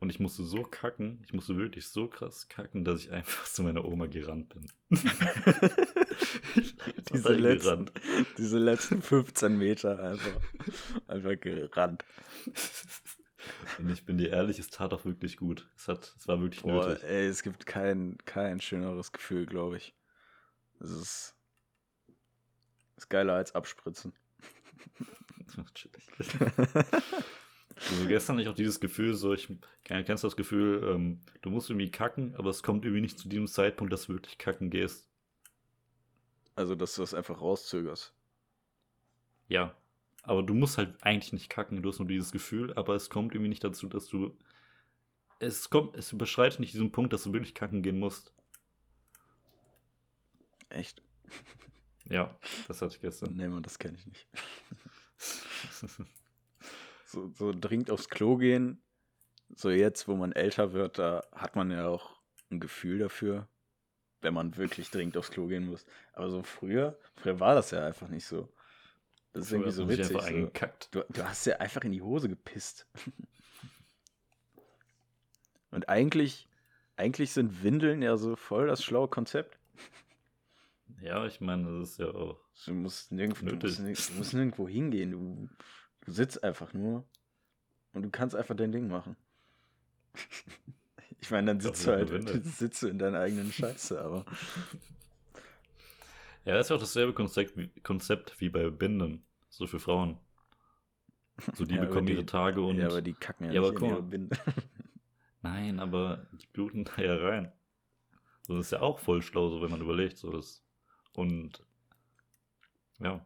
und 0.00 0.10
ich 0.10 0.20
musste 0.20 0.44
so 0.44 0.62
kacken, 0.62 1.22
ich 1.24 1.32
musste 1.32 1.56
wirklich 1.56 1.88
so 1.88 2.08
krass 2.08 2.48
kacken, 2.48 2.84
dass 2.84 3.00
ich 3.02 3.10
einfach 3.10 3.44
zu 3.52 3.62
meiner 3.62 3.84
Oma 3.84 4.06
gerannt 4.06 4.48
bin. 4.48 4.70
Diese 7.12 7.32
letzten, 7.34 7.64
gerannt. 7.64 7.92
diese 8.36 8.58
letzten 8.58 9.02
15 9.02 9.56
Meter 9.56 9.98
einfach, 10.02 10.40
einfach 11.06 11.40
gerannt. 11.40 12.04
Und 13.78 13.90
ich 13.90 14.04
bin 14.04 14.18
dir 14.18 14.30
ehrlich, 14.30 14.58
es 14.58 14.68
tat 14.70 14.92
auch 14.92 15.04
wirklich 15.04 15.36
gut. 15.36 15.68
Es, 15.76 15.88
hat, 15.88 16.14
es 16.18 16.26
war 16.28 16.40
wirklich 16.40 16.62
Boah, 16.62 16.88
nötig. 16.88 17.04
ey, 17.04 17.26
es 17.26 17.42
gibt 17.42 17.66
kein, 17.66 18.18
kein 18.24 18.60
schöneres 18.60 19.12
Gefühl, 19.12 19.46
glaube 19.46 19.76
ich. 19.76 19.94
Es 20.80 20.90
ist, 20.90 21.36
ist 22.96 23.08
geiler 23.08 23.34
als 23.34 23.54
abspritzen. 23.54 24.12
Chillig. 25.74 26.08
Also 27.90 28.06
gestern 28.06 28.38
ich 28.38 28.48
auch 28.48 28.54
dieses 28.54 28.80
Gefühl, 28.80 29.14
so 29.14 29.32
ich 29.32 29.46
kenn- 29.84 30.02
kennst 30.04 30.24
du 30.24 30.26
das 30.28 30.36
Gefühl, 30.36 30.82
ähm, 30.84 31.20
du 31.42 31.50
musst 31.50 31.70
irgendwie 31.70 31.90
kacken, 31.90 32.34
aber 32.36 32.50
es 32.50 32.62
kommt 32.62 32.84
irgendwie 32.84 33.00
nicht 33.02 33.18
zu 33.18 33.28
diesem 33.28 33.46
Zeitpunkt, 33.46 33.92
dass 33.92 34.06
du 34.06 34.14
wirklich 34.14 34.38
kacken 34.38 34.70
gehst. 34.70 35.08
Also, 36.56 36.74
dass 36.74 36.96
du 36.96 37.02
das 37.02 37.14
einfach 37.14 37.40
rauszögerst. 37.40 38.12
Ja. 39.48 39.76
Aber 40.22 40.42
du 40.42 40.54
musst 40.54 40.78
halt 40.78 41.02
eigentlich 41.02 41.32
nicht 41.32 41.48
kacken, 41.48 41.82
du 41.82 41.88
hast 41.88 41.98
nur 41.98 42.08
dieses 42.08 42.32
Gefühl, 42.32 42.74
aber 42.74 42.94
es 42.94 43.08
kommt 43.10 43.34
irgendwie 43.34 43.48
nicht 43.48 43.64
dazu, 43.64 43.88
dass 43.88 44.08
du. 44.08 44.36
Es 45.40 45.70
kommt, 45.70 45.96
es 45.96 46.12
überschreitet 46.12 46.60
nicht 46.60 46.74
diesen 46.74 46.92
Punkt, 46.92 47.12
dass 47.12 47.22
du 47.22 47.32
wirklich 47.32 47.54
kacken 47.54 47.82
gehen 47.82 47.98
musst. 47.98 48.32
Echt? 50.68 51.02
Ja, 52.10 52.34
das 52.68 52.80
hatte 52.80 52.94
ich 52.94 53.02
gestern. 53.02 53.36
Nee, 53.36 53.48
man, 53.48 53.62
das 53.62 53.78
kenne 53.78 53.98
ich 53.98 54.06
nicht. 54.06 54.26
so, 57.04 57.28
so 57.34 57.52
dringend 57.52 57.90
aufs 57.90 58.08
Klo 58.08 58.38
gehen. 58.38 58.82
So 59.54 59.68
jetzt, 59.68 60.08
wo 60.08 60.16
man 60.16 60.32
älter 60.32 60.72
wird, 60.72 60.98
da 60.98 61.22
hat 61.32 61.54
man 61.54 61.70
ja 61.70 61.86
auch 61.86 62.18
ein 62.50 62.60
Gefühl 62.60 62.98
dafür, 62.98 63.46
wenn 64.22 64.32
man 64.32 64.56
wirklich 64.56 64.90
dringend 64.90 65.18
aufs 65.18 65.30
Klo 65.30 65.48
gehen 65.48 65.66
muss. 65.66 65.84
Aber 66.14 66.30
so 66.30 66.42
früher, 66.42 66.98
früher 67.14 67.40
war 67.40 67.54
das 67.54 67.72
ja 67.72 67.86
einfach 67.86 68.08
nicht 68.08 68.24
so. 68.24 68.48
Das 69.32 69.46
ist 69.46 69.52
irgendwie 69.52 69.70
so 69.70 69.88
witzig. 69.88 70.20
So. 70.20 70.50
Du, 70.90 71.04
du 71.08 71.24
hast 71.24 71.44
ja 71.44 71.56
einfach 71.56 71.82
in 71.82 71.92
die 71.92 72.02
Hose 72.02 72.28
gepisst. 72.28 72.86
Und 75.70 75.88
eigentlich, 75.88 76.48
eigentlich 76.96 77.32
sind 77.32 77.62
Windeln 77.62 78.02
ja 78.02 78.16
so 78.16 78.36
voll 78.36 78.66
das 78.66 78.82
schlaue 78.82 79.08
Konzept. 79.08 79.58
Ja, 81.00 81.26
ich 81.26 81.40
meine, 81.40 81.80
das 81.80 81.90
ist 81.90 81.98
ja 81.98 82.06
auch. 82.08 82.40
Du 82.64 82.72
musst 82.72 83.12
nirgendwo, 83.12 83.46
du 83.46 83.56
musst, 83.56 83.78
du 83.78 84.14
musst 84.14 84.34
nirgendwo 84.34 84.68
hingehen. 84.68 85.10
Du, 85.12 85.48
du 86.04 86.12
sitzt 86.12 86.42
einfach 86.42 86.72
nur 86.72 87.04
und 87.92 88.02
du 88.02 88.10
kannst 88.10 88.34
einfach 88.34 88.56
dein 88.56 88.72
Ding 88.72 88.88
machen. 88.88 89.16
Ich 91.20 91.32
meine, 91.32 91.48
dann 91.48 91.60
sitzt 91.60 91.84
du 91.84 91.90
halt 91.90 92.28
sitzt 92.44 92.80
du 92.80 92.86
in 92.86 92.98
deiner 92.98 93.18
eigenen 93.18 93.52
Scheiße, 93.52 94.00
aber. 94.00 94.24
Ja, 96.48 96.54
das 96.54 96.68
ist 96.68 96.72
auch 96.72 96.80
dasselbe 96.80 97.12
Konzept 97.12 97.58
wie, 97.58 97.68
Konzept 97.82 98.40
wie 98.40 98.48
bei 98.48 98.70
Binden. 98.70 99.22
So 99.50 99.66
für 99.66 99.78
Frauen. 99.78 100.16
So, 101.52 101.66
die 101.66 101.74
ja, 101.74 101.82
bekommen 101.82 102.06
die, 102.06 102.14
ihre 102.14 102.24
Tage 102.24 102.62
und. 102.62 102.78
Ja, 102.78 102.86
aber 102.86 103.02
die 103.02 103.12
kacken 103.12 103.48
ja, 103.48 103.52
ja 103.52 103.60
nicht 103.60 103.76
aber 103.76 103.86
in 103.86 103.92
ihre 103.92 104.02
Binde. 104.02 104.38
Nein, 105.42 105.78
aber 105.78 106.26
die 106.32 106.46
bluten 106.46 106.84
da 106.84 107.02
ja 107.02 107.16
rein. 107.16 107.52
So, 108.46 108.56
das 108.56 108.66
ist 108.66 108.72
ja 108.72 108.80
auch 108.80 108.98
voll 108.98 109.20
schlau, 109.20 109.50
so 109.50 109.60
wenn 109.60 109.70
man 109.70 109.82
überlegt. 109.82 110.16
So 110.16 110.30
das. 110.30 110.64
Und 111.12 111.62
ja, 112.98 113.22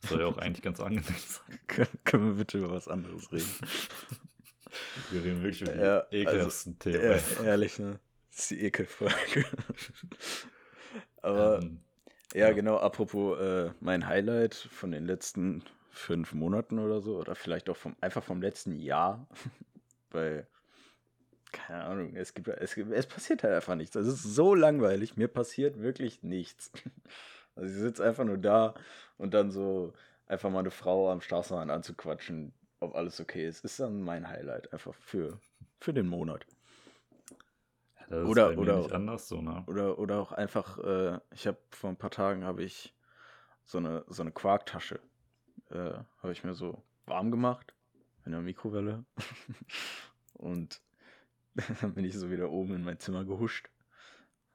soll 0.00 0.20
ja 0.20 0.26
auch 0.26 0.36
eigentlich 0.36 0.62
ganz 0.62 0.78
angenehm 0.78 1.04
sein. 1.06 1.88
Können 2.04 2.26
wir 2.26 2.34
bitte 2.34 2.58
über 2.58 2.70
was 2.70 2.86
anderes 2.86 3.32
reden? 3.32 3.48
Wir 5.10 5.22
reden 5.22 5.42
wirklich 5.42 5.62
über 5.62 5.72
die 5.72 5.80
ja, 5.80 6.06
ekelhaften 6.10 6.76
also, 6.78 6.98
Themen. 6.98 7.20
Ja, 7.38 7.44
ehrlich, 7.44 7.78
ne? 7.78 8.00
Das 8.30 8.40
ist 8.40 8.50
die 8.50 8.62
Ekelfolge. 8.62 9.44
Aber 11.20 11.58
ähm, 11.58 11.80
ja, 12.34 12.48
ja, 12.48 12.52
genau, 12.52 12.78
apropos 12.78 13.38
äh, 13.38 13.70
mein 13.80 14.06
Highlight 14.06 14.54
von 14.54 14.90
den 14.90 15.06
letzten 15.06 15.62
fünf 15.90 16.32
Monaten 16.32 16.78
oder 16.78 17.00
so, 17.00 17.18
oder 17.18 17.34
vielleicht 17.34 17.68
auch 17.68 17.76
vom, 17.76 17.96
einfach 18.00 18.22
vom 18.22 18.40
letzten 18.40 18.78
Jahr, 18.78 19.26
weil, 20.10 20.46
keine 21.52 21.84
Ahnung, 21.84 22.16
es 22.16 22.34
gibt, 22.34 22.48
es, 22.48 22.76
es 22.76 23.06
passiert 23.06 23.42
halt 23.42 23.54
einfach 23.54 23.74
nichts. 23.74 23.94
Es 23.94 24.06
ist 24.06 24.22
so 24.22 24.54
langweilig, 24.54 25.16
mir 25.16 25.28
passiert 25.28 25.80
wirklich 25.80 26.22
nichts. 26.22 26.72
Also 27.54 27.68
ich 27.68 27.80
sitze 27.82 28.02
einfach 28.02 28.24
nur 28.24 28.38
da 28.38 28.72
und 29.18 29.34
dann 29.34 29.50
so 29.50 29.92
einfach 30.26 30.48
mal 30.48 30.60
eine 30.60 30.70
Frau 30.70 31.10
am 31.10 31.20
Straßenrand 31.20 31.70
anzuquatschen, 31.70 32.54
ob 32.80 32.94
alles 32.94 33.20
okay 33.20 33.46
ist, 33.46 33.62
ist 33.62 33.78
dann 33.78 34.00
mein 34.00 34.26
Highlight 34.26 34.72
einfach 34.72 34.94
für, 34.94 35.38
für 35.78 35.92
den 35.92 36.06
Monat. 36.06 36.46
Ja, 38.12 38.24
oder 38.24 38.58
oder 38.58 38.92
anders 38.92 39.28
so, 39.28 39.40
ne? 39.40 39.64
Oder 39.66 39.98
oder 39.98 40.20
auch 40.20 40.32
einfach, 40.32 40.78
äh, 40.78 41.18
ich 41.32 41.46
habe 41.46 41.58
vor 41.70 41.90
ein 41.90 41.96
paar 41.96 42.10
Tagen 42.10 42.44
habe 42.44 42.62
ich 42.62 42.94
so 43.64 43.78
eine 43.78 44.04
so 44.08 44.22
eine 44.22 44.32
Quarktasche 44.32 45.00
äh, 45.70 45.94
habe 46.18 46.32
ich 46.32 46.44
mir 46.44 46.54
so 46.54 46.82
warm 47.06 47.30
gemacht 47.30 47.74
in 48.24 48.32
der 48.32 48.40
Mikrowelle 48.40 49.04
und 50.34 50.80
dann 51.80 51.94
bin 51.94 52.04
ich 52.04 52.18
so 52.18 52.30
wieder 52.30 52.50
oben 52.50 52.74
in 52.74 52.84
mein 52.84 52.98
Zimmer 52.98 53.24
gehuscht, 53.24 53.68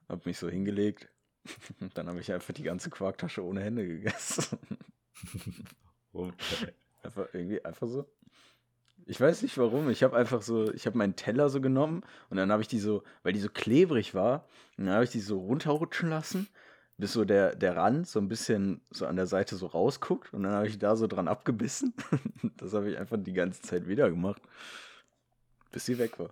habe 0.09 0.21
mich 0.25 0.37
so 0.37 0.49
hingelegt 0.49 1.09
und 1.79 1.97
dann 1.97 2.07
habe 2.07 2.19
ich 2.19 2.31
einfach 2.31 2.53
die 2.53 2.63
ganze 2.63 2.89
Quarktasche 2.89 3.43
ohne 3.43 3.61
Hände 3.61 3.87
gegessen. 3.87 4.59
okay. 6.13 6.73
Einfach 7.03 7.27
irgendwie 7.33 7.63
einfach 7.63 7.87
so. 7.87 8.09
Ich 9.09 9.21
weiß 9.21 9.41
nicht 9.41 9.57
warum. 9.57 9.89
Ich 9.89 10.03
habe 10.03 10.17
einfach 10.17 10.41
so, 10.41 10.71
ich 10.73 10.85
habe 10.85 10.97
meinen 10.97 11.15
Teller 11.15 11.49
so 11.49 11.61
genommen 11.61 12.03
und 12.29 12.35
dann 12.37 12.51
habe 12.51 12.61
ich 12.61 12.67
die 12.67 12.79
so, 12.79 13.03
weil 13.23 13.31
die 13.31 13.39
so 13.39 13.49
klebrig 13.49 14.13
war, 14.13 14.45
dann 14.75 14.89
habe 14.89 15.05
ich 15.05 15.11
die 15.11 15.21
so 15.21 15.39
runterrutschen 15.39 16.09
lassen, 16.09 16.47
bis 16.97 17.13
so 17.13 17.23
der, 17.23 17.55
der 17.55 17.77
Rand 17.77 18.07
so 18.07 18.19
ein 18.19 18.27
bisschen 18.27 18.81
so 18.91 19.05
an 19.05 19.15
der 19.15 19.25
Seite 19.27 19.55
so 19.55 19.67
rausguckt 19.67 20.33
und 20.33 20.43
dann 20.43 20.51
habe 20.51 20.67
ich 20.67 20.77
da 20.77 20.97
so 20.97 21.07
dran 21.07 21.29
abgebissen. 21.29 21.93
das 22.57 22.73
habe 22.73 22.91
ich 22.91 22.97
einfach 22.97 23.17
die 23.17 23.33
ganze 23.33 23.61
Zeit 23.61 23.87
wieder 23.87 24.09
gemacht, 24.09 24.41
bis 25.71 25.85
sie 25.85 25.97
weg 25.99 26.19
war. 26.19 26.31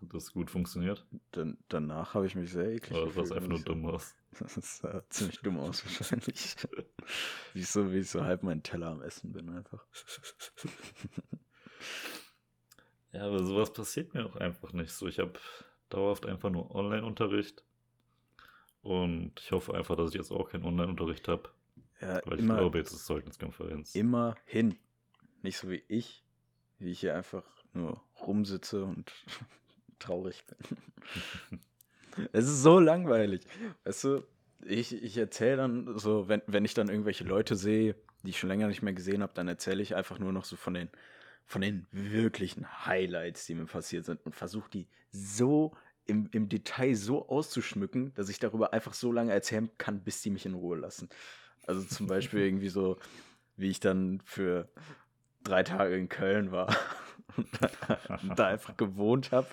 Hat 0.00 0.12
das 0.12 0.32
gut 0.32 0.50
funktioniert? 0.50 1.06
Dann, 1.32 1.58
danach 1.68 2.14
habe 2.14 2.26
ich 2.26 2.34
mich 2.34 2.52
sehr 2.52 2.70
eklig 2.70 2.96
Oder 2.96 3.06
gefühlt. 3.06 3.32
einfach 3.32 3.48
nur 3.48 3.60
dumm 3.60 3.86
aus? 3.86 4.14
Das 4.38 4.78
sah 4.78 5.02
ziemlich 5.08 5.40
dumm 5.40 5.58
aus 5.58 5.82
wahrscheinlich. 5.86 6.56
wie, 7.54 7.60
ich 7.60 7.68
so, 7.68 7.90
wie 7.90 8.00
ich 8.00 8.10
so 8.10 8.22
halb 8.22 8.42
meinen 8.42 8.62
Teller 8.62 8.88
am 8.88 9.00
Essen 9.00 9.32
bin 9.32 9.48
einfach. 9.48 9.86
ja, 13.12 13.24
aber 13.24 13.42
sowas 13.42 13.72
passiert 13.72 14.12
mir 14.12 14.26
auch 14.26 14.36
einfach 14.36 14.74
nicht 14.74 14.92
so. 14.92 15.06
Ich 15.06 15.20
habe 15.20 15.32
dauerhaft 15.88 16.26
einfach 16.26 16.50
nur 16.50 16.74
Online-Unterricht. 16.74 17.64
Und 18.82 19.40
ich 19.40 19.52
hoffe 19.52 19.74
einfach, 19.74 19.96
dass 19.96 20.10
ich 20.10 20.16
jetzt 20.16 20.30
auch 20.30 20.50
keinen 20.50 20.64
Online-Unterricht 20.64 21.28
habe. 21.28 21.48
Ja, 22.00 22.20
weil 22.26 22.38
immer, 22.38 22.54
ich 22.54 22.60
glaube, 22.60 22.78
jetzt 22.78 22.92
ist 22.92 23.06
Zeugniskonferenz. 23.06 23.94
Immerhin. 23.94 24.78
Nicht 25.42 25.56
so 25.56 25.70
wie 25.70 25.82
ich, 25.88 26.24
wie 26.78 26.90
ich 26.90 27.00
hier 27.00 27.16
einfach 27.16 27.44
nur 27.72 28.02
rumsitze 28.20 28.84
und 28.84 29.12
traurig 29.98 30.44
bin. 30.46 31.60
es 32.32 32.46
ist 32.46 32.62
so 32.62 32.80
langweilig. 32.80 33.42
Weißt 33.84 34.04
du, 34.04 34.22
ich, 34.64 35.02
ich 35.02 35.16
erzähle 35.16 35.56
dann 35.56 35.98
so, 35.98 36.28
wenn, 36.28 36.42
wenn 36.46 36.64
ich 36.64 36.74
dann 36.74 36.88
irgendwelche 36.88 37.24
Leute 37.24 37.56
sehe, 37.56 37.94
die 38.22 38.30
ich 38.30 38.38
schon 38.38 38.48
länger 38.48 38.68
nicht 38.68 38.82
mehr 38.82 38.92
gesehen 38.92 39.22
habe, 39.22 39.32
dann 39.34 39.48
erzähle 39.48 39.82
ich 39.82 39.94
einfach 39.94 40.18
nur 40.18 40.32
noch 40.32 40.44
so 40.44 40.56
von 40.56 40.74
den, 40.74 40.88
von 41.44 41.60
den 41.60 41.86
wirklichen 41.92 42.86
Highlights, 42.86 43.46
die 43.46 43.54
mir 43.54 43.66
passiert 43.66 44.04
sind 44.04 44.24
und 44.24 44.34
versuche 44.34 44.70
die 44.70 44.88
so 45.12 45.72
im, 46.06 46.28
im 46.32 46.48
Detail 46.48 46.94
so 46.94 47.28
auszuschmücken, 47.28 48.14
dass 48.14 48.28
ich 48.28 48.38
darüber 48.38 48.72
einfach 48.72 48.94
so 48.94 49.12
lange 49.12 49.32
erzählen 49.32 49.70
kann, 49.78 50.02
bis 50.02 50.22
die 50.22 50.30
mich 50.30 50.46
in 50.46 50.54
Ruhe 50.54 50.78
lassen. 50.78 51.08
Also 51.66 51.82
zum 51.82 52.06
Beispiel 52.06 52.40
irgendwie 52.46 52.68
so, 52.68 52.98
wie 53.56 53.70
ich 53.70 53.80
dann 53.80 54.20
für 54.24 54.68
drei 55.42 55.62
Tage 55.62 55.96
in 55.96 56.08
Köln 56.08 56.50
war 56.50 56.74
da 58.36 58.46
einfach 58.46 58.76
gewohnt 58.76 59.32
habe. 59.32 59.46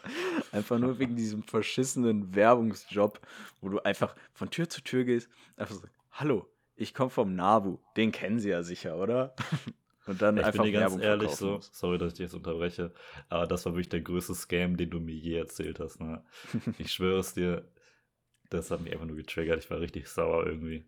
Einfach 0.51 0.79
nur 0.79 0.99
wegen 0.99 1.15
diesem 1.15 1.43
verschissenen 1.43 2.35
Werbungsjob, 2.35 3.19
wo 3.61 3.69
du 3.69 3.79
einfach 3.79 4.15
von 4.33 4.49
Tür 4.49 4.69
zu 4.69 4.81
Tür 4.81 5.03
gehst, 5.03 5.29
einfach 5.57 5.75
so, 5.75 5.87
hallo, 6.11 6.47
ich 6.75 6.93
komme 6.93 7.09
vom 7.09 7.35
Nabu, 7.35 7.77
den 7.97 8.11
kennen 8.11 8.39
sie 8.39 8.49
ja 8.49 8.63
sicher, 8.63 8.97
oder? 8.97 9.35
Und 10.05 10.21
dann 10.21 10.37
ich 10.37 10.43
einfach 10.43 10.63
bin 10.63 10.73
dir 10.73 10.79
ganz 10.79 10.97
ehrlich 11.01 11.31
so, 11.31 11.59
sorry, 11.61 11.97
dass 11.97 12.09
ich 12.09 12.17
dich 12.17 12.23
jetzt 12.25 12.33
unterbreche, 12.33 12.91
aber 13.29 13.47
das 13.47 13.65
war 13.65 13.73
wirklich 13.73 13.89
der 13.89 14.01
größte 14.01 14.35
Scam, 14.35 14.75
den 14.75 14.89
du 14.89 14.99
mir 14.99 15.15
je 15.15 15.37
erzählt 15.37 15.79
hast. 15.79 15.99
Ne? 15.99 16.23
Ich 16.77 16.91
schwöre 16.91 17.19
es 17.19 17.33
dir, 17.33 17.65
das 18.49 18.69
hat 18.69 18.81
mich 18.81 18.91
einfach 18.91 19.05
nur 19.05 19.15
getriggert. 19.15 19.63
Ich 19.63 19.69
war 19.69 19.79
richtig 19.79 20.07
sauer 20.07 20.45
irgendwie. 20.45 20.85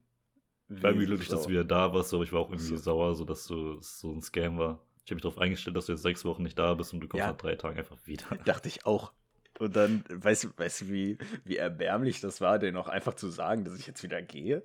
Ich 0.70 0.82
war 0.82 0.92
irgendwie 0.92 1.06
glücklich, 1.06 1.30
dass 1.30 1.44
du 1.44 1.50
wieder 1.50 1.64
da 1.64 1.94
warst, 1.94 2.14
aber 2.14 2.24
ich 2.24 2.34
war 2.34 2.42
auch 2.42 2.50
irgendwie 2.50 2.76
so. 2.76 2.78
sauer, 2.78 3.16
so 3.16 3.24
dass 3.24 3.46
du 3.48 3.80
so 3.82 4.12
ein 4.12 4.22
Scam 4.22 4.58
war. 4.58 4.85
Ich 5.06 5.12
habe 5.12 5.16
mich 5.16 5.22
darauf 5.22 5.38
eingestellt, 5.38 5.78
dass 5.78 5.86
du 5.86 5.92
jetzt 5.92 6.02
sechs 6.02 6.26
Wochen 6.26 6.42
nicht 6.42 6.58
da 6.58 6.74
bist 6.74 6.92
und 6.92 7.00
du 7.00 7.08
kommst 7.08 7.20
ja. 7.20 7.28
nach 7.28 7.38
drei 7.38 7.56
Tagen 7.56 7.78
einfach 7.78 7.98
wieder. 8.06 8.26
Dachte 8.46 8.68
ich 8.68 8.88
auch. 8.88 9.14
Und 9.60 9.76
dann, 9.76 10.04
weißt 10.10 10.46
du, 10.46 10.50
weißt 10.58 10.82
du, 10.82 10.88
wie, 10.90 11.18
wie 11.44 11.58
erbärmlich 11.58 12.22
das 12.22 12.42
war, 12.42 12.58
denn 12.58 12.76
auch 12.76 12.88
einfach 12.88 13.14
zu 13.14 13.30
sagen, 13.30 13.64
dass 13.64 13.78
ich 13.78 13.86
jetzt 13.86 14.02
wieder 14.02 14.22
gehe? 14.24 14.64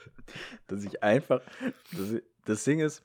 dass 0.66 0.84
ich 0.84 1.02
einfach, 1.02 1.40
das, 1.92 2.20
das 2.44 2.64
Ding 2.64 2.80
ist, 2.80 3.02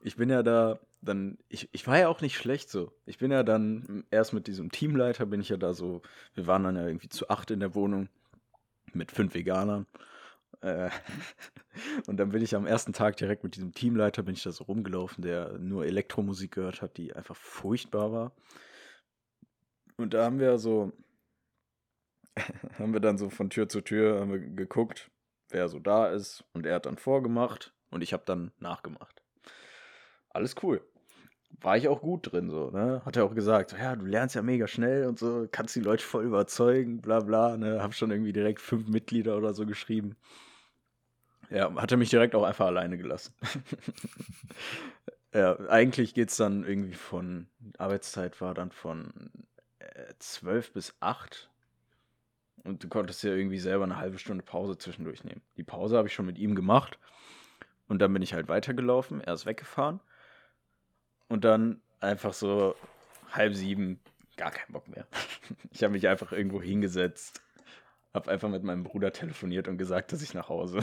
ich 0.00 0.16
bin 0.16 0.28
ja 0.28 0.42
da, 0.42 0.80
dann, 1.00 1.38
ich, 1.48 1.68
ich 1.72 1.86
war 1.86 1.98
ja 1.98 2.08
auch 2.08 2.20
nicht 2.20 2.36
schlecht 2.36 2.70
so. 2.70 2.92
Ich 3.06 3.18
bin 3.18 3.30
ja 3.30 3.44
dann 3.44 4.04
erst 4.10 4.32
mit 4.32 4.48
diesem 4.48 4.72
Teamleiter, 4.72 5.26
bin 5.26 5.40
ich 5.40 5.48
ja 5.48 5.56
da 5.56 5.74
so, 5.74 6.02
wir 6.34 6.48
waren 6.48 6.64
dann 6.64 6.76
ja 6.76 6.86
irgendwie 6.86 7.08
zu 7.08 7.30
acht 7.30 7.52
in 7.52 7.60
der 7.60 7.74
Wohnung 7.76 8.08
mit 8.92 9.12
fünf 9.12 9.32
Veganern. 9.34 9.86
Äh, 10.66 10.90
und 12.06 12.16
dann 12.18 12.30
bin 12.30 12.42
ich 12.42 12.54
am 12.54 12.66
ersten 12.66 12.92
Tag 12.92 13.16
direkt 13.16 13.44
mit 13.44 13.56
diesem 13.56 13.72
Teamleiter, 13.72 14.22
bin 14.22 14.34
ich 14.34 14.42
da 14.42 14.50
so 14.50 14.64
rumgelaufen, 14.64 15.22
der 15.22 15.58
nur 15.58 15.86
Elektromusik 15.86 16.52
gehört 16.52 16.82
hat, 16.82 16.96
die 16.96 17.14
einfach 17.14 17.36
furchtbar 17.36 18.12
war. 18.12 18.32
Und 19.96 20.12
da 20.12 20.24
haben 20.24 20.40
wir 20.40 20.58
so, 20.58 20.92
haben 22.78 22.92
wir 22.92 23.00
dann 23.00 23.16
so 23.18 23.30
von 23.30 23.48
Tür 23.48 23.68
zu 23.68 23.80
Tür 23.80 24.20
haben 24.20 24.32
wir 24.32 24.40
geguckt, 24.40 25.10
wer 25.50 25.68
so 25.68 25.78
da 25.78 26.08
ist. 26.08 26.44
Und 26.52 26.66
er 26.66 26.76
hat 26.76 26.86
dann 26.86 26.98
vorgemacht 26.98 27.72
und 27.90 28.02
ich 28.02 28.12
habe 28.12 28.24
dann 28.26 28.52
nachgemacht. 28.58 29.22
Alles 30.30 30.56
cool. 30.62 30.82
War 31.60 31.76
ich 31.78 31.88
auch 31.88 32.02
gut 32.02 32.30
drin, 32.32 32.50
so, 32.50 32.70
ne? 32.70 33.00
Hat 33.06 33.16
er 33.16 33.24
auch 33.24 33.34
gesagt, 33.34 33.72
ja, 33.72 33.96
du 33.96 34.04
lernst 34.04 34.34
ja 34.34 34.42
mega 34.42 34.66
schnell 34.66 35.06
und 35.06 35.18
so, 35.18 35.48
kannst 35.50 35.74
die 35.74 35.80
Leute 35.80 36.04
voll 36.04 36.24
überzeugen, 36.24 37.00
bla 37.00 37.20
bla, 37.20 37.56
ne? 37.56 37.82
Hab 37.82 37.94
schon 37.94 38.10
irgendwie 38.10 38.32
direkt 38.32 38.60
fünf 38.60 38.88
Mitglieder 38.88 39.38
oder 39.38 39.54
so 39.54 39.64
geschrieben. 39.64 40.16
Ja, 41.50 41.74
hat 41.76 41.92
er 41.92 41.96
mich 41.96 42.10
direkt 42.10 42.34
auch 42.34 42.44
einfach 42.44 42.66
alleine 42.66 42.98
gelassen. 42.98 43.34
ja, 45.34 45.56
eigentlich 45.68 46.14
geht 46.14 46.30
es 46.30 46.36
dann 46.36 46.64
irgendwie 46.64 46.94
von, 46.94 47.48
Arbeitszeit 47.78 48.40
war 48.40 48.54
dann 48.54 48.72
von 48.72 49.30
äh, 49.78 50.14
12 50.18 50.72
bis 50.72 50.94
8. 51.00 51.50
Und 52.64 52.82
du 52.82 52.88
konntest 52.88 53.22
ja 53.22 53.30
irgendwie 53.30 53.60
selber 53.60 53.84
eine 53.84 53.96
halbe 53.96 54.18
Stunde 54.18 54.42
Pause 54.42 54.76
zwischendurch 54.76 55.22
nehmen. 55.22 55.42
Die 55.56 55.62
Pause 55.62 55.96
habe 55.96 56.08
ich 56.08 56.14
schon 56.14 56.26
mit 56.26 56.38
ihm 56.38 56.56
gemacht. 56.56 56.98
Und 57.86 58.00
dann 58.00 58.12
bin 58.12 58.22
ich 58.22 58.34
halt 58.34 58.48
weitergelaufen. 58.48 59.20
Er 59.20 59.34
ist 59.34 59.46
weggefahren. 59.46 60.00
Und 61.28 61.44
dann 61.44 61.80
einfach 62.00 62.32
so 62.32 62.74
halb 63.30 63.54
sieben, 63.54 64.00
gar 64.36 64.50
keinen 64.50 64.72
Bock 64.72 64.88
mehr. 64.88 65.06
Ich 65.70 65.82
habe 65.84 65.92
mich 65.92 66.08
einfach 66.08 66.32
irgendwo 66.32 66.60
hingesetzt, 66.60 67.42
habe 68.16 68.30
einfach 68.30 68.48
mit 68.48 68.64
meinem 68.64 68.82
Bruder 68.82 69.12
telefoniert 69.12 69.68
und 69.68 69.78
gesagt, 69.78 70.12
dass 70.12 70.22
ich 70.22 70.34
nach 70.34 70.48
Hause. 70.48 70.80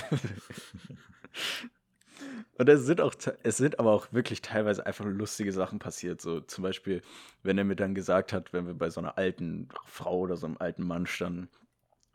Und 2.57 2.69
es 2.69 2.85
sind 2.85 3.01
auch, 3.01 3.15
es 3.41 3.57
sind 3.57 3.79
aber 3.79 3.91
auch 3.91 4.13
wirklich 4.13 4.41
teilweise 4.41 4.85
einfach 4.85 5.05
lustige 5.05 5.51
Sachen 5.51 5.79
passiert. 5.79 6.21
So 6.21 6.39
zum 6.39 6.61
Beispiel, 6.61 7.01
wenn 7.41 7.57
er 7.57 7.63
mir 7.63 7.75
dann 7.75 7.95
gesagt 7.95 8.31
hat, 8.31 8.53
wenn 8.53 8.67
wir 8.67 8.75
bei 8.75 8.89
so 8.89 9.01
einer 9.01 9.17
alten 9.17 9.69
Frau 9.85 10.19
oder 10.19 10.37
so 10.37 10.45
einem 10.45 10.57
alten 10.59 10.85
Mann 10.85 11.07
standen, 11.07 11.49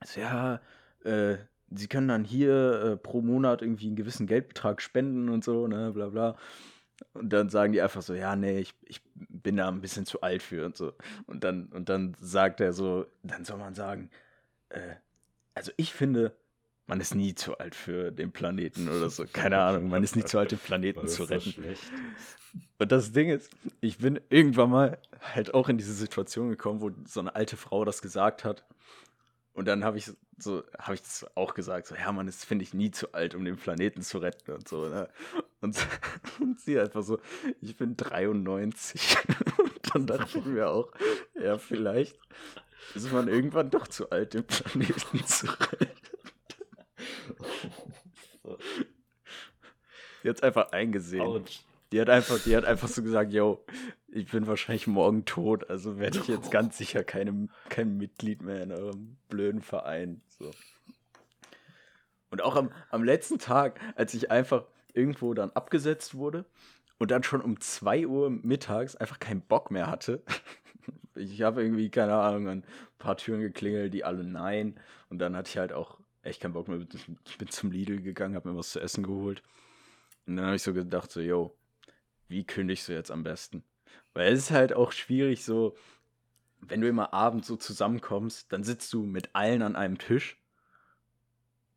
so, 0.04 0.20
ja, 0.20 0.60
äh, 1.04 1.38
sie 1.70 1.88
können 1.88 2.08
dann 2.08 2.24
hier 2.24 2.82
äh, 2.82 2.96
pro 2.96 3.20
Monat 3.20 3.62
irgendwie 3.62 3.88
einen 3.88 3.96
gewissen 3.96 4.26
Geldbetrag 4.28 4.80
spenden 4.80 5.28
und 5.28 5.42
so, 5.44 5.66
ne, 5.66 5.90
bla 5.92 6.08
bla. 6.08 6.36
Und 7.14 7.32
dann 7.32 7.48
sagen 7.48 7.72
die 7.72 7.82
einfach 7.82 8.02
so, 8.02 8.14
ja, 8.14 8.36
nee, 8.36 8.58
ich, 8.60 8.74
ich 8.82 9.02
bin 9.14 9.56
da 9.56 9.68
ein 9.68 9.80
bisschen 9.80 10.06
zu 10.06 10.20
alt 10.20 10.42
für 10.42 10.66
und 10.66 10.76
so. 10.76 10.92
Und 11.26 11.44
dann, 11.44 11.66
und 11.66 11.88
dann 11.88 12.16
sagt 12.20 12.60
er 12.60 12.72
so, 12.72 13.06
dann 13.22 13.44
soll 13.44 13.58
man 13.58 13.74
sagen, 13.74 14.10
äh, 14.68 14.94
also 15.58 15.72
ich 15.76 15.92
finde, 15.92 16.34
man 16.86 17.00
ist 17.00 17.14
nie 17.14 17.34
zu 17.34 17.58
alt 17.58 17.74
für 17.74 18.10
den 18.10 18.32
Planeten 18.32 18.88
oder 18.88 19.10
so. 19.10 19.24
Keine 19.30 19.60
Ahnung, 19.60 19.88
man 19.88 20.02
ist 20.02 20.16
nie 20.16 20.24
zu 20.24 20.38
alt, 20.38 20.52
den 20.52 20.58
Planeten 20.58 21.06
zu 21.06 21.24
retten. 21.24 21.52
So 21.52 21.62
und 22.78 22.92
das 22.92 23.12
Ding 23.12 23.28
ist, 23.28 23.50
ich 23.80 23.98
bin 23.98 24.20
irgendwann 24.30 24.70
mal 24.70 24.98
halt 25.20 25.52
auch 25.52 25.68
in 25.68 25.76
diese 25.76 25.92
Situation 25.92 26.48
gekommen, 26.48 26.80
wo 26.80 26.90
so 27.06 27.20
eine 27.20 27.34
alte 27.34 27.56
Frau 27.56 27.84
das 27.84 28.00
gesagt 28.00 28.44
hat. 28.44 28.64
Und 29.52 29.66
dann 29.66 29.84
habe 29.84 29.98
ich 29.98 30.12
so, 30.38 30.62
habe 30.78 30.94
ich 30.94 31.02
das 31.02 31.26
auch 31.34 31.52
gesagt, 31.54 31.88
so, 31.88 31.96
ja, 31.96 32.12
man 32.12 32.28
ist, 32.28 32.44
finde 32.44 32.62
ich, 32.62 32.72
nie 32.72 32.92
zu 32.92 33.12
alt, 33.12 33.34
um 33.34 33.44
den 33.44 33.56
Planeten 33.56 34.02
zu 34.02 34.18
retten 34.18 34.52
und 34.52 34.68
so, 34.68 34.88
ne? 34.88 35.08
Und, 35.60 35.76
und 36.40 36.60
sie 36.60 36.78
einfach 36.78 37.02
so, 37.02 37.18
ich 37.60 37.76
bin 37.76 37.96
93. 37.96 39.16
und 39.58 39.94
dann 39.94 40.06
dachte 40.06 40.38
ich 40.38 40.44
mir 40.44 40.70
auch, 40.70 40.92
ja, 41.34 41.58
vielleicht 41.58 42.16
ist 42.94 43.12
man 43.12 43.28
irgendwann 43.28 43.70
doch 43.70 43.88
zu 43.88 44.10
alt, 44.10 44.34
den 44.34 44.44
Planeten 44.44 45.24
zu 45.26 45.46
retten. 45.46 45.88
Die 50.22 50.28
hat 50.28 50.42
einfach 50.42 50.72
eingesehen. 50.72 51.22
Ouch. 51.22 51.64
Die 51.92 52.00
hat 52.00 52.10
einfach, 52.10 52.38
die 52.38 52.54
hat 52.54 52.64
einfach 52.66 52.88
so 52.88 53.02
gesagt, 53.02 53.32
yo, 53.32 53.64
ich 54.08 54.30
bin 54.30 54.46
wahrscheinlich 54.46 54.86
morgen 54.86 55.24
tot, 55.24 55.70
also 55.70 55.98
werde 55.98 56.18
ich 56.18 56.28
jetzt 56.28 56.50
ganz 56.50 56.76
sicher 56.76 57.02
keine, 57.02 57.48
kein 57.70 57.96
Mitglied 57.96 58.42
mehr 58.42 58.62
in 58.62 58.72
eurem 58.72 59.16
blöden 59.28 59.62
Verein. 59.62 60.20
So. 60.38 60.50
Und 62.30 62.42
auch 62.42 62.56
am, 62.56 62.70
am 62.90 63.04
letzten 63.04 63.38
Tag, 63.38 63.80
als 63.94 64.12
ich 64.12 64.30
einfach 64.30 64.64
irgendwo 64.92 65.32
dann 65.32 65.50
abgesetzt 65.50 66.14
wurde 66.14 66.44
und 66.98 67.10
dann 67.10 67.22
schon 67.22 67.40
um 67.40 67.58
2 67.58 68.06
Uhr 68.06 68.28
mittags 68.28 68.96
einfach 68.96 69.18
keinen 69.18 69.40
Bock 69.40 69.70
mehr 69.70 69.86
hatte. 69.86 70.22
Ich 71.18 71.42
habe 71.42 71.62
irgendwie, 71.62 71.90
keine 71.90 72.14
Ahnung, 72.14 72.48
ein 72.48 72.64
paar 72.98 73.16
Türen 73.16 73.40
geklingelt, 73.40 73.92
die 73.92 74.04
alle 74.04 74.24
nein. 74.24 74.78
Und 75.08 75.18
dann 75.18 75.36
hatte 75.36 75.50
ich 75.50 75.58
halt 75.58 75.72
auch 75.72 75.98
echt 76.22 76.40
keinen 76.40 76.52
Bock 76.52 76.68
mehr. 76.68 76.80
Ich 77.26 77.38
bin 77.38 77.48
zum 77.48 77.70
Lidl 77.70 78.00
gegangen, 78.00 78.34
habe 78.34 78.50
mir 78.50 78.56
was 78.56 78.70
zu 78.70 78.80
essen 78.80 79.02
geholt. 79.02 79.42
Und 80.26 80.36
dann 80.36 80.46
habe 80.46 80.56
ich 80.56 80.62
so 80.62 80.74
gedacht, 80.74 81.10
so, 81.10 81.20
yo, 81.20 81.56
wie 82.28 82.44
kündigst 82.44 82.88
du 82.88 82.92
jetzt 82.92 83.10
am 83.10 83.22
besten? 83.22 83.64
Weil 84.14 84.32
es 84.32 84.40
ist 84.40 84.50
halt 84.50 84.72
auch 84.72 84.92
schwierig, 84.92 85.44
so, 85.44 85.76
wenn 86.60 86.80
du 86.80 86.88
immer 86.88 87.12
abends 87.12 87.48
so 87.48 87.56
zusammenkommst, 87.56 88.52
dann 88.52 88.64
sitzt 88.64 88.92
du 88.92 89.04
mit 89.04 89.30
allen 89.34 89.62
an 89.62 89.76
einem 89.76 89.98
Tisch. 89.98 90.36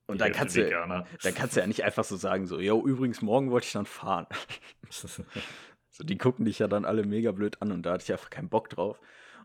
Und 0.08 0.20
dann 0.20 0.34
kannst, 0.34 0.58
du, 0.58 0.70
dann 0.70 1.36
kannst 1.36 1.56
du 1.56 1.62
ja 1.62 1.68
nicht 1.68 1.86
einfach 1.86 2.04
so 2.04 2.18
sagen, 2.18 2.46
so, 2.46 2.60
yo, 2.60 2.86
übrigens, 2.86 3.22
morgen 3.22 3.50
wollte 3.52 3.68
ich 3.68 3.74
dann 3.74 3.86
fahren. 3.86 4.28
so, 4.90 6.04
die 6.04 6.18
gucken 6.18 6.44
dich 6.44 6.60
ja 6.60 6.68
dann 6.68 6.84
alle 6.84 7.06
mega 7.06 7.32
blöd 7.32 7.62
an 7.62 7.72
und 7.72 7.84
da 7.84 7.94
hatte 7.94 8.04
ich 8.04 8.12
einfach 8.12 8.30
keinen 8.30 8.50
Bock 8.50 8.70
drauf. 8.70 9.00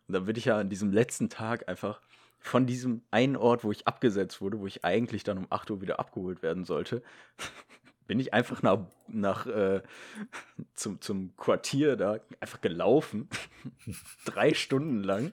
Und 0.08 0.14
dann 0.14 0.24
bin 0.24 0.36
ich 0.36 0.46
ja 0.46 0.58
an 0.58 0.68
diesem 0.68 0.92
letzten 0.92 1.28
Tag 1.28 1.68
einfach 1.68 2.00
von 2.38 2.66
diesem 2.66 3.02
einen 3.10 3.36
Ort, 3.36 3.64
wo 3.64 3.72
ich 3.72 3.86
abgesetzt 3.88 4.40
wurde, 4.40 4.60
wo 4.60 4.66
ich 4.66 4.84
eigentlich 4.84 5.24
dann 5.24 5.38
um 5.38 5.46
8 5.50 5.70
Uhr 5.70 5.80
wieder 5.80 5.98
abgeholt 5.98 6.42
werden 6.42 6.64
sollte, 6.64 7.02
bin 8.06 8.20
ich 8.20 8.32
einfach 8.32 8.62
nach, 8.62 8.86
nach 9.08 9.46
äh, 9.46 9.82
zum, 10.74 11.00
zum 11.00 11.36
Quartier 11.36 11.96
da 11.96 12.20
einfach 12.40 12.60
gelaufen. 12.60 13.28
Drei 14.24 14.54
Stunden 14.54 15.02
lang. 15.02 15.32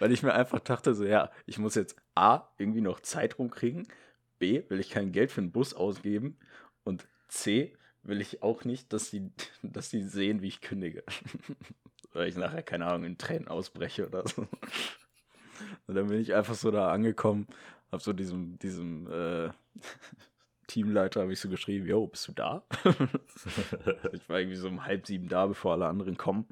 Weil 0.00 0.10
ich 0.10 0.24
mir 0.24 0.34
einfach 0.34 0.58
dachte, 0.58 0.94
so 0.94 1.04
ja, 1.04 1.30
ich 1.46 1.58
muss 1.58 1.76
jetzt 1.76 1.96
A, 2.16 2.48
irgendwie 2.58 2.80
noch 2.80 2.98
Zeit 3.00 3.38
rumkriegen, 3.38 3.86
B, 4.40 4.64
will 4.68 4.80
ich 4.80 4.90
kein 4.90 5.12
Geld 5.12 5.30
für 5.30 5.40
einen 5.40 5.52
Bus 5.52 5.74
ausgeben 5.74 6.36
und 6.82 7.06
C, 7.28 7.76
will 8.02 8.20
ich 8.20 8.42
auch 8.42 8.64
nicht, 8.64 8.92
dass 8.92 9.10
die, 9.10 9.30
dass 9.62 9.90
die 9.90 10.02
sehen, 10.02 10.42
wie 10.42 10.48
ich 10.48 10.60
kündige. 10.60 11.04
Weil 12.16 12.28
ich 12.28 12.36
nachher, 12.36 12.62
keine 12.62 12.86
Ahnung, 12.86 13.04
in 13.04 13.18
Tränen 13.18 13.46
ausbreche 13.46 14.06
oder 14.06 14.26
so. 14.26 14.48
Und 15.86 15.94
dann 15.94 16.08
bin 16.08 16.18
ich 16.18 16.34
einfach 16.34 16.54
so 16.54 16.70
da 16.70 16.90
angekommen, 16.90 17.46
hab 17.92 18.00
so 18.00 18.14
diesem, 18.14 18.58
diesem 18.58 19.06
äh, 19.10 19.50
Teamleiter 20.66 21.20
habe 21.20 21.34
ich 21.34 21.40
so 21.40 21.50
geschrieben, 21.50 21.86
yo, 21.86 22.06
bist 22.06 22.26
du 22.28 22.32
da? 22.32 22.64
ich 24.12 24.26
war 24.30 24.40
irgendwie 24.40 24.56
so 24.56 24.68
um 24.68 24.86
halb 24.86 25.06
sieben 25.06 25.28
da, 25.28 25.46
bevor 25.46 25.72
alle 25.72 25.86
anderen 25.86 26.16
kommen. 26.16 26.46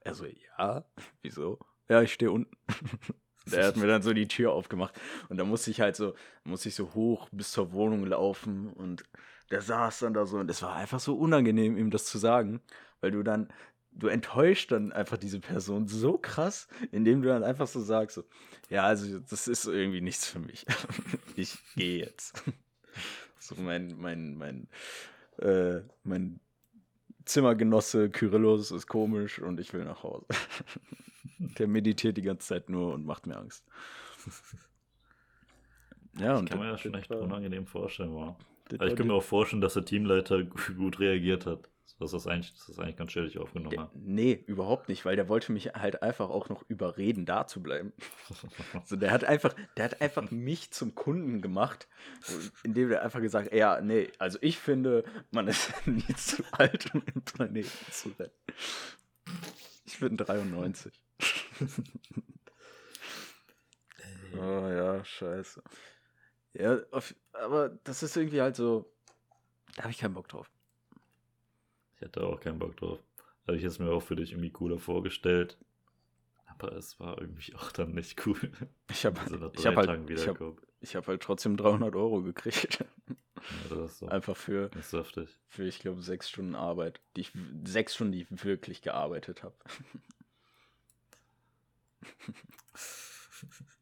Er 0.00 0.14
so, 0.14 0.26
ja, 0.26 0.84
wieso? 1.22 1.60
Ja, 1.88 2.02
ich 2.02 2.12
stehe 2.12 2.32
unten. 2.32 2.56
Der 3.52 3.66
hat 3.66 3.76
mir 3.76 3.86
dann 3.86 4.02
so 4.02 4.12
die 4.12 4.26
Tür 4.26 4.52
aufgemacht 4.52 4.98
und 5.28 5.36
da 5.36 5.44
musste 5.44 5.70
ich 5.70 5.82
halt 5.82 5.96
so, 5.96 6.14
musste 6.44 6.70
ich 6.70 6.74
so 6.74 6.94
hoch 6.94 7.28
bis 7.30 7.52
zur 7.52 7.72
Wohnung 7.72 8.06
laufen 8.06 8.72
und 8.72 9.04
der 9.50 9.60
saß 9.60 9.98
dann 9.98 10.14
da 10.14 10.24
so 10.24 10.38
und 10.38 10.50
es 10.50 10.62
war 10.62 10.74
einfach 10.74 10.98
so 10.98 11.14
unangenehm, 11.14 11.76
ihm 11.76 11.90
das 11.90 12.06
zu 12.06 12.16
sagen, 12.16 12.62
weil 13.02 13.10
du 13.10 13.22
dann, 13.22 13.52
du 13.94 14.08
enttäuscht 14.08 14.72
dann 14.72 14.92
einfach 14.92 15.16
diese 15.16 15.40
Person 15.40 15.86
so 15.86 16.18
krass, 16.18 16.68
indem 16.90 17.22
du 17.22 17.28
dann 17.28 17.44
einfach 17.44 17.66
so 17.66 17.80
sagst, 17.80 18.16
so, 18.16 18.24
ja, 18.68 18.84
also 18.84 19.18
das 19.20 19.48
ist 19.48 19.66
irgendwie 19.66 20.00
nichts 20.00 20.26
für 20.26 20.40
mich. 20.40 20.66
ich 21.36 21.58
gehe 21.76 21.98
jetzt. 21.98 22.42
So 23.38 23.54
mein, 23.56 23.96
mein, 23.98 24.36
mein, 24.36 24.68
äh, 25.38 25.82
mein 26.02 26.40
Zimmergenosse 27.24 28.10
Kyrillos 28.10 28.70
ist 28.70 28.86
komisch 28.86 29.38
und 29.38 29.60
ich 29.60 29.72
will 29.72 29.84
nach 29.84 30.02
Hause. 30.02 30.26
Der 31.58 31.66
meditiert 31.66 32.16
die 32.16 32.22
ganze 32.22 32.46
Zeit 32.46 32.68
nur 32.68 32.94
und 32.94 33.04
macht 33.04 33.26
mir 33.26 33.36
Angst. 33.36 33.64
Ja, 36.16 36.28
das 36.28 36.38
und 36.42 36.48
kann 36.48 36.60
man 36.60 36.68
ja 36.68 36.78
schon 36.78 36.94
echt 36.94 37.10
unangenehm 37.10 37.66
vorstellen, 37.66 38.14
war. 38.14 38.38
Also 38.78 38.84
ich 38.84 38.94
kann 38.94 39.08
mir 39.08 39.14
auch 39.14 39.22
vorstellen, 39.24 39.60
dass 39.60 39.74
der 39.74 39.84
Teamleiter 39.84 40.44
gut 40.44 41.00
reagiert 41.00 41.44
hat 41.44 41.68
das 42.12 42.26
eigentlich, 42.26 42.52
dass 42.52 42.66
das 42.66 42.78
eigentlich 42.78 42.96
ganz 42.96 43.12
chillig 43.12 43.38
aufgenommen 43.38 43.78
hat. 43.78 43.90
Nee, 43.94 44.32
überhaupt 44.46 44.88
nicht, 44.88 45.04
weil 45.04 45.16
der 45.16 45.28
wollte 45.28 45.52
mich 45.52 45.74
halt 45.74 46.02
einfach 46.02 46.28
auch 46.28 46.48
noch 46.48 46.64
überreden, 46.68 47.24
da 47.24 47.46
zu 47.46 47.62
bleiben. 47.62 47.92
so, 48.84 48.96
der 48.96 49.10
hat 49.10 49.24
einfach, 49.24 49.54
der 49.76 49.84
hat 49.86 50.00
einfach 50.00 50.30
mich 50.30 50.70
zum 50.70 50.94
Kunden 50.94 51.40
gemacht, 51.40 51.88
indem 52.62 52.90
er 52.90 53.02
einfach 53.02 53.20
gesagt, 53.20 53.54
ja, 53.54 53.80
nee, 53.80 54.10
also 54.18 54.38
ich 54.40 54.58
finde, 54.58 55.04
man 55.30 55.48
ist 55.48 55.72
nie 55.86 56.14
zu 56.16 56.42
alt, 56.52 56.94
um 56.94 57.04
den 57.04 57.22
Planeten 57.22 57.92
zu 57.92 58.10
retten. 58.18 58.52
Ich 59.86 60.00
bin 60.00 60.16
93. 60.16 61.00
oh 64.36 64.68
ja, 64.68 65.04
scheiße. 65.04 65.62
Ja, 66.54 66.78
auf, 66.90 67.14
aber 67.32 67.70
das 67.84 68.02
ist 68.02 68.16
irgendwie 68.16 68.40
halt 68.40 68.56
so, 68.56 68.90
da 69.76 69.84
habe 69.84 69.92
ich 69.92 69.98
keinen 69.98 70.14
Bock 70.14 70.28
drauf. 70.28 70.50
Ich 71.96 72.02
hatte 72.02 72.24
auch 72.26 72.40
keinen 72.40 72.58
Bock 72.58 72.76
drauf. 72.76 73.00
Habe 73.46 73.56
ich 73.56 73.64
es 73.64 73.78
mir 73.78 73.90
auch 73.90 74.02
für 74.02 74.16
dich 74.16 74.32
irgendwie 74.32 74.50
cooler 74.50 74.78
vorgestellt. 74.78 75.58
Aber 76.46 76.72
es 76.72 76.98
war 77.00 77.20
irgendwie 77.20 77.54
auch 77.54 77.72
dann 77.72 77.92
nicht 77.92 78.26
cool. 78.26 78.38
Ich 78.90 79.04
habe 79.06 79.20
also 79.20 79.40
hab 79.40 79.56
halt, 79.76 80.10
ich 80.10 80.28
hab, 80.28 80.38
ich 80.80 80.96
hab 80.96 81.08
halt 81.08 81.22
trotzdem 81.22 81.56
300 81.56 81.94
Euro 81.96 82.22
gekriegt. 82.22 82.84
Ja, 83.08 83.76
das 83.76 83.92
ist 83.92 83.98
so. 83.98 84.06
Einfach 84.06 84.36
für, 84.36 84.70
ist 84.78 84.96
für 85.48 85.64
ich 85.64 85.78
glaube, 85.78 86.00
sechs 86.02 86.30
Stunden 86.30 86.54
Arbeit. 86.54 87.00
Die 87.16 87.22
ich, 87.22 87.32
sechs 87.64 87.94
Stunden, 87.94 88.12
die 88.12 88.22
ich 88.22 88.44
wirklich 88.44 88.82
gearbeitet 88.82 89.42
habe. 89.42 89.54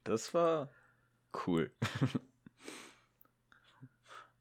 Das 0.05 0.35
war 0.35 0.69
cool. 1.47 1.71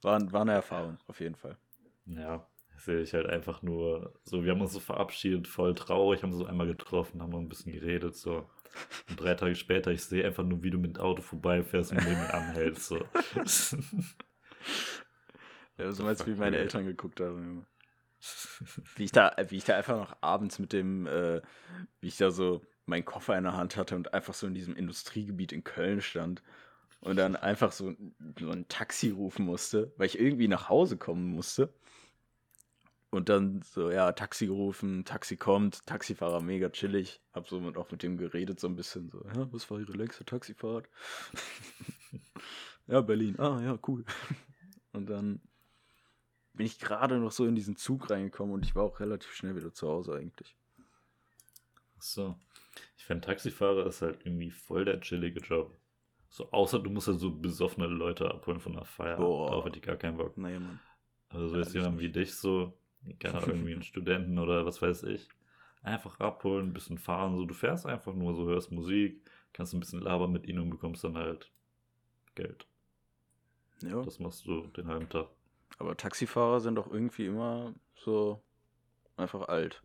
War, 0.02 0.32
war 0.32 0.42
eine 0.42 0.54
Erfahrung, 0.54 0.98
auf 1.08 1.20
jeden 1.20 1.36
Fall. 1.36 1.58
Ja, 2.06 2.48
sehe 2.82 3.02
ich 3.02 3.14
halt 3.14 3.28
einfach 3.28 3.62
nur 3.62 4.14
so, 4.24 4.44
wir 4.44 4.52
haben 4.52 4.62
uns 4.62 4.74
so 4.74 4.80
verabschiedet, 4.80 5.48
voll 5.48 5.76
traurig, 5.76 6.24
haben 6.24 6.34
so 6.34 6.46
einmal 6.46 6.68
getroffen, 6.68 7.22
haben 7.22 7.32
noch 7.32 7.40
ein 7.40 7.50
bisschen 7.50 7.74
geredet, 7.74 8.16
so. 8.16 8.50
Und 9.10 9.20
drei 9.20 9.34
Tage 9.36 9.56
später, 9.56 9.92
ich 9.92 10.04
sehe 10.04 10.26
einfach 10.26 10.44
nur, 10.44 10.64
wie 10.64 10.72
du 10.72 10.78
mit 10.78 10.96
dem 10.96 11.02
Auto 11.02 11.22
vorbeifährst 11.22 11.92
und 11.92 11.98
neben 12.04 12.20
mir 12.20 12.34
anhältst, 12.34 12.88
so. 12.88 12.98
ja, 15.78 15.92
so 15.92 16.04
meinst 16.04 16.22
du, 16.22 16.28
wie 16.28 16.36
meine 16.36 16.58
Eltern 16.58 16.86
geguckt 16.86 17.20
haben. 17.20 17.66
wie 18.96 19.04
ich 19.04 19.12
da, 19.12 19.36
wie 19.50 19.58
ich 19.58 19.66
da 19.66 19.76
einfach 19.76 19.98
noch 19.98 20.16
abends 20.22 20.60
mit 20.60 20.74
dem, 20.74 21.08
äh, 21.08 21.42
wie 22.00 22.08
ich 22.08 22.18
da 22.18 22.32
so 22.32 22.62
meinen 22.86 23.06
Koffer 23.06 23.38
in 23.38 23.44
der 23.44 23.58
Hand 23.58 23.78
hatte 23.78 23.96
und 23.96 24.14
einfach 24.14 24.34
so 24.34 24.48
in 24.48 24.54
diesem 24.54 24.76
Industriegebiet 24.76 25.52
in 25.52 25.64
Köln 25.64 26.02
stand 26.02 26.42
und 27.02 27.16
dann 27.16 27.36
einfach 27.36 27.72
so, 27.72 27.96
so 28.40 28.52
ein 28.52 28.68
Taxi 28.68 29.10
rufen 29.10 29.46
musste, 29.46 29.92
weil 29.98 30.08
ich 30.08 30.20
irgendwie 30.20 30.48
nach 30.48 30.70
Hause 30.70 30.98
kommen 30.98 31.26
musste. 31.26 31.74
Und 33.12 33.28
dann 33.28 33.62
so, 33.62 33.92
ja, 33.92 34.14
Taxi 34.14 34.48
gerufen, 34.48 35.04
Taxi 35.04 35.36
kommt, 35.36 35.86
Taxifahrer 35.86 36.42
mega 36.42 36.70
chillig. 36.70 37.22
Hab 37.34 37.48
so 37.48 37.60
mit, 37.60 37.76
auch 37.76 37.92
mit 37.92 38.04
dem 38.04 38.18
geredet, 38.18 38.60
so 38.60 38.68
ein 38.68 38.78
bisschen 38.78 39.10
so, 39.10 39.26
ja, 39.36 39.52
was 39.52 39.70
war 39.70 39.80
Ihre 39.80 39.92
längste 39.92 40.24
Taxifahrt? 40.24 40.88
ja, 42.88 43.02
Berlin. 43.02 43.38
Ah, 43.38 43.62
ja, 43.62 43.78
cool. 43.86 44.06
Und 44.94 45.10
dann 45.10 45.42
bin 46.54 46.66
ich 46.66 46.80
gerade 46.80 47.20
noch 47.20 47.34
so 47.34 47.46
in 47.46 47.56
diesen 47.56 47.76
Zug 47.76 48.10
reingekommen 48.10 48.54
und 48.54 48.66
ich 48.66 48.76
war 48.76 48.84
auch 48.84 49.00
relativ 49.00 49.32
schnell 49.32 49.56
wieder 49.56 49.74
zu 49.74 49.88
Hause 49.88 50.16
eigentlich. 50.16 50.58
Ach 51.98 52.02
so. 52.02 52.36
Ich 52.98 53.06
finde, 53.06 53.26
Taxifahrer 53.26 53.86
ist 53.88 54.02
halt 54.02 54.26
irgendwie 54.26 54.52
voll 54.52 54.86
der 54.86 55.00
chillige 55.00 55.40
Job. 55.40 55.78
So, 56.30 56.52
außer 56.52 56.80
du 56.80 56.90
musst 56.90 57.08
ja 57.08 57.14
so 57.14 57.32
besoffene 57.32 57.88
Leute 57.88 58.30
abholen 58.30 58.60
von 58.60 58.74
der 58.74 58.86
Feier. 58.86 59.18
Boah. 59.18 59.50
Darauf 59.50 59.66
hätte 59.66 59.80
ich 59.80 59.86
gar 59.86 59.98
keinen 59.98 60.18
Bock. 60.18 60.38
Naja, 60.38 60.60
Mann. 60.60 60.80
Also 61.30 61.48
so 61.48 61.56
Ja, 61.56 61.62
jetzt 61.62 61.74
jemand 61.74 62.00
wie 62.00 62.10
dich 62.10 62.36
so, 62.36 62.78
Ahnung, 63.24 63.44
irgendwie 63.50 63.74
einen 63.74 63.84
Studenten 63.84 64.38
oder 64.40 64.66
was 64.66 64.82
weiß 64.82 65.04
ich. 65.04 65.28
Einfach 65.84 66.20
abholen, 66.20 66.68
ein 66.70 66.74
bisschen 66.74 66.98
fahren. 67.00 67.36
So, 67.36 67.46
du 67.46 67.54
fährst 67.54 67.86
einfach 67.86 68.14
nur 68.14 68.36
so, 68.36 68.46
hörst 68.48 68.72
Musik, 68.72 69.22
kannst 69.54 69.74
ein 69.74 69.80
bisschen 69.80 70.02
labern 70.02 70.32
mit 70.32 70.46
ihnen 70.46 70.60
und 70.60 70.70
bekommst 70.70 71.04
dann 71.04 71.18
halt 71.18 71.52
Geld. 72.36 72.68
Ja, 73.82 74.02
Das 74.04 74.20
machst 74.20 74.46
du 74.46 74.68
den 74.68 74.88
halben 74.88 75.10
Tag. 75.10 75.28
aber 75.80 75.98
Taxifahrer 75.98 76.60
sind 76.60 76.76
doch 76.76 76.92
irgendwie 76.92 77.26
immer 77.26 77.74
so 77.96 78.44
einfach 79.18 79.48
alt. 79.48 79.82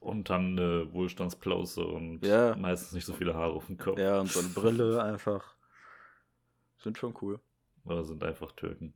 Und 0.00 0.30
dann 0.30 0.52
eine 0.58 0.92
Wohlstandsplause 0.92 1.84
und 1.84 2.24
Ja. 2.24 2.54
meistens 2.56 2.92
nicht 2.92 3.04
so 3.06 3.14
viele 3.14 3.34
Haare 3.34 3.52
auf 3.54 3.66
dem 3.66 3.78
Kopf. 3.78 3.98
Ja, 3.98 4.20
und 4.20 4.30
so 4.30 4.38
eine 4.40 4.48
Brille 4.50 5.02
einfach. 5.02 5.56
Sind 6.78 6.98
schon 6.98 7.14
cool. 7.20 7.40
Oder 7.84 8.04
sind 8.04 8.22
einfach 8.22 8.52
Türken. 8.52 8.92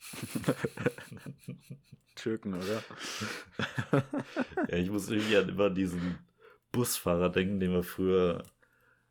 Türken, 2.14 2.54
oder? 2.54 2.82
Ja, 4.68 4.76
ich 4.76 4.90
muss 4.90 5.08
irgendwie 5.10 5.36
an 5.36 5.48
immer 5.48 5.70
diesen 5.70 6.18
Busfahrer 6.72 7.30
denken, 7.30 7.60
den 7.60 7.72
wir 7.72 7.82
früher 7.82 8.42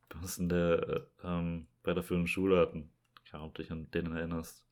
bei 0.10 0.20
uns 0.20 0.38
in 0.38 0.50
der, 0.50 0.90
äh, 0.90 1.02
ähm, 1.28 1.68
bei 1.84 1.94
der 1.94 2.04
frühen 2.04 2.28
Schule 2.28 2.60
hatten. 2.60 2.92
Keine 3.26 3.40
Ahnung, 3.40 3.50
ob 3.50 3.56
du 3.56 3.62
dich 3.64 3.72
an 3.72 3.90
den 3.92 4.16
erinnerst. 4.16 4.64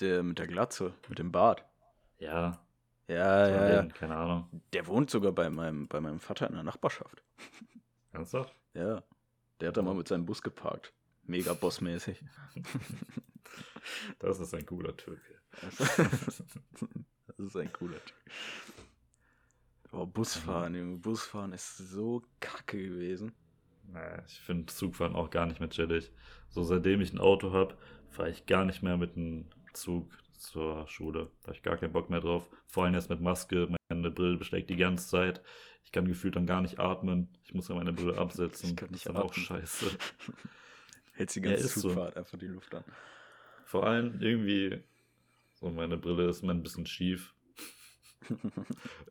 Der 0.00 0.22
mit 0.22 0.38
der 0.38 0.46
Glatze, 0.46 0.92
mit 1.08 1.18
dem 1.18 1.32
Bart. 1.32 1.64
Ja, 2.18 2.60
Ja, 3.08 3.48
ja, 3.48 3.68
ja. 3.74 3.82
keine 3.86 4.16
Ahnung. 4.16 4.48
Der 4.72 4.86
wohnt 4.86 5.10
sogar 5.10 5.32
bei 5.32 5.50
meinem, 5.50 5.88
bei 5.88 6.00
meinem 6.00 6.20
Vater 6.20 6.46
in 6.48 6.54
der 6.54 6.62
Nachbarschaft. 6.62 7.22
Ernsthaft? 8.12 8.54
Ja. 8.74 9.02
Der 9.60 9.68
hat 9.68 9.76
da 9.76 9.82
mal 9.82 9.94
mit 9.94 10.06
seinem 10.06 10.26
Bus 10.26 10.42
geparkt. 10.42 10.92
Mega 11.30 11.54
bossmäßig. 11.54 12.24
Das 14.18 14.40
ist 14.40 14.52
ein 14.52 14.66
cooler 14.66 14.96
Türke. 14.96 15.40
Das 15.62 17.38
ist 17.38 17.56
ein 17.56 17.72
cooler 17.72 18.04
Typ. 18.04 18.16
Oh, 19.92 20.06
Busfahren, 20.06 20.74
Junge. 20.74 20.98
Busfahren 20.98 21.52
ist 21.52 21.78
so 21.78 22.22
kacke 22.40 22.82
gewesen. 22.82 23.32
Naja, 23.84 24.22
ich 24.26 24.40
finde 24.40 24.66
Zugfahren 24.66 25.14
auch 25.14 25.30
gar 25.30 25.46
nicht 25.46 25.60
mehr 25.60 25.70
chillig. 25.70 26.10
So 26.48 26.64
seitdem 26.64 27.00
ich 27.00 27.12
ein 27.12 27.20
Auto 27.20 27.52
habe, 27.52 27.76
fahre 28.10 28.30
ich 28.30 28.46
gar 28.46 28.64
nicht 28.64 28.82
mehr 28.82 28.96
mit 28.96 29.14
dem 29.14 29.46
Zug 29.72 30.10
zur 30.36 30.86
Schule. 30.88 31.30
Da 31.42 31.48
habe 31.48 31.56
ich 31.56 31.62
gar 31.62 31.76
keinen 31.76 31.92
Bock 31.92 32.10
mehr 32.10 32.20
drauf. 32.20 32.50
Vor 32.66 32.84
allem 32.84 32.94
jetzt 32.94 33.08
mit 33.08 33.20
Maske, 33.20 33.72
meine 33.88 34.10
Brille 34.10 34.36
besteckt 34.36 34.68
die 34.68 34.76
ganze 34.76 35.08
Zeit. 35.08 35.42
Ich 35.84 35.92
kann 35.92 36.06
gefühlt 36.06 36.34
dann 36.34 36.46
gar 36.46 36.60
nicht 36.60 36.80
atmen. 36.80 37.28
Ich 37.44 37.54
muss 37.54 37.68
ja 37.68 37.76
meine 37.76 37.92
Brille 37.92 38.18
absetzen. 38.18 38.70
Ich 38.70 38.76
kann 38.76 38.90
nicht 38.90 39.06
das 39.06 39.12
ist 39.12 39.16
dann 39.16 39.28
auch 39.28 39.32
scheiße. 39.32 39.96
Hältst 41.20 41.36
die 41.36 41.40
Ja, 41.40 41.50
ganze 41.50 41.68
so. 41.68 41.88
Zugfahrt 41.88 42.16
einfach 42.16 42.38
die 42.38 42.46
Luft 42.46 42.74
an. 42.74 42.84
Vor 43.66 43.86
allem 43.86 44.20
irgendwie, 44.20 44.82
so 45.60 45.68
meine 45.70 45.98
Brille 45.98 46.28
ist 46.28 46.42
immer 46.42 46.54
ein 46.54 46.62
bisschen 46.62 46.86
schief. 46.86 47.34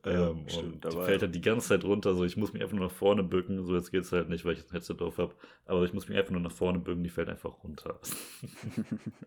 Ja, 0.06 0.30
ähm, 0.30 0.48
stimmt, 0.48 0.86
und 0.86 0.93
die 0.93 0.98
fällt 1.02 1.22
halt 1.22 1.36
die 1.36 1.41
ganze 1.41 1.67
Zeit 1.67 1.84
runter. 1.84 2.15
So, 2.15 2.24
ich 2.24 2.38
muss 2.38 2.54
mich 2.54 2.62
einfach 2.63 2.76
nur 2.76 2.88
nach 2.88 2.93
vorne 2.93 3.22
bücken. 3.22 3.63
So, 3.65 3.76
jetzt 3.76 3.91
geht's 3.91 4.12
halt 4.12 4.30
nicht, 4.30 4.45
weil 4.45 4.54
ich 4.54 4.63
ein 4.65 4.72
Headset 4.72 4.95
drauf 4.95 5.17
habe. 5.17 5.36
Aber 5.65 5.84
ich 5.84 5.93
muss 5.93 6.08
mich 6.08 6.17
einfach 6.17 6.32
nur 6.32 6.41
nach 6.41 6.52
vorne 6.52 6.80
bücken, 6.80 7.04
die 7.04 7.10
fällt 7.10 7.30
einfach 7.30 7.63
runter. 7.63 8.00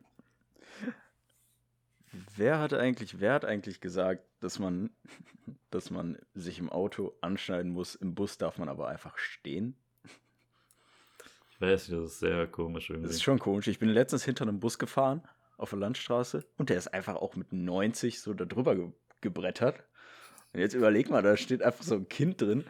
Wer 2.36 2.58
hat 2.58 2.74
eigentlich, 2.74 3.20
wer 3.20 3.34
hat 3.34 3.44
eigentlich 3.44 3.80
gesagt, 3.80 4.24
dass 4.40 4.58
man, 4.58 4.90
dass 5.70 5.90
man 5.90 6.18
sich 6.34 6.58
im 6.58 6.70
Auto 6.70 7.16
anschneiden 7.20 7.72
muss, 7.72 7.94
im 7.94 8.14
Bus 8.14 8.38
darf 8.38 8.58
man 8.58 8.68
aber 8.68 8.88
einfach 8.88 9.18
stehen? 9.18 9.76
Weiß 11.62 11.88
nicht, 11.88 12.00
das 12.00 12.12
ist 12.12 12.18
sehr 12.18 12.46
komisch 12.48 12.88
Das 12.88 12.94
irgendwie. 12.96 13.10
ist 13.10 13.22
schon 13.22 13.38
komisch. 13.38 13.68
Ich 13.68 13.78
bin 13.78 13.88
letztens 13.88 14.24
hinter 14.24 14.42
einem 14.42 14.58
Bus 14.60 14.78
gefahren 14.78 15.22
auf 15.56 15.70
der 15.70 15.78
Landstraße 15.78 16.44
und 16.56 16.70
der 16.70 16.76
ist 16.76 16.88
einfach 16.88 17.16
auch 17.16 17.36
mit 17.36 17.52
90 17.52 18.20
so 18.20 18.34
da 18.34 18.44
drüber 18.44 18.74
ge 18.74 18.90
gebrettert. 19.20 19.84
Und 20.52 20.58
jetzt 20.60 20.74
überleg 20.74 21.08
mal, 21.08 21.22
da 21.22 21.36
steht 21.36 21.62
einfach 21.62 21.84
so 21.84 21.94
ein 21.94 22.08
Kind 22.08 22.40
drin 22.42 22.64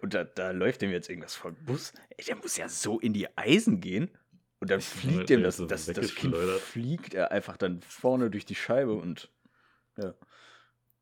und 0.00 0.14
da, 0.14 0.24
da 0.24 0.50
läuft 0.52 0.80
dem 0.80 0.90
jetzt 0.90 1.10
irgendwas 1.10 1.38
den 1.40 1.54
Bus. 1.66 1.92
Ey, 2.16 2.24
der 2.24 2.36
muss 2.36 2.56
ja 2.56 2.68
so 2.68 2.98
in 2.98 3.12
die 3.12 3.28
Eisen 3.36 3.80
gehen. 3.80 4.10
Und 4.58 4.70
dann 4.70 4.80
fliegt 4.80 5.28
dem 5.28 5.42
das, 5.42 5.58
das, 5.58 5.86
das 5.86 6.14
Kind 6.14 6.34
fliegt 6.36 7.14
er 7.14 7.32
einfach 7.32 7.56
dann 7.56 7.82
vorne 7.82 8.30
durch 8.30 8.46
die 8.46 8.54
Scheibe 8.54 8.94
und 8.94 9.30
ja. 9.98 10.14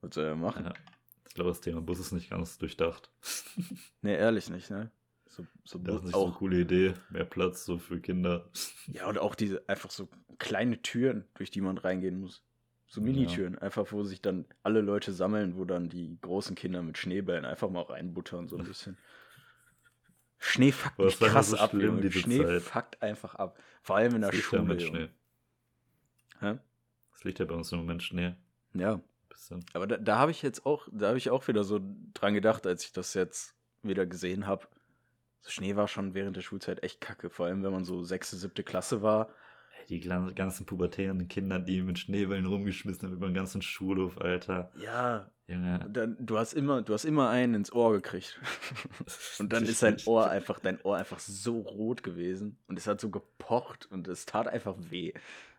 Was 0.01 0.15
soll 0.15 0.25
er 0.25 0.35
machen? 0.35 0.65
Ja. 0.65 0.75
Ich 1.29 1.35
glaube, 1.35 1.51
das 1.51 1.61
Thema 1.61 1.81
Bus 1.81 2.01
ist 2.01 2.13
nicht 2.13 2.31
ganz 2.31 2.59
durchdacht. 2.59 3.11
Nee, 4.03 4.17
ehrlich 4.17 4.49
nicht, 4.51 4.71
ne? 4.71 4.91
So, 5.31 5.47
so 5.65 5.79
Das 5.79 5.97
ist 5.97 6.03
nicht 6.03 6.13
so 6.13 6.25
eine 6.25 6.33
auch, 6.33 6.39
coole 6.39 6.61
Idee. 6.61 6.95
Mehr 7.11 7.25
Platz 7.25 7.65
so 7.65 7.79
für 7.79 8.01
Kinder. 8.01 8.51
ja, 8.89 9.09
und 9.09 9.19
auch 9.19 9.35
diese 9.35 9.67
einfach 9.69 9.91
so 9.91 10.09
kleine 10.39 10.83
Türen, 10.83 11.25
durch 11.35 11.51
die 11.51 11.61
man 11.61 11.79
reingehen 11.79 12.21
muss. 12.21 12.43
So 12.89 13.01
Minitüren, 13.01 13.57
einfach 13.57 13.93
wo 13.93 14.03
sich 14.03 14.21
dann 14.21 14.47
alle 14.65 14.81
Leute 14.81 15.13
sammeln, 15.13 15.57
wo 15.57 15.65
dann 15.65 15.89
die 15.89 16.19
großen 16.21 16.57
Kinder 16.57 16.83
mit 16.83 16.99
Schneebällen 16.99 17.45
einfach 17.45 17.71
mal 17.71 17.83
reinbuttern, 17.85 18.49
so 18.49 18.59
ein 18.59 18.65
bisschen. 18.65 18.99
Schnee 20.39 20.73
fuckt 20.73 20.99
mich 20.99 21.17
das 21.19 21.31
krass 21.31 21.51
so 21.51 21.59
ab, 21.59 21.71
schlimm, 21.71 22.01
diese 22.01 22.19
Schnee 22.19 22.43
Zeit. 22.43 22.63
fuckt 22.63 23.01
einfach 23.01 23.37
ab. 23.37 23.57
Vor 23.83 23.95
allem 23.95 24.17
in 24.17 24.23
der 24.23 24.33
liegt 24.33 24.51
ja 24.51 24.59
im 24.59 24.67
Schule. 24.67 24.75
Moment 24.75 24.83
Junge. 24.83 25.11
Schnee. 26.41 26.51
Hä? 26.55 26.59
Es 27.15 27.23
liegt 27.25 27.39
ja 27.39 27.45
bei 27.45 27.55
uns 27.55 27.71
im 27.71 27.79
Moment 27.79 28.03
Schnee. 28.03 28.35
Ja, 28.75 29.01
Bisschen. 29.29 29.65
aber 29.73 29.87
da, 29.87 29.97
da 29.97 30.19
habe 30.19 30.33
ich 30.33 30.43
jetzt 30.43 30.67
auch, 30.67 30.89
da 30.91 31.09
habe 31.09 31.19
ich 31.19 31.31
auch 31.31 31.47
wieder 31.47 31.63
so 31.63 31.81
dran 32.15 32.35
gedacht, 32.35 32.67
als 32.67 32.85
ich 32.85 32.93
das 32.93 33.15
jetzt 33.15 33.55
wieder 33.83 34.07
gesehen 34.07 34.47
habe. 34.49 34.67
Schnee 35.47 35.77
war 35.77 35.89
schon 35.89 36.15
während 36.15 36.37
der 36.37 36.43
Schulzeit 36.43 36.83
echt 36.83 37.01
kacke, 37.01 37.31
vor 37.31 37.47
allem 37.47 37.63
wenn 37.63 37.73
man 37.73 37.85
so 37.85 38.03
sechste, 38.03 38.37
siebte 38.37 38.63
Klasse 38.63 39.03
war. 39.03 39.31
Die 39.89 40.01
ganzen 40.01 40.67
pubertären 40.67 41.27
Kinder, 41.27 41.59
die 41.59 41.83
mit 41.83 41.99
Schneebällen 41.99 42.47
rumgeschmissen 42.47 43.09
haben 43.09 43.17
über 43.17 43.27
den 43.27 43.35
ganzen 43.35 43.63
Schulhof, 43.63 44.21
Alter. 44.21 44.71
Ja, 44.77 45.31
Junge. 45.51 45.85
Dann, 45.91 46.17
du 46.21 46.39
hast 46.39 46.53
immer, 46.53 46.83
du 46.83 46.95
hast 46.95 47.05
immer 47.05 47.29
einen 47.29 47.55
ins 47.55 47.73
Ohr 47.73 47.93
gekriegt. 47.93 48.41
Und 49.41 49.53
dann 49.53 49.65
ist 49.65 49.83
dein 49.83 49.97
Ohr 50.07 50.31
einfach, 50.31 50.61
dein 50.61 50.81
Ohr 50.83 50.97
einfach 50.97 51.19
so 51.19 51.59
rot 51.61 52.05
gewesen. 52.05 52.57
Und 52.69 52.79
es 52.79 52.87
hat 52.87 53.01
so 53.01 53.11
gepocht 53.11 53.89
und 53.91 54.07
es 54.07 54.27
tat 54.27 54.47
einfach 54.47 54.77
weh. 54.79 55.13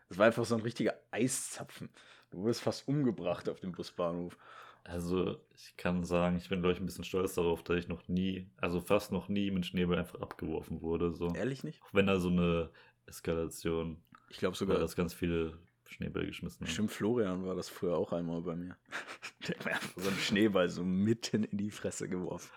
Es 0.09 0.17
war 0.17 0.27
einfach 0.27 0.45
so 0.45 0.55
ein 0.55 0.61
richtiger 0.61 0.93
Eiszapfen. 1.11 1.89
Du 2.29 2.39
wurdest 2.39 2.61
fast 2.61 2.87
umgebracht 2.87 3.49
auf 3.49 3.59
dem 3.59 3.73
Busbahnhof. 3.73 4.37
Also, 4.83 5.37
ich 5.55 5.77
kann 5.77 6.03
sagen, 6.03 6.37
ich 6.37 6.49
bin, 6.49 6.61
glaube 6.61 6.73
ich, 6.73 6.79
ein 6.79 6.85
bisschen 6.85 7.03
stolz 7.03 7.35
darauf, 7.35 7.63
dass 7.63 7.77
ich 7.77 7.87
noch 7.87 8.07
nie, 8.07 8.49
also 8.57 8.81
fast 8.81 9.11
noch 9.11 9.29
nie 9.29 9.51
mit 9.51 9.65
Schneeball 9.65 9.99
einfach 9.99 10.21
abgeworfen 10.21 10.81
wurde. 10.81 11.13
So. 11.13 11.33
Ehrlich 11.33 11.63
nicht? 11.63 11.81
Auch 11.83 11.93
wenn 11.93 12.07
da 12.07 12.19
so 12.19 12.29
eine 12.29 12.71
Eskalation 13.05 14.03
Ich 14.29 14.37
glaube 14.37 14.55
sogar, 14.55 14.75
sogar, 14.75 14.81
dass 14.81 14.95
ganz 14.95 15.13
viele 15.13 15.59
Schneebälle 15.91 16.27
geschmissen 16.27 16.61
haben. 16.61 16.65
bestimmt 16.65 16.91
Florian 16.91 17.45
war 17.45 17.55
das 17.55 17.69
früher 17.69 17.97
auch 17.97 18.13
einmal 18.13 18.41
bei 18.41 18.55
mir. 18.55 18.77
Der 19.47 19.55
hat 19.57 19.65
mir 19.65 19.71
einfach 19.73 19.91
so 19.97 20.09
einen 20.09 20.17
Schneeball 20.17 20.69
so 20.69 20.83
mitten 20.83 21.43
in 21.43 21.57
die 21.57 21.71
Fresse 21.71 22.07
geworfen. 22.07 22.49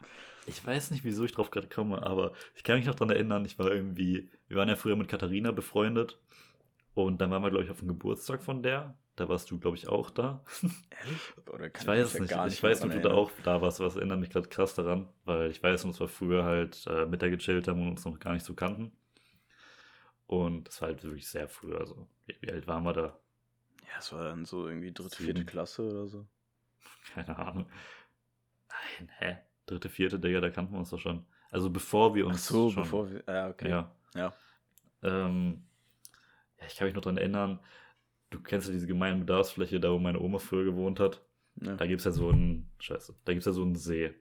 Ich 0.47 0.65
weiß 0.65 0.91
nicht, 0.91 1.05
wieso 1.05 1.25
ich 1.25 1.33
drauf 1.33 1.51
gerade 1.51 1.69
komme, 1.69 2.03
aber 2.03 2.33
ich 2.55 2.65
kann 2.65 2.77
mich 2.77 2.87
noch 2.87 2.95
daran 2.95 3.15
erinnern, 3.15 3.45
ich 3.45 3.59
war 3.59 3.73
irgendwie, 3.73 4.31
wir 4.49 4.59
waren 4.59 4.69
ja 4.69 4.77
früher 4.77 4.97
mit 4.97 5.09
Katharina 5.09 5.53
befreundet 5.53 6.19
und 6.95 7.21
dann 7.21 7.31
waren 7.31 7.43
wir, 7.43 7.51
glaube 7.51 7.65
ich, 7.65 7.71
auf 7.71 7.79
dem 7.79 7.89
Geburtstag 7.89 8.43
von 8.43 8.63
der. 8.63 8.97
Da 9.17 9.29
warst 9.29 9.51
du, 9.51 9.59
glaube 9.59 9.77
ich, 9.77 9.89
auch 9.89 10.11
da. 10.11 10.45
Ehrlich? 10.91 11.49
Oder 11.49 11.71
kann 11.71 11.83
Ich 11.83 11.87
weiß 11.89 12.15
ja 12.15 12.21
nicht. 12.21 12.31
gar 12.31 12.47
Ich 12.49 12.63
mehr 12.63 12.73
weiß, 12.73 12.83
ob 12.83 12.91
dran 12.91 13.03
du 13.03 13.09
da 13.09 13.15
auch 13.15 13.31
da 13.45 13.63
warst, 13.63 13.79
was 13.81 13.95
erinnert 13.97 14.19
mich 14.19 14.31
gerade 14.31 14.49
krass 14.49 14.75
daran, 14.75 15.09
weil 15.25 15.51
ich 15.51 15.63
weiß, 15.63 15.85
uns 15.85 16.01
war 16.01 16.09
früher 16.09 16.45
halt 16.45 16.85
äh, 16.89 17.07
mit 17.07 17.23
der 17.23 17.31
gechillt 17.31 17.69
haben 17.69 17.81
und 17.83 17.91
uns 17.91 18.05
noch 18.05 18.19
gar 18.19 18.33
nicht 18.33 18.45
so 18.45 18.55
kannten. 18.55 18.93
Und 20.27 20.67
das 20.69 20.81
war 20.81 20.89
halt 20.89 21.05
wirklich 21.05 21.29
sehr 21.29 21.49
früh, 21.49 21.75
also 21.77 22.09
wie, 22.27 22.51
alt 22.51 22.67
waren 22.67 22.83
wir 22.83 22.93
da? 22.93 23.19
Ja, 23.83 23.99
es 23.99 24.13
war 24.13 24.25
dann 24.25 24.45
so 24.45 24.67
irgendwie 24.67 24.93
dritte, 24.93 25.17
Sieben. 25.17 25.27
vierte 25.27 25.45
Klasse 25.45 25.83
oder 25.83 26.09
so. 26.09 26.27
Keine 27.15 27.39
Ahnung. 27.39 27.67
Nein, 28.69 29.11
hä? 29.19 29.37
Dritte, 29.67 29.89
vierte, 29.89 30.19
Digga, 30.19 30.41
da 30.41 30.51
kannten 30.51 30.73
wir 30.73 30.79
uns 30.79 30.91
doch 30.91 30.99
schon. 30.99 31.25
Also 31.51 31.71
bevor 31.71 32.15
wir 32.15 32.25
Ach 32.27 32.31
uns 32.31 32.49
so, 32.49 32.71
schon, 32.71 32.83
bevor 32.83 33.11
wir. 33.11 33.23
Ja, 33.29 33.49
okay. 33.49 33.69
Ja. 33.69 33.95
Ja. 34.15 34.33
Ähm, 35.03 35.63
ja, 36.59 36.67
ich 36.67 36.77
kann 36.77 36.87
mich 36.87 36.95
noch 36.95 37.03
daran 37.03 37.19
erinnern, 37.19 37.61
du 38.31 38.41
kennst 38.41 38.67
ja 38.67 38.73
diese 38.73 38.87
gemeine 38.87 39.19
Bedarfsfläche, 39.19 39.81
da 39.81 39.93
wo 39.93 39.99
meine 39.99 40.21
Oma 40.21 40.39
früher 40.39 40.65
gewohnt 40.65 41.01
hat. 41.01 41.25
Ja. 41.61 41.77
Da 41.77 41.87
gibt 41.87 42.01
es 42.01 42.05
ja 42.05 42.11
so 42.11 42.31
einen, 42.31 42.71
scheiße, 42.79 43.15
da 43.25 43.33
gibt 43.33 43.41
es 43.43 43.47
ja 43.47 43.53
so 43.53 43.63
einen 43.63 43.77
See. 43.77 44.15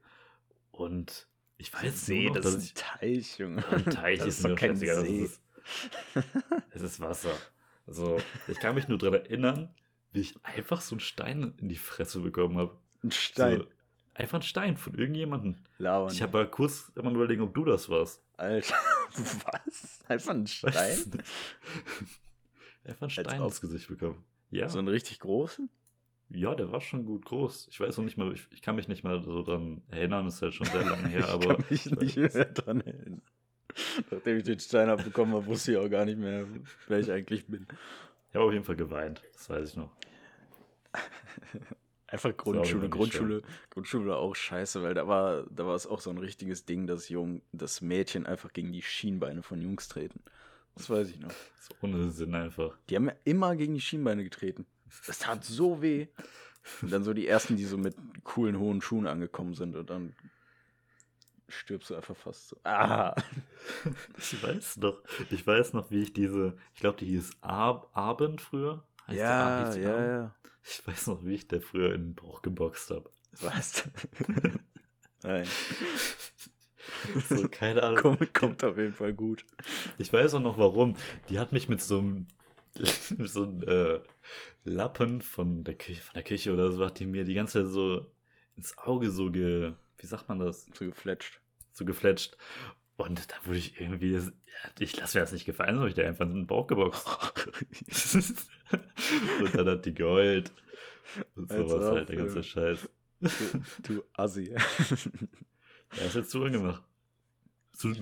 Und 0.71 1.27
ich 1.57 1.73
weiß 1.73 2.05
See, 2.05 2.25
nur 2.25 2.35
noch, 2.35 2.41
das 2.41 2.53
ist 2.55 2.77
ein 2.77 2.99
Teich, 2.99 3.37
Junge. 3.37 3.65
Ein 3.67 3.85
Teich 3.85 4.19
das 4.19 4.27
ist, 4.27 4.37
ist 4.37 4.43
mir 4.43 4.49
doch 4.49 4.57
kein 4.57 4.75
See. 4.75 4.87
Es 4.89 5.03
ist, 5.03 5.41
es 6.71 6.81
ist 6.81 6.99
Wasser. 6.99 7.31
Also, 7.87 8.17
ich 8.47 8.59
kann 8.59 8.75
mich 8.75 8.87
nur 8.87 8.97
daran 8.97 9.21
erinnern, 9.21 9.73
wie 10.11 10.21
ich 10.21 10.35
einfach 10.43 10.81
so 10.81 10.95
einen 10.95 10.99
Stein 10.99 11.53
in 11.57 11.69
die 11.69 11.75
Fresse 11.75 12.19
bekommen 12.19 12.57
habe. 12.57 12.77
Ein 13.03 13.11
Stein. 13.11 13.59
So, 13.59 13.67
einfach 14.13 14.39
ein 14.39 14.43
Stein 14.43 14.77
von 14.77 14.93
irgendjemandem. 14.95 15.57
Lauern. 15.77 16.13
Ich 16.13 16.21
habe 16.21 16.37
mal 16.37 16.49
kurz 16.49 16.91
immer 16.95 17.11
nur 17.11 17.23
überlegen, 17.23 17.41
ob 17.41 17.53
du 17.53 17.65
das 17.65 17.89
warst. 17.89 18.23
Alter, 18.37 18.75
was? 19.11 19.99
Einfach 20.07 20.31
ein 20.31 20.47
Stein? 20.47 21.23
Einfach 22.83 23.03
einen 23.03 23.09
Stein 23.09 23.41
ins 23.41 23.61
Gesicht 23.61 23.87
bekommen. 23.87 24.23
Ja. 24.51 24.69
So 24.69 24.79
einen 24.79 24.87
richtig 24.87 25.19
großen? 25.19 25.69
ja, 26.35 26.55
der 26.55 26.71
war 26.71 26.81
schon 26.81 27.05
gut 27.05 27.25
groß. 27.25 27.67
Ich 27.69 27.79
weiß 27.79 27.97
noch 27.97 28.05
nicht 28.05 28.17
mal, 28.17 28.33
ich, 28.33 28.47
ich 28.51 28.61
kann 28.61 28.75
mich 28.75 28.87
nicht 28.87 29.03
mehr 29.03 29.21
so 29.21 29.43
dran 29.43 29.81
erinnern, 29.89 30.27
ist 30.27 30.41
halt 30.41 30.53
schon 30.53 30.67
sehr 30.67 30.83
lange 30.83 31.07
her, 31.07 31.19
ich 31.25 31.29
aber 31.29 31.55
kann 31.55 31.65
mich 31.69 31.85
nicht 31.85 32.17
mehr 32.17 32.45
dran 32.45 32.81
erinnern. 32.81 33.21
Nachdem 34.11 34.37
ich 34.37 34.43
den 34.43 34.59
Stein 34.59 34.89
abbekommen 34.89 35.33
habe, 35.35 35.45
wusste 35.47 35.73
ich 35.73 35.77
auch 35.77 35.89
gar 35.89 36.05
nicht 36.05 36.17
mehr, 36.17 36.45
wer 36.87 36.99
ich 36.99 37.11
eigentlich 37.11 37.45
bin. 37.47 37.67
ich 38.29 38.35
habe 38.35 38.45
auf 38.45 38.53
jeden 38.53 38.65
Fall 38.65 38.75
geweint. 38.75 39.21
Das 39.33 39.49
weiß 39.49 39.69
ich 39.69 39.75
noch. 39.75 39.91
Einfach 42.07 42.37
Grundschule, 42.37 42.89
Grundschule, 42.89 43.41
Grundschule 43.71 44.11
war 44.11 44.17
auch 44.17 44.35
scheiße, 44.35 44.83
weil 44.83 44.93
da 44.93 45.07
war, 45.07 45.47
da 45.49 45.65
war 45.65 45.73
es 45.73 45.87
auch 45.87 45.99
so 45.99 46.11
ein 46.11 46.19
richtiges 46.19 46.65
Ding, 46.65 46.85
dass 46.85 47.09
Jung, 47.09 47.41
dass 47.51 47.81
Mädchen 47.81 48.27
einfach 48.27 48.53
gegen 48.53 48.71
die 48.71 48.83
Schienbeine 48.83 49.41
von 49.41 49.59
Jungs 49.59 49.87
treten. 49.87 50.21
Das 50.75 50.89
weiß 50.89 51.09
ich 51.09 51.19
noch. 51.19 51.31
So 51.61 51.75
ohne 51.81 52.09
Sinn 52.11 52.35
einfach. 52.35 52.77
Die 52.89 52.95
haben 52.95 53.07
ja 53.07 53.15
immer 53.23 53.55
gegen 53.55 53.73
die 53.73 53.81
Schienbeine 53.81 54.23
getreten. 54.23 54.65
Das 55.07 55.19
tat 55.19 55.43
so 55.43 55.81
weh. 55.81 56.07
Und 56.81 56.91
dann 56.91 57.03
so 57.03 57.13
die 57.13 57.27
ersten, 57.27 57.57
die 57.57 57.65
so 57.65 57.77
mit 57.77 57.95
coolen 58.23 58.57
hohen 58.57 58.81
Schuhen 58.81 59.07
angekommen 59.07 59.53
sind 59.53 59.75
und 59.75 59.89
dann 59.89 60.15
stirbst 61.49 61.89
du 61.89 61.95
einfach 61.95 62.15
fast 62.15 62.49
so. 62.49 62.57
Ah! 62.63 63.15
Ich 64.17 64.41
weiß 64.43 64.77
noch, 64.77 65.01
ich 65.29 65.45
weiß 65.45 65.73
noch, 65.73 65.89
wie 65.91 66.01
ich 66.01 66.13
diese, 66.13 66.57
ich 66.73 66.79
glaube, 66.81 66.97
die 66.97 67.05
hieß 67.05 67.31
Ab 67.41 67.89
Abend 67.93 68.41
früher. 68.41 68.83
Heißt 69.07 69.19
Ja, 69.19 69.73
die 69.73 69.81
ja, 69.81 70.05
ja. 70.05 70.35
Ich 70.63 70.85
weiß 70.85 71.07
noch, 71.07 71.23
wie 71.25 71.35
ich 71.35 71.47
der 71.47 71.61
früher 71.61 71.93
in 71.93 72.09
den 72.09 72.15
Bauch 72.15 72.41
geboxt 72.41 72.89
habe. 72.91 73.09
Was? 73.41 73.83
Nein. 75.23 75.47
So, 77.29 77.47
keine 77.47 77.83
Ahnung. 77.83 77.97
Kommt, 77.97 78.33
kommt 78.33 78.63
auf 78.63 78.77
jeden 78.77 78.93
Fall 78.93 79.13
gut. 79.13 79.45
Ich 79.97 80.11
weiß 80.11 80.33
auch 80.35 80.41
noch 80.41 80.57
warum. 80.57 80.95
Die 81.29 81.39
hat 81.39 81.51
mich 81.51 81.69
mit 81.69 81.81
so 81.81 81.99
einem, 81.99 82.27
so 83.19 83.43
einem 83.43 83.63
äh, 83.63 83.99
Lappen 84.63 85.21
von 85.21 85.63
der, 85.63 85.75
Küche, 85.75 86.01
von 86.01 86.13
der 86.15 86.23
Küche 86.23 86.53
oder 86.53 86.71
so, 86.71 86.85
hat 86.85 86.99
die 86.99 87.05
mir 87.05 87.23
die 87.23 87.33
ganze 87.33 87.63
Zeit 87.63 87.71
so 87.71 88.05
ins 88.55 88.77
Auge 88.77 89.09
so 89.11 89.31
ge, 89.31 89.73
wie 89.97 90.05
sagt 90.05 90.29
man 90.29 90.39
das? 90.39 90.67
So 90.73 90.85
gefletscht. 90.85 91.39
So 91.71 91.85
gefletscht. 91.85 92.37
Und 92.95 93.31
da 93.31 93.35
wurde 93.45 93.57
ich 93.57 93.79
irgendwie, 93.79 94.19
ich 94.79 94.97
lasse 94.97 95.17
mir 95.17 95.23
das 95.23 95.31
nicht 95.31 95.45
gefallen, 95.45 95.75
so 95.75 95.81
habe 95.81 95.89
ich 95.89 95.95
dir 95.95 96.07
einfach 96.07 96.25
in 96.25 96.35
den 96.35 96.47
Bauch 96.47 96.67
geboxt. 96.67 97.07
und 99.39 99.55
dann 99.55 99.67
hat 99.67 99.85
die 99.85 99.93
geheult. 99.93 100.51
Und 101.35 101.51
sowas 101.51 101.85
halt, 101.85 102.09
der 102.09 102.15
ganze. 102.17 102.43
Scheiß. 102.43 102.89
Du, 103.19 103.29
du 103.83 104.03
Assi. 104.13 104.53
Ja, 105.97 106.05
was 106.05 106.15
hättest 106.15 106.33
du 106.33 106.43
denn 106.43 106.53
gemacht? 106.53 106.83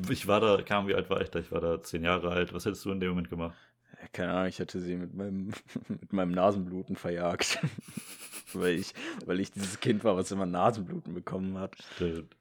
Ich 0.10 0.28
war 0.28 0.39
da, 0.39 0.62
kam, 0.62 0.88
wie 0.88 0.96
alt 0.96 1.10
war 1.10 1.22
ich 1.22 1.30
da? 1.30 1.39
Ich 1.39 1.52
war 1.52 1.62
da 1.62 1.82
zehn 1.82 2.04
Jahre 2.04 2.30
alt. 2.30 2.54
Was 2.54 2.66
hättest 2.66 2.86
du 2.86 2.92
in 2.92 3.00
dem 3.00 3.10
Moment 3.10 3.30
gemacht? 3.30 3.58
Ja, 4.02 4.08
Keine 4.12 4.34
Ahnung, 4.34 4.48
ich 4.48 4.60
hätte 4.60 4.80
sie 4.80 4.96
mit 4.96 5.14
meinem, 5.14 5.54
mit 5.88 6.14
meinem 6.14 6.32
Nasenbluten 6.32 6.96
verjagt. 6.96 7.60
weil, 8.54 8.76
ich, 8.76 8.94
weil 9.26 9.39
ich 9.39 9.52
dieses 9.52 9.80
Kind 9.80 10.04
war, 10.04 10.16
was 10.16 10.32
immer 10.32 10.46
Nasenbluten 10.46 11.14
bekommen 11.14 11.58
hat. 11.58 11.76
Stimmt. 11.96 12.36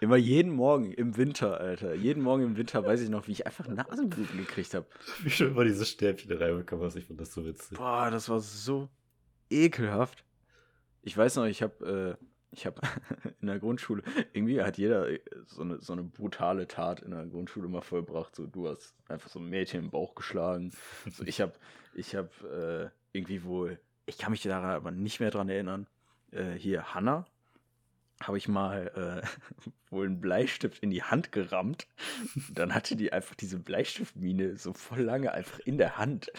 Immer 0.00 0.16
jeden 0.16 0.52
Morgen 0.52 0.92
im 0.92 1.16
Winter, 1.16 1.60
Alter. 1.60 1.94
Jeden 1.94 2.22
Morgen 2.22 2.42
im 2.42 2.56
Winter 2.56 2.84
weiß 2.84 3.00
ich 3.00 3.08
noch, 3.08 3.26
wie 3.26 3.32
ich 3.32 3.46
einfach 3.46 3.66
Nasenbluten 3.68 4.38
gekriegt 4.38 4.74
habe. 4.74 4.86
Wie 5.22 5.30
schön 5.30 5.54
war 5.54 5.64
diese 5.64 5.84
Stäbchen 5.84 6.32
reinbekommen 6.32 6.84
hast. 6.84 6.96
Ich 6.96 7.06
fand 7.06 7.20
das 7.20 7.32
so 7.32 7.44
witzig. 7.44 7.78
Boah, 7.78 8.10
das 8.10 8.28
war 8.28 8.40
so 8.40 8.88
ekelhaft. 9.50 10.24
Ich 11.02 11.16
weiß 11.16 11.36
noch, 11.36 11.46
ich 11.46 11.62
habe 11.62 12.18
äh, 12.20 12.24
ich 12.52 12.66
habe 12.66 12.80
in 13.40 13.46
der 13.48 13.58
Grundschule, 13.58 14.02
irgendwie 14.32 14.62
hat 14.62 14.78
jeder 14.78 15.08
äh, 15.08 15.20
so 15.46 15.62
eine, 15.62 15.80
so 15.80 15.92
eine 15.92 16.02
brutale 16.02 16.68
Tat 16.68 17.00
in 17.00 17.10
der 17.10 17.26
Grundschule 17.26 17.68
mal 17.68 17.80
vollbracht. 17.80 18.36
So, 18.36 18.46
du 18.46 18.68
hast 18.68 18.94
einfach 19.08 19.30
so 19.30 19.40
ein 19.40 19.48
Mädchen 19.48 19.84
im 19.84 19.90
Bauch 19.90 20.14
geschlagen. 20.14 20.72
So, 21.10 21.24
ich 21.24 21.40
habe 21.40 21.54
ich 21.94 22.14
hab, 22.14 22.30
äh, 22.44 22.88
irgendwie 23.12 23.44
wohl, 23.44 23.80
ich 24.06 24.18
kann 24.18 24.32
mich 24.32 24.42
daran 24.42 24.70
aber 24.70 24.90
nicht 24.90 25.20
mehr 25.20 25.30
dran 25.30 25.48
erinnern. 25.48 25.86
Äh, 26.30 26.52
hier, 26.52 26.94
Hanna, 26.94 27.26
habe 28.20 28.38
ich 28.38 28.48
mal 28.48 29.22
äh, 29.24 29.70
wohl 29.90 30.06
einen 30.06 30.20
Bleistift 30.20 30.82
in 30.82 30.90
die 30.90 31.02
Hand 31.02 31.32
gerammt. 31.32 31.86
Dann 32.52 32.74
hatte 32.74 32.96
die 32.96 33.12
einfach 33.12 33.34
diese 33.34 33.58
Bleistiftmine 33.58 34.56
so 34.56 34.72
voll 34.72 35.00
lange 35.00 35.32
einfach 35.32 35.58
in 35.60 35.78
der 35.78 35.98
Hand. 35.98 36.30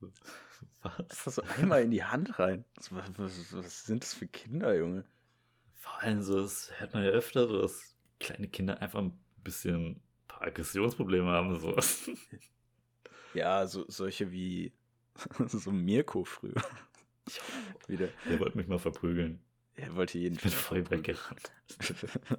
Was? 0.82 0.98
Einfach 0.98 1.32
so 1.32 1.42
einmal 1.42 1.82
in 1.82 1.90
die 1.90 2.04
Hand 2.04 2.38
rein. 2.38 2.64
Was, 2.76 2.92
was, 3.18 3.52
was, 3.52 3.84
sind 3.84 4.02
das 4.02 4.14
für 4.14 4.26
Kinder, 4.26 4.74
Junge? 4.76 5.04
Vor 5.74 6.00
allem 6.02 6.22
so, 6.22 6.40
das 6.40 6.70
hört 6.78 6.94
man 6.94 7.04
ja 7.04 7.10
öfter, 7.10 7.46
dass 7.46 7.96
kleine 8.20 8.48
Kinder 8.48 8.80
einfach 8.80 9.00
ein 9.00 9.18
bisschen 9.42 9.86
ein 9.86 10.00
paar 10.28 10.42
Aggressionsprobleme 10.42 11.30
haben. 11.30 11.58
So. 11.58 11.76
Ja, 13.34 13.66
so, 13.66 13.84
solche 13.88 14.32
wie 14.32 14.72
so 15.48 15.70
Mirko 15.70 16.24
früher. 16.24 16.54
Wieder. 17.86 18.08
Der 18.30 18.40
wollte 18.40 18.56
mich 18.56 18.66
mal 18.66 18.78
verprügeln. 18.78 19.40
Er 19.74 19.94
wollte 19.94 20.18
jeden 20.18 20.36
Ich 20.36 20.42
bin 20.42 20.50
voll 20.52 20.90
weggerannt. 20.90 21.52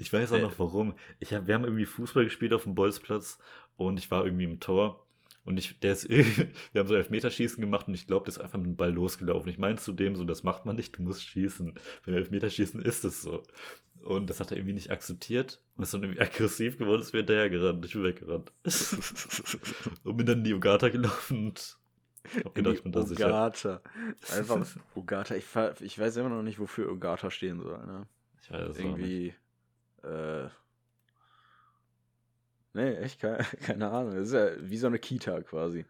Ich 0.00 0.12
weiß 0.12 0.30
auch 0.32 0.36
Äh. 0.36 0.42
noch 0.42 0.58
warum. 0.60 0.94
Ich 1.18 1.34
hab, 1.34 1.46
wir 1.48 1.54
haben 1.54 1.64
irgendwie 1.64 1.86
Fußball 1.86 2.22
gespielt 2.24 2.52
auf 2.52 2.62
dem 2.64 2.74
Bolzplatz 2.76 3.38
und 3.76 3.98
ich 3.98 4.10
war 4.12 4.24
irgendwie 4.24 4.44
im 4.44 4.60
Tor. 4.60 5.04
Und 5.48 5.56
ich, 5.56 5.80
der 5.80 5.94
ist, 5.94 6.04
irgendwie- 6.04 6.48
wir 6.72 6.80
haben 6.80 6.88
so 6.88 6.94
Elfmeterschießen 6.94 7.58
gemacht 7.58 7.88
und 7.88 7.94
ich 7.94 8.06
glaube, 8.06 8.26
der 8.26 8.32
ist 8.34 8.38
einfach 8.38 8.58
mit 8.58 8.66
dem 8.66 8.76
Ball 8.76 8.92
losgelaufen. 8.92 9.48
Ich 9.48 9.56
meine 9.56 9.76
zu 9.76 9.94
dem 9.94 10.14
so, 10.14 10.24
das 10.24 10.42
macht 10.42 10.66
man 10.66 10.76
nicht, 10.76 10.98
du 10.98 11.02
musst 11.02 11.24
schießen. 11.24 11.72
Beim 12.04 12.14
Elfmeterschießen 12.14 12.82
ist 12.82 13.02
es 13.06 13.22
so. 13.22 13.42
Und 14.02 14.28
das 14.28 14.40
hat 14.40 14.50
er 14.50 14.58
irgendwie 14.58 14.74
nicht 14.74 14.90
akzeptiert 14.90 15.62
und 15.76 15.84
ist 15.84 15.94
dann 15.94 16.02
irgendwie 16.02 16.20
aggressiv 16.20 16.76
geworden, 16.76 17.00
ist 17.00 17.14
mir 17.14 17.20
hinterher 17.20 17.48
gerannt. 17.48 17.82
Ich 17.86 17.94
bin 17.94 18.04
weggerannt. 18.04 18.52
und 20.04 20.16
bin 20.18 20.26
dann 20.26 20.38
in 20.38 20.44
die 20.44 20.52
Ugata 20.52 20.90
gelaufen 20.90 21.46
und 21.46 21.78
hab 22.44 22.46
In 22.48 22.52
gedacht, 22.52 22.72
die 22.74 22.76
ich 22.76 22.82
bin 22.82 22.92
da 22.92 23.06
sicher. 23.06 23.28
Ugata. 23.28 23.80
Einfach 24.36 24.66
Ugata. 24.94 25.34
Ich, 25.34 25.46
ich 25.80 25.98
weiß 25.98 26.18
immer 26.18 26.28
noch 26.28 26.42
nicht, 26.42 26.58
wofür 26.58 26.92
Ugata 26.92 27.30
stehen 27.30 27.60
soll. 27.62 27.78
Ne? 27.86 28.06
Ich 28.42 28.50
weiß 28.50 28.68
es 28.68 28.80
auch 28.80 28.82
nicht. 28.82 28.84
Irgendwie. 28.84 29.34
Äh, 30.02 30.48
nee, 32.74 32.94
echt 32.96 33.20
keine, 33.20 33.38
keine 33.66 33.90
Ahnung. 33.90 34.14
Das 34.14 34.28
ist 34.28 34.34
ja 34.34 34.50
wie 34.60 34.76
so 34.78 34.86
eine 34.86 34.98
Kita 34.98 35.40
quasi. 35.42 35.84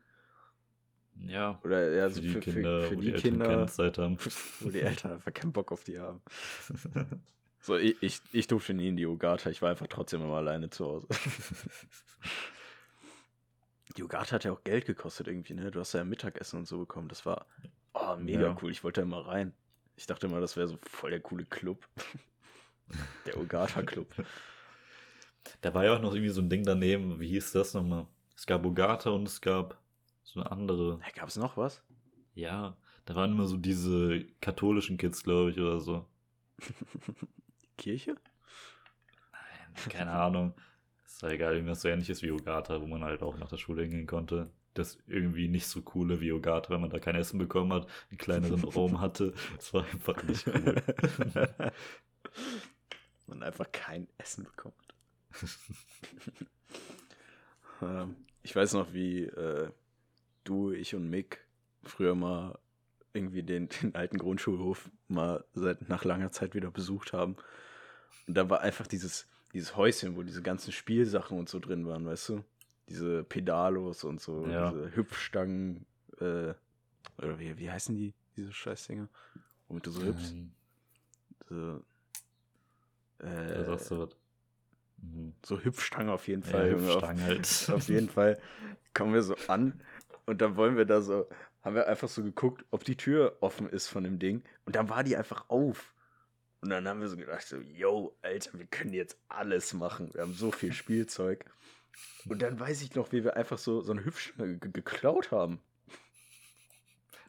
Ja, 1.20 1.58
Oder 1.64 1.92
ja, 1.92 2.08
für 2.08 2.14
so 2.14 2.20
die 2.20 2.28
für, 2.28 2.40
Kinder, 2.40 2.82
für, 2.82 2.88
für 2.88 2.96
wo 2.96 3.00
die, 3.00 3.06
die 3.08 3.12
Eltern 3.14 3.30
Kinder, 3.32 3.46
keine 3.46 3.66
Zeit 3.66 3.98
haben. 3.98 4.18
wo 4.60 4.70
die 4.70 4.80
Eltern 4.80 5.12
einfach 5.12 5.34
keinen 5.34 5.52
Bock 5.52 5.72
auf 5.72 5.84
die 5.84 5.98
haben. 5.98 6.20
So, 7.60 7.76
ich, 7.76 8.00
ich, 8.00 8.20
ich 8.30 8.46
durfte 8.46 8.72
nie 8.72 8.88
in 8.88 8.96
die 8.96 9.04
Ugata, 9.04 9.50
ich 9.50 9.60
war 9.62 9.70
einfach 9.70 9.88
trotzdem 9.88 10.22
immer 10.22 10.36
alleine 10.36 10.70
zu 10.70 10.86
Hause. 10.86 11.08
Die 13.96 14.02
Ugata 14.04 14.32
hat 14.36 14.44
ja 14.44 14.52
auch 14.52 14.62
Geld 14.62 14.86
gekostet 14.86 15.26
irgendwie, 15.26 15.54
ne? 15.54 15.72
Du 15.72 15.80
hast 15.80 15.92
ja 15.92 16.04
Mittagessen 16.04 16.60
und 16.60 16.68
so 16.68 16.78
bekommen. 16.78 17.08
Das 17.08 17.26
war 17.26 17.46
oh, 17.94 18.14
mega 18.16 18.42
Ja. 18.42 18.56
cool. 18.62 18.70
Ich 18.70 18.84
wollte 18.84 19.00
da 19.00 19.06
immer 19.06 19.26
rein. 19.26 19.52
Ich 19.96 20.06
dachte 20.06 20.28
immer, 20.28 20.40
das 20.40 20.56
wäre 20.56 20.68
so 20.68 20.78
voll 20.82 21.10
der 21.10 21.20
coole 21.20 21.44
Club. 21.44 21.88
Der 23.26 23.36
Ugata-Club. 23.36 24.06
Da 25.60 25.74
war 25.74 25.84
ja 25.84 25.96
auch 25.96 26.00
noch 26.00 26.14
irgendwie 26.14 26.32
so 26.32 26.40
ein 26.40 26.50
Ding 26.50 26.64
daneben. 26.64 27.20
Wie 27.20 27.28
hieß 27.28 27.52
das 27.52 27.74
nochmal? 27.74 28.06
Es 28.36 28.46
gab 28.46 28.62
Bogata 28.62 29.10
und 29.10 29.26
es 29.26 29.40
gab 29.40 29.78
so 30.22 30.40
eine 30.40 30.50
andere. 30.50 30.98
Hey, 31.00 31.12
Gab 31.14 31.28
es 31.28 31.36
noch 31.36 31.56
was? 31.56 31.82
Ja, 32.34 32.76
da 33.04 33.14
waren 33.14 33.32
immer 33.32 33.46
so 33.46 33.56
diese 33.56 34.24
katholischen 34.40 34.96
Kids, 34.98 35.22
glaube 35.22 35.50
ich, 35.50 35.58
oder 35.58 35.80
so. 35.80 36.06
Kirche? 37.78 38.16
Nein, 39.32 39.88
keine 39.88 40.12
Ahnung. 40.12 40.54
Ist 41.06 41.22
ja 41.22 41.30
egal, 41.30 41.54
irgendwas 41.54 41.80
so 41.80 41.88
ähnliches 41.88 42.22
wie 42.22 42.30
Ogata, 42.30 42.80
wo 42.80 42.86
man 42.86 43.02
halt 43.02 43.22
auch 43.22 43.38
nach 43.38 43.48
der 43.48 43.56
Schule 43.56 43.82
hingehen 43.82 44.06
konnte. 44.06 44.50
Das 44.74 44.98
irgendwie 45.06 45.48
nicht 45.48 45.66
so 45.66 45.82
coole 45.82 46.20
wie 46.20 46.30
Ogata, 46.32 46.70
wenn 46.70 46.80
man 46.80 46.90
da 46.90 46.98
kein 47.00 47.16
Essen 47.16 47.38
bekommen 47.38 47.72
hat, 47.72 47.88
einen 48.10 48.18
kleineren 48.18 48.62
Raum 48.76 49.00
hatte. 49.00 49.32
Das 49.56 49.72
war 49.74 49.84
einfach 49.84 50.22
nicht 50.22 50.46
cool. 50.46 50.76
Man 53.26 53.42
einfach 53.42 53.70
kein 53.72 54.08
Essen 54.16 54.44
bekommt. 54.44 54.87
Ähm, 57.82 58.16
ich 58.42 58.54
weiß 58.54 58.72
noch, 58.74 58.92
wie 58.92 59.24
äh, 59.24 59.70
du, 60.44 60.72
ich 60.72 60.94
und 60.94 61.08
Mick 61.10 61.44
früher 61.84 62.14
mal 62.14 62.58
irgendwie 63.12 63.42
den, 63.42 63.68
den 63.82 63.94
alten 63.94 64.18
Grundschulhof 64.18 64.90
mal 65.08 65.44
seit 65.54 65.88
nach 65.88 66.04
langer 66.04 66.30
Zeit 66.32 66.54
wieder 66.54 66.70
besucht 66.70 67.12
haben. 67.12 67.36
Und 68.26 68.34
da 68.34 68.48
war 68.50 68.60
einfach 68.60 68.86
dieses, 68.86 69.26
dieses 69.52 69.76
Häuschen, 69.76 70.16
wo 70.16 70.22
diese 70.22 70.42
ganzen 70.42 70.72
Spielsachen 70.72 71.38
und 71.38 71.48
so 71.48 71.58
drin 71.58 71.86
waren, 71.86 72.04
weißt 72.06 72.28
du? 72.30 72.44
Diese 72.88 73.22
Pedalos 73.24 74.04
und 74.04 74.20
so, 74.20 74.46
Ja. 74.46 74.70
diese 74.70 74.96
Hüpfstangen, 74.96 75.86
äh, 76.20 76.54
oder 77.18 77.38
wie, 77.38 77.58
wie 77.58 77.70
heißen 77.70 77.94
die? 77.94 78.14
diese 78.36 78.52
Scheißdinger. 78.52 79.08
Womit 79.66 79.86
du 79.86 79.90
so 79.90 80.02
hüpfst. 80.02 80.32
Ähm, 80.32 80.52
So, 81.48 81.82
da 83.18 83.26
äh, 83.26 83.64
sagst 83.64 83.90
du 83.90 83.98
was. 83.98 84.10
Mhm. 85.02 85.34
so 85.44 85.60
Hüpfstange 85.62 86.12
auf 86.12 86.28
jeden 86.28 86.42
Ja, 86.42 86.48
Fall. 86.50 86.70
Junge, 86.72 86.88
auf, 86.88 86.94
Hüpfstangen 87.02 87.24
halt. 87.24 87.70
auf 87.72 87.88
jeden 87.88 88.08
Fall 88.08 88.38
kommen 88.94 89.14
wir 89.14 89.22
so 89.22 89.36
an 89.48 89.80
und 90.26 90.40
dann 90.40 90.56
wollen 90.56 90.76
wir 90.76 90.84
da 90.84 91.00
so, 91.00 91.28
haben 91.62 91.74
wir 91.76 91.86
einfach 91.86 92.08
so 92.08 92.22
geguckt, 92.22 92.64
ob 92.70 92.84
die 92.84 92.96
Tür 92.96 93.36
offen 93.40 93.68
ist 93.68 93.88
von 93.88 94.04
dem 94.04 94.18
Ding 94.18 94.42
und 94.64 94.76
dann 94.76 94.88
war 94.88 95.04
die 95.04 95.16
einfach 95.16 95.48
auf. 95.48 95.94
Und 96.60 96.70
dann 96.70 96.88
haben 96.88 97.00
wir 97.00 97.08
so 97.08 97.16
gedacht, 97.16 97.42
so, 97.46 97.58
yo, 97.58 98.16
Alter, 98.20 98.58
wir 98.58 98.66
können 98.66 98.92
jetzt 98.92 99.16
alles 99.28 99.74
machen. 99.74 100.12
Wir 100.12 100.22
haben 100.22 100.32
so 100.34 100.50
viel 100.50 100.72
Spielzeug. 100.72 101.44
Und 102.28 102.42
dann 102.42 102.58
weiß 102.58 102.82
ich 102.82 102.96
noch, 102.96 103.12
wie 103.12 103.22
wir 103.22 103.36
einfach 103.36 103.58
so, 103.58 103.80
so 103.80 103.92
eine 103.92 104.04
Hüpfstange 104.04 104.58
ge- 104.58 104.72
geklaut 104.72 105.30
haben. 105.30 105.60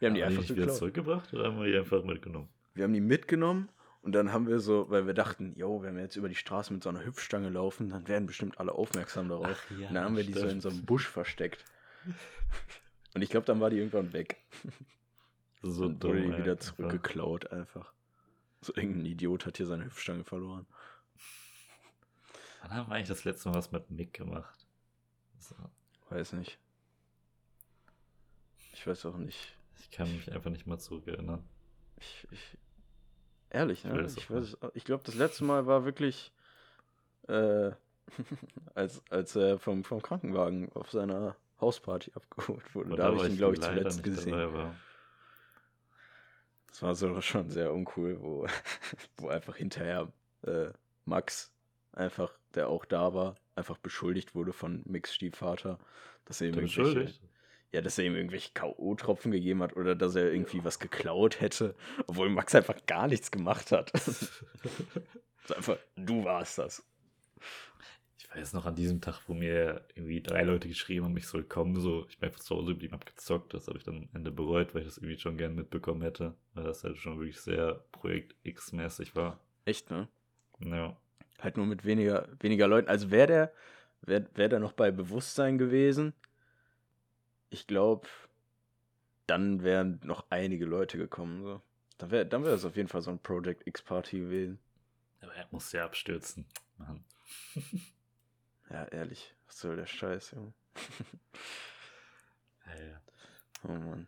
Wir 0.00 0.08
haben 0.08 0.14
die 0.16 0.24
Haben 0.24 0.30
die 0.30 0.38
einfach 0.38 0.40
nicht 0.50 0.56
wieder 0.56 0.72
zurückgebracht 0.72 1.32
oder 1.32 1.44
haben 1.44 1.60
wir 1.60 1.70
die 1.70 1.78
einfach 1.78 2.02
mitgenommen? 2.02 2.48
Wir 2.74 2.84
haben 2.84 2.92
die 2.92 3.00
mitgenommen 3.00 3.68
und 4.02 4.12
dann 4.12 4.32
haben 4.32 4.46
wir 4.46 4.60
so, 4.60 4.88
weil 4.88 5.06
wir 5.06 5.14
dachten, 5.14 5.54
yo, 5.56 5.82
wenn 5.82 5.94
wir 5.94 6.02
jetzt 6.02 6.16
über 6.16 6.28
die 6.28 6.34
Straße 6.34 6.72
mit 6.72 6.82
so 6.82 6.88
einer 6.88 7.04
Hüpfstange 7.04 7.50
laufen, 7.50 7.90
dann 7.90 8.08
werden 8.08 8.26
bestimmt 8.26 8.58
alle 8.58 8.72
aufmerksam 8.72 9.28
darauf. 9.28 9.66
Ach 9.66 9.78
ja, 9.78 9.88
und 9.88 9.94
dann 9.94 10.04
haben 10.04 10.16
wir 10.16 10.24
die 10.24 10.32
so 10.32 10.40
in 10.40 10.46
stimmt. 10.46 10.62
so 10.62 10.68
einem 10.70 10.84
Busch 10.86 11.06
versteckt. 11.06 11.64
Und 13.14 13.22
ich 13.22 13.28
glaube, 13.28 13.46
dann 13.46 13.60
war 13.60 13.70
die 13.70 13.78
irgendwann 13.78 14.12
weg. 14.12 14.36
So 15.62 15.84
und 15.84 16.02
wurde 16.02 16.22
die 16.22 16.38
wieder 16.38 16.58
zurückgeklaut 16.58 17.52
einfach. 17.52 17.92
So 18.62 18.74
irgendein 18.74 19.04
Idiot 19.04 19.44
hat 19.44 19.58
hier 19.58 19.66
seine 19.66 19.84
Hüpfstange 19.84 20.24
verloren. 20.24 20.66
Wann 22.62 22.70
haben 22.70 22.88
wir 22.88 22.94
eigentlich 22.94 23.08
das 23.08 23.24
letzte 23.24 23.50
Mal 23.50 23.56
was 23.56 23.70
mit 23.70 23.90
Mick 23.90 24.14
gemacht? 24.14 24.66
So, 25.38 25.54
Weiß 26.08 26.32
nicht. 26.32 26.58
Ich 28.72 28.86
weiß 28.86 29.04
auch 29.04 29.18
nicht. 29.18 29.54
ich 29.80 29.90
kann 29.90 30.10
mich 30.10 30.32
einfach 30.32 30.50
nicht 30.50 30.66
mal 30.66 30.78
zurückerinnern. 30.78 31.44
Ich, 31.98 32.26
ich 32.30 32.56
ehrlich, 33.50 33.84
Ich 33.84 33.90
ne? 33.90 34.06
Ich, 34.16 34.30
weiß, 34.30 34.56
ich 34.74 34.84
glaube, 34.84 35.02
das 35.04 35.14
letzte 35.14 35.44
Mal 35.44 35.66
war 35.66 35.84
wirklich, 35.84 36.32
äh, 37.28 37.70
als, 38.74 39.02
als 39.10 39.36
er 39.36 39.58
vom, 39.58 39.84
vom 39.84 40.02
Krankenwagen 40.02 40.70
auf 40.72 40.90
seiner 40.90 41.36
Hausparty 41.60 42.12
abgeholt 42.14 42.74
wurde. 42.74 42.88
Aber 42.88 42.96
da 42.96 43.04
habe 43.04 43.16
ich 43.16 43.24
ihn, 43.24 43.36
glaube 43.36 43.54
ich, 43.54 43.60
zuletzt 43.60 44.02
gesehen. 44.02 44.74
Das 46.68 46.82
war 46.82 46.94
so 46.94 47.20
schon 47.20 47.50
sehr 47.50 47.72
uncool, 47.72 48.20
wo, 48.20 48.46
wo 49.16 49.28
einfach 49.28 49.56
hinterher 49.56 50.12
äh, 50.42 50.70
Max, 51.04 51.52
einfach, 51.92 52.32
der 52.54 52.68
auch 52.68 52.84
da 52.84 53.12
war, 53.12 53.36
einfach 53.56 53.76
beschuldigt 53.78 54.34
wurde 54.34 54.52
von 54.52 54.82
Mix 54.86 55.14
Stiefvater, 55.14 55.78
dass 56.24 56.40
er 56.40 56.48
ihm 56.48 56.56
beschuldigt? 56.56 57.20
Ja, 57.72 57.80
dass 57.80 57.98
er 57.98 58.04
ihm 58.04 58.16
irgendwelche 58.16 58.50
K.O.-Tropfen 58.52 59.30
gegeben 59.30 59.62
hat 59.62 59.76
oder 59.76 59.94
dass 59.94 60.16
er 60.16 60.32
irgendwie 60.32 60.64
was 60.64 60.78
geklaut 60.78 61.40
hätte, 61.40 61.74
obwohl 62.06 62.28
Max 62.28 62.54
einfach 62.54 62.76
gar 62.86 63.06
nichts 63.06 63.30
gemacht 63.30 63.70
hat. 63.72 63.92
einfach, 65.56 65.78
du 65.96 66.24
warst 66.24 66.58
das. 66.58 66.84
Ich 68.18 68.28
weiß 68.36 68.52
noch 68.52 68.66
an 68.66 68.74
diesem 68.74 69.00
Tag, 69.00 69.20
wo 69.26 69.34
mir 69.34 69.84
irgendwie 69.94 70.20
drei 70.20 70.42
Leute 70.42 70.68
geschrieben 70.68 71.04
haben, 71.04 71.16
ich 71.16 71.26
soll 71.26 71.42
kommen, 71.42 71.80
so, 71.80 72.06
ich 72.08 72.18
bin 72.18 72.28
einfach 72.28 72.40
zu 72.40 72.56
Hause 72.56 72.72
geblieben, 72.72 72.94
hab 72.94 73.06
gezockt, 73.06 73.54
das 73.54 73.66
habe 73.66 73.78
ich 73.78 73.84
dann 73.84 73.96
am 73.96 74.08
Ende 74.14 74.30
bereut, 74.30 74.74
weil 74.74 74.82
ich 74.82 74.88
das 74.88 74.98
irgendwie 74.98 75.18
schon 75.18 75.36
gern 75.36 75.54
mitbekommen 75.54 76.02
hätte, 76.02 76.34
weil 76.54 76.64
das 76.64 76.84
halt 76.84 76.96
schon 76.98 77.18
wirklich 77.18 77.40
sehr 77.40 77.84
Projekt 77.92 78.36
X-mäßig 78.44 79.16
war. 79.16 79.40
Echt, 79.64 79.90
ne? 79.90 80.08
Ja. 80.60 80.96
Halt 81.40 81.56
nur 81.56 81.66
mit 81.66 81.84
weniger, 81.84 82.28
weniger 82.40 82.68
Leuten. 82.68 82.88
Also 82.88 83.10
wäre 83.10 83.26
der, 83.26 83.52
wäre 84.02 84.26
wär 84.34 84.48
der 84.48 84.60
noch 84.60 84.72
bei 84.72 84.90
Bewusstsein 84.90 85.58
gewesen, 85.58 86.12
ich 87.50 87.66
glaube, 87.66 88.08
dann 89.26 89.62
wären 89.62 90.00
noch 90.02 90.26
einige 90.30 90.64
Leute 90.64 90.98
gekommen. 90.98 91.42
So. 91.42 91.60
Dann 91.98 92.10
wäre 92.10 92.26
dann 92.26 92.44
wär 92.44 92.52
es 92.52 92.64
auf 92.64 92.76
jeden 92.76 92.88
Fall 92.88 93.02
so 93.02 93.10
ein 93.10 93.18
Project 93.18 93.66
X-Party 93.66 94.20
gewesen. 94.20 94.58
Aber 95.20 95.34
er 95.34 95.46
musste 95.50 95.78
ja 95.78 95.84
abstürzen. 95.84 96.46
Mann. 96.78 97.04
Ja, 98.70 98.84
ehrlich. 98.86 99.34
Was 99.46 99.58
soll 99.58 99.76
der 99.76 99.86
Scheiß, 99.86 100.32
Junge? 100.32 100.52
Ja, 102.66 102.84
ja. 102.84 103.00
Oh 103.64 103.72
Mann. 103.72 104.06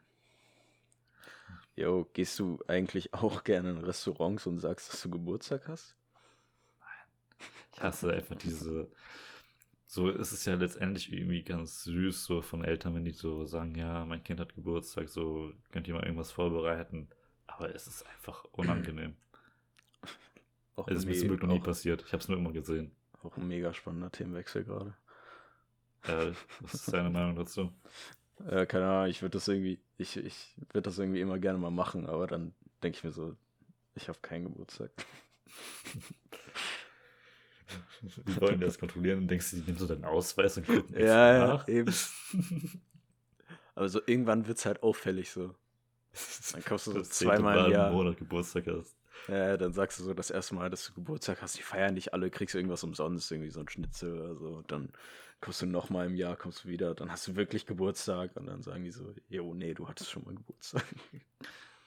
Jo, 1.75 2.09
gehst 2.13 2.39
du 2.39 2.61
eigentlich 2.69 3.13
auch 3.13 3.43
gerne 3.45 3.71
in 3.71 3.79
Restaurants 3.79 4.47
und 4.47 4.61
sagst, 4.61 4.93
dass 4.93 5.03
du 5.03 5.11
Geburtstag 5.11 5.67
hast? 5.67 5.97
Ich 7.75 7.83
hasse 7.83 8.13
einfach 8.13 8.37
diese. 8.37 8.89
So 9.93 10.09
ist 10.09 10.33
es 10.33 10.47
ja 10.47 10.55
letztendlich 10.55 11.13
irgendwie 11.13 11.43
ganz 11.43 11.85
süß, 11.85 12.25
so 12.25 12.41
von 12.41 12.65
Eltern, 12.65 12.95
wenn 12.95 13.05
die 13.05 13.11
so 13.11 13.45
sagen, 13.45 13.75
ja, 13.75 14.07
mein 14.07 14.25
Kind 14.25 14.41
hat 14.41 14.55
Geburtstag, 14.55 15.11
so 15.11 15.53
könnt 15.71 15.87
ihr 15.87 15.93
mal 15.93 16.03
irgendwas 16.03 16.31
vorbereiten. 16.33 17.09
Aber 17.47 17.75
es 17.75 17.87
ist 17.87 18.07
einfach 18.07 18.43
unangenehm. 18.53 19.15
Auch, 20.77 20.89
Es 20.89 21.01
ist 21.01 21.05
mir 21.05 21.15
zum 21.15 21.29
Glück 21.29 21.43
noch 21.43 21.53
nie 21.53 21.61
passiert. 21.61 22.05
Ich 22.07 22.13
habe 22.15 22.23
es 22.23 22.29
nur 22.29 22.39
immer 22.39 22.53
gesehen. 22.53 22.91
auch 23.23 23.37
ein 23.37 23.47
mega 23.47 23.75
spannender 23.75 24.11
Themenwechsel 24.11 24.65
gerade. 24.65 24.95
Äh, 26.05 26.33
was 26.61 26.73
ist 26.73 26.91
deine 26.91 27.11
Meinung 27.11 27.37
dazu? 27.37 27.71
Äh, 28.49 28.65
keine 28.65 28.89
Ahnung, 28.89 29.11
ich 29.11 29.21
würde 29.21 29.37
das 29.37 29.47
irgendwie, 29.47 29.79
ich, 29.99 30.17
ich 30.17 30.55
würde 30.71 30.89
das 30.89 30.99
irgendwie 30.99 31.21
immer 31.21 31.39
gerne 31.39 31.59
mal 31.59 31.71
machen, 31.71 32.07
aber 32.07 32.27
dann 32.27 32.55
denke 32.83 32.97
ich 32.97 33.05
mir 33.05 33.13
so, 33.13 33.37
ich 33.95 34.09
habe 34.09 34.21
keinen 34.23 34.45
Geburtstag. 34.45 34.91
Die 38.27 38.41
wollen 38.41 38.61
das 38.61 38.79
kontrollieren 38.79 39.19
und 39.21 39.29
denkst 39.29 39.51
du, 39.51 39.57
die 39.57 39.63
nehmen 39.63 39.79
so 39.79 39.87
deinen 39.87 40.05
Ausweis 40.05 40.57
und 40.57 40.67
gucken 40.67 40.95
extra 40.95 41.05
Ja, 41.07 41.35
ja, 41.35 41.47
nach. 41.47 41.69
eben. 41.69 41.93
Aber 43.75 43.89
so 43.89 44.01
irgendwann 44.07 44.47
wird 44.47 44.59
es 44.59 44.67
halt 44.67 44.83
auffällig 44.83 45.31
so. 45.31 45.55
Dann 46.53 46.65
kommst 46.65 46.87
du 46.89 46.93
so 46.93 47.03
zweimal 47.03 47.57
Mal 47.57 47.67
im 47.67 47.73
Jahr. 47.73 47.93
Monat 47.93 48.19
Geburtstag 48.19 48.67
hast. 48.67 48.97
Ja, 49.29 49.57
dann 49.57 49.73
sagst 49.73 49.99
du 50.01 50.05
so 50.05 50.15
das 50.15 50.31
erste 50.31 50.55
Mal, 50.55 50.69
dass 50.69 50.87
du 50.87 50.95
Geburtstag 50.95 51.41
hast, 51.43 51.57
die 51.57 51.63
feiern 51.63 51.95
dich 51.95 52.13
alle, 52.13 52.29
kriegst 52.31 52.55
irgendwas 52.55 52.83
umsonst, 52.85 53.31
irgendwie 53.31 53.51
so 53.51 53.61
ein 53.61 53.69
Schnitzel 53.69 54.21
oder 54.21 54.37
so. 54.37 54.63
Dann 54.63 54.93
kommst 55.41 55.63
du 55.63 55.67
nochmal 55.67 56.07
im 56.07 56.17
Jahr, 56.17 56.37
kommst 56.37 56.65
du 56.65 56.69
wieder, 56.69 56.95
dann 56.95 57.11
hast 57.11 57.27
du 57.29 57.37
wirklich 57.37 57.65
Geburtstag 57.67 58.37
und 58.37 58.47
dann 58.47 58.63
sagen 58.63 58.85
die 58.85 58.91
so, 58.91 59.15
jo, 59.29 59.55
nee, 59.55 59.75
du 59.75 59.89
hattest 59.89 60.11
schon 60.11 60.25
mal 60.25 60.35
Geburtstag. 60.35 60.85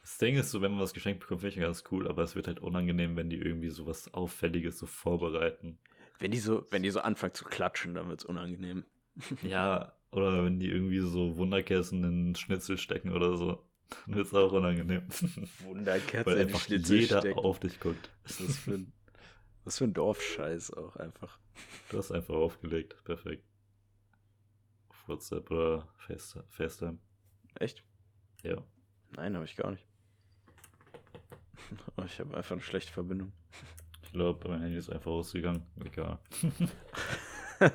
Das 0.06 0.20
Ding 0.20 0.36
ist 0.36 0.52
so, 0.52 0.62
wenn 0.62 0.70
man 0.72 0.82
was 0.82 0.94
geschenkt 0.94 1.22
bekommt, 1.22 1.42
finde 1.42 1.56
ich 1.56 1.62
ganz 1.62 1.84
cool, 1.90 2.08
aber 2.08 2.22
es 2.22 2.36
wird 2.36 2.46
halt 2.46 2.60
unangenehm, 2.60 3.16
wenn 3.16 3.28
die 3.32 3.38
irgendwie 3.38 3.70
so 3.72 3.88
was 3.88 4.14
Auffälliges 4.14 4.78
so 4.78 4.86
vorbereiten. 4.86 5.80
Wenn 6.20 6.30
die 6.30 6.38
so, 6.38 6.64
wenn 6.70 6.84
die 6.84 6.92
so 6.92 7.00
anfangen 7.00 7.34
zu 7.34 7.44
klatschen, 7.44 7.96
dann 7.96 8.08
wird's 8.08 8.24
unangenehm. 8.24 8.86
Ja, 9.42 9.94
oder 10.12 10.46
wenn 10.46 10.60
die 10.60 10.70
irgendwie 10.70 11.00
so 11.00 11.38
Wunderkerzen 11.38 12.04
in 12.04 12.36
Schnitzel 12.36 12.78
stecken 12.78 13.14
oder 13.14 13.36
so, 13.36 13.66
dann 14.06 14.16
wird 14.16 14.28
es 14.28 14.34
auch 14.36 14.52
unangenehm. 14.52 15.08
Wunderkerze 15.64 16.26
Weil 16.30 16.38
in 16.38 16.48
einfach 16.50 16.60
Schnitzel 16.60 17.00
jeder 17.00 17.20
stecken. 17.22 17.40
auf 17.40 17.60
dich 17.60 17.80
guckt. 17.80 18.12
Was 18.24 18.40
ist 18.40 18.50
das 18.50 18.58
für 18.60 18.74
ein, 18.76 18.94
was 19.64 19.78
für 19.80 19.86
ein 19.86 19.94
Dorfscheiß 19.94 20.72
auch 20.76 20.98
einfach. 20.98 21.40
Du 21.90 21.98
hast 21.98 22.12
einfach 22.12 22.36
aufgelegt. 22.36 22.96
Perfekt. 23.06 23.44
Auf 24.90 25.08
WhatsApp 25.08 25.50
oder 25.50 25.88
Face- 25.98 26.38
FaceTime. 26.50 27.00
Echt? 27.60 27.84
Ja. 28.44 28.64
Nein, 29.16 29.34
habe 29.36 29.46
ich 29.46 29.56
gar 29.56 29.72
nicht. 29.72 29.86
Ich 32.06 32.20
habe 32.20 32.36
einfach 32.36 32.52
eine 32.52 32.62
schlechte 32.62 32.92
Verbindung. 32.92 33.32
Ich 34.04 34.12
glaube, 34.12 34.48
mein 34.50 34.62
Handy 34.62 34.78
ist 34.78 34.90
einfach 34.90 35.12
ausgegangen. 35.12 35.66
Egal. 35.84 36.20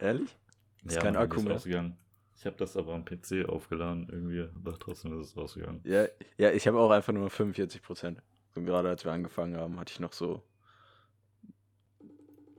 Ehrlich? 0.00 0.36
Ist 0.84 0.96
ja, 0.96 1.02
kein 1.02 1.16
Akku 1.16 1.42
mehr? 1.42 1.54
ausgegangen. 1.54 1.96
Ich 2.36 2.46
habe 2.46 2.56
das 2.56 2.76
aber 2.76 2.94
am 2.94 3.04
PC 3.04 3.48
aufgeladen 3.48 4.08
irgendwie, 4.10 4.42
aber 4.42 4.78
trotzdem 4.78 5.18
ist 5.20 5.30
es 5.30 5.36
ausgegangen. 5.36 5.80
Ja, 5.84 6.06
ja 6.36 6.52
ich 6.52 6.66
habe 6.68 6.78
auch 6.78 6.90
einfach 6.90 7.12
nur 7.12 7.30
45 7.30 7.82
Prozent. 7.82 8.22
So 8.54 8.62
gerade 8.62 8.88
als 8.88 9.04
wir 9.04 9.12
angefangen 9.12 9.56
haben, 9.56 9.78
hatte 9.78 9.92
ich 9.92 10.00
noch 10.00 10.12
so 10.12 10.42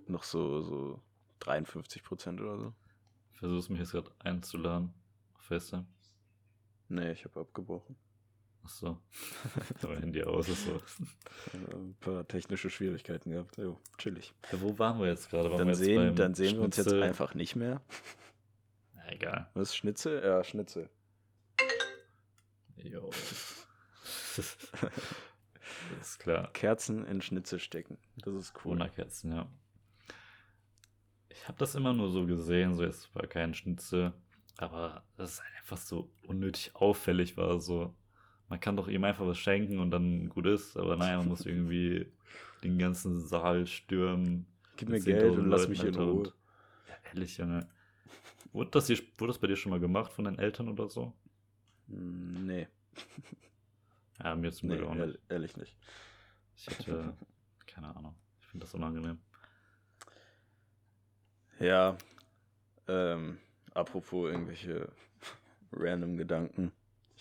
noch 0.09 0.23
so, 0.23 0.61
so 0.61 1.01
53 1.39 2.03
Prozent 2.03 2.41
oder 2.41 2.57
so. 2.57 2.73
Versuchst 3.33 3.69
mich 3.69 3.79
jetzt 3.79 3.91
gerade 3.91 4.11
einzuladen. 4.19 4.93
Auf 5.35 5.41
FaceTime. 5.43 5.85
Nee, 6.89 7.11
ich 7.11 7.23
habe 7.23 7.39
abgebrochen. 7.39 7.95
Achso. 8.63 8.97
Aber 9.81 9.95
Handy 9.99 10.23
aus 10.23 10.47
ist 10.49 10.65
so. 10.65 10.81
Ein 11.53 11.95
paar 11.99 12.27
technische 12.27 12.69
Schwierigkeiten 12.69 13.31
gehabt. 13.31 13.57
Jo, 13.57 13.79
chillig. 13.97 14.33
Ja, 14.51 14.61
wo 14.61 14.77
waren 14.77 14.99
wir 14.99 15.07
jetzt 15.07 15.29
gerade? 15.29 15.49
Dann 15.49 15.59
wir 15.59 15.67
jetzt 15.67 15.79
sehen, 15.79 16.15
dann 16.15 16.35
sehen 16.35 16.57
wir 16.57 16.63
uns 16.63 16.77
jetzt 16.77 16.89
Schnitzel? 16.89 17.03
einfach 17.03 17.33
nicht 17.33 17.55
mehr. 17.55 17.81
Na, 18.95 19.11
egal. 19.11 19.49
Was 19.53 19.69
ist 19.69 19.77
Schnitzel? 19.77 20.21
Ja, 20.23 20.43
Schnitzel. 20.43 20.89
Jo. 22.77 23.09
ist 26.01 26.19
klar. 26.19 26.51
Kerzen 26.53 27.05
in 27.05 27.21
Schnitzel 27.21 27.59
stecken. 27.59 27.97
Das 28.17 28.33
ist 28.33 28.53
cool. 28.57 28.61
Corona-Kerzen, 28.77 29.31
ja. 29.31 29.49
Ich 31.29 31.47
habe 31.47 31.57
das 31.57 31.75
immer 31.75 31.93
nur 31.93 32.11
so 32.11 32.25
gesehen, 32.25 32.75
so 32.75 32.83
jetzt 32.83 33.13
war 33.15 33.25
kein 33.27 33.53
Schnitzel, 33.53 34.13
aber 34.57 35.03
das 35.17 35.33
ist 35.33 35.41
einfach 35.57 35.77
so 35.77 36.11
unnötig 36.27 36.75
auffällig 36.75 37.37
war, 37.37 37.59
so. 37.59 37.95
Man 38.49 38.59
kann 38.59 38.75
doch 38.75 38.87
ihm 38.87 39.03
einfach 39.03 39.25
was 39.27 39.37
schenken 39.37 39.79
und 39.79 39.91
dann 39.91 40.27
gut 40.29 40.45
ist, 40.47 40.75
aber 40.75 40.95
naja, 40.97 41.17
man 41.17 41.27
muss 41.29 41.45
irgendwie 41.45 42.11
den 42.63 42.77
ganzen 42.79 43.19
Saal 43.19 43.67
stürmen. 43.67 44.45
Gib 44.75 44.89
mir 44.89 44.99
Geld 44.99 45.21
10.000 45.23 45.37
und 45.39 45.49
lass 45.49 45.67
mich 45.67 45.83
in 45.83 45.95
Ruhe. 45.95 46.11
und- 46.13 46.33
Ja, 46.87 46.95
ehrlich, 47.11 47.37
Junge. 47.37 47.67
Wurde 48.51 48.71
das, 48.71 48.87
hier, 48.87 48.97
wurde 49.17 49.33
das 49.33 49.37
bei 49.39 49.47
dir 49.47 49.55
schon 49.55 49.69
mal 49.69 49.79
gemacht 49.79 50.11
von 50.11 50.25
deinen 50.25 50.39
Eltern 50.39 50.67
oder 50.69 50.89
so? 50.89 51.13
Hm, 51.87 52.45
Nee. 52.45 52.67
Ja, 54.21 54.35
mir 54.35 54.51
zum 54.51 54.67
Nee, 54.69 54.75
Glück 54.77 54.89
auch 54.89 54.95
ehr- 54.95 55.05
nicht. 55.07 55.19
ehrlich 55.29 55.55
nicht. 55.55 55.77
Ich 56.57 56.67
hätte, 56.67 57.15
keine 57.67 57.95
Ahnung. 57.95 58.15
Ich 58.41 58.47
finde 58.47 58.65
das 58.65 58.73
unangenehm. 58.73 59.17
Ja, 61.59 61.97
ähm, 62.87 63.37
apropos 63.73 64.29
irgendwelche 64.31 64.91
random 65.71 66.17
Gedanken. 66.17 66.71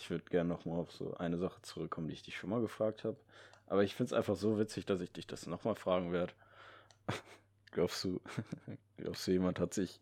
Ich 0.00 0.10
würde 0.10 0.24
gerne 0.30 0.48
nochmal 0.48 0.78
auf 0.78 0.92
so 0.92 1.14
eine 1.16 1.38
Sache 1.38 1.60
zurückkommen, 1.62 2.06
die 2.06 2.14
ich 2.14 2.22
dich 2.22 2.36
schon 2.36 2.50
mal 2.50 2.60
gefragt 2.60 3.02
habe. 3.02 3.16
Aber 3.66 3.82
ich 3.82 3.96
finde 3.96 4.10
es 4.10 4.12
einfach 4.12 4.36
so 4.36 4.56
witzig, 4.56 4.86
dass 4.86 5.00
ich 5.00 5.12
dich 5.12 5.26
das 5.26 5.46
nochmal 5.46 5.74
fragen 5.74 6.12
werde. 6.12 6.32
glaubst 7.72 8.04
du, 8.04 8.20
glaubst 8.96 9.26
du, 9.26 9.32
jemand 9.32 9.58
hat 9.58 9.74
sich 9.74 10.00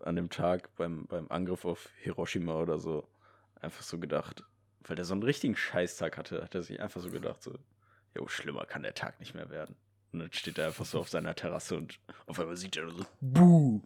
an 0.00 0.16
dem 0.16 0.28
Tag 0.28 0.74
beim, 0.74 1.06
beim 1.06 1.28
Angriff 1.30 1.64
auf 1.64 1.88
Hiroshima 2.00 2.60
oder 2.60 2.80
so 2.80 3.08
einfach 3.60 3.82
so 3.82 3.98
gedacht, 3.98 4.42
weil 4.80 4.96
der 4.96 5.04
so 5.04 5.14
einen 5.14 5.22
richtigen 5.22 5.56
Scheißtag 5.56 6.18
hatte, 6.18 6.42
hat 6.42 6.54
er 6.56 6.62
sich 6.62 6.80
einfach 6.80 7.00
so 7.00 7.10
gedacht, 7.10 7.42
so, 7.42 7.56
jo, 8.16 8.26
schlimmer 8.26 8.66
kann 8.66 8.82
der 8.82 8.94
Tag 8.94 9.20
nicht 9.20 9.34
mehr 9.34 9.50
werden. 9.50 9.76
Und 10.12 10.18
dann 10.18 10.32
steht 10.32 10.58
er 10.58 10.66
einfach 10.66 10.84
so 10.84 10.98
auf 10.98 11.08
seiner 11.08 11.34
Terrasse 11.36 11.76
und 11.76 12.00
auf 12.26 12.40
einmal 12.40 12.56
sieht 12.56 12.76
er 12.76 12.90
so, 12.90 13.06
buh. 13.20 13.82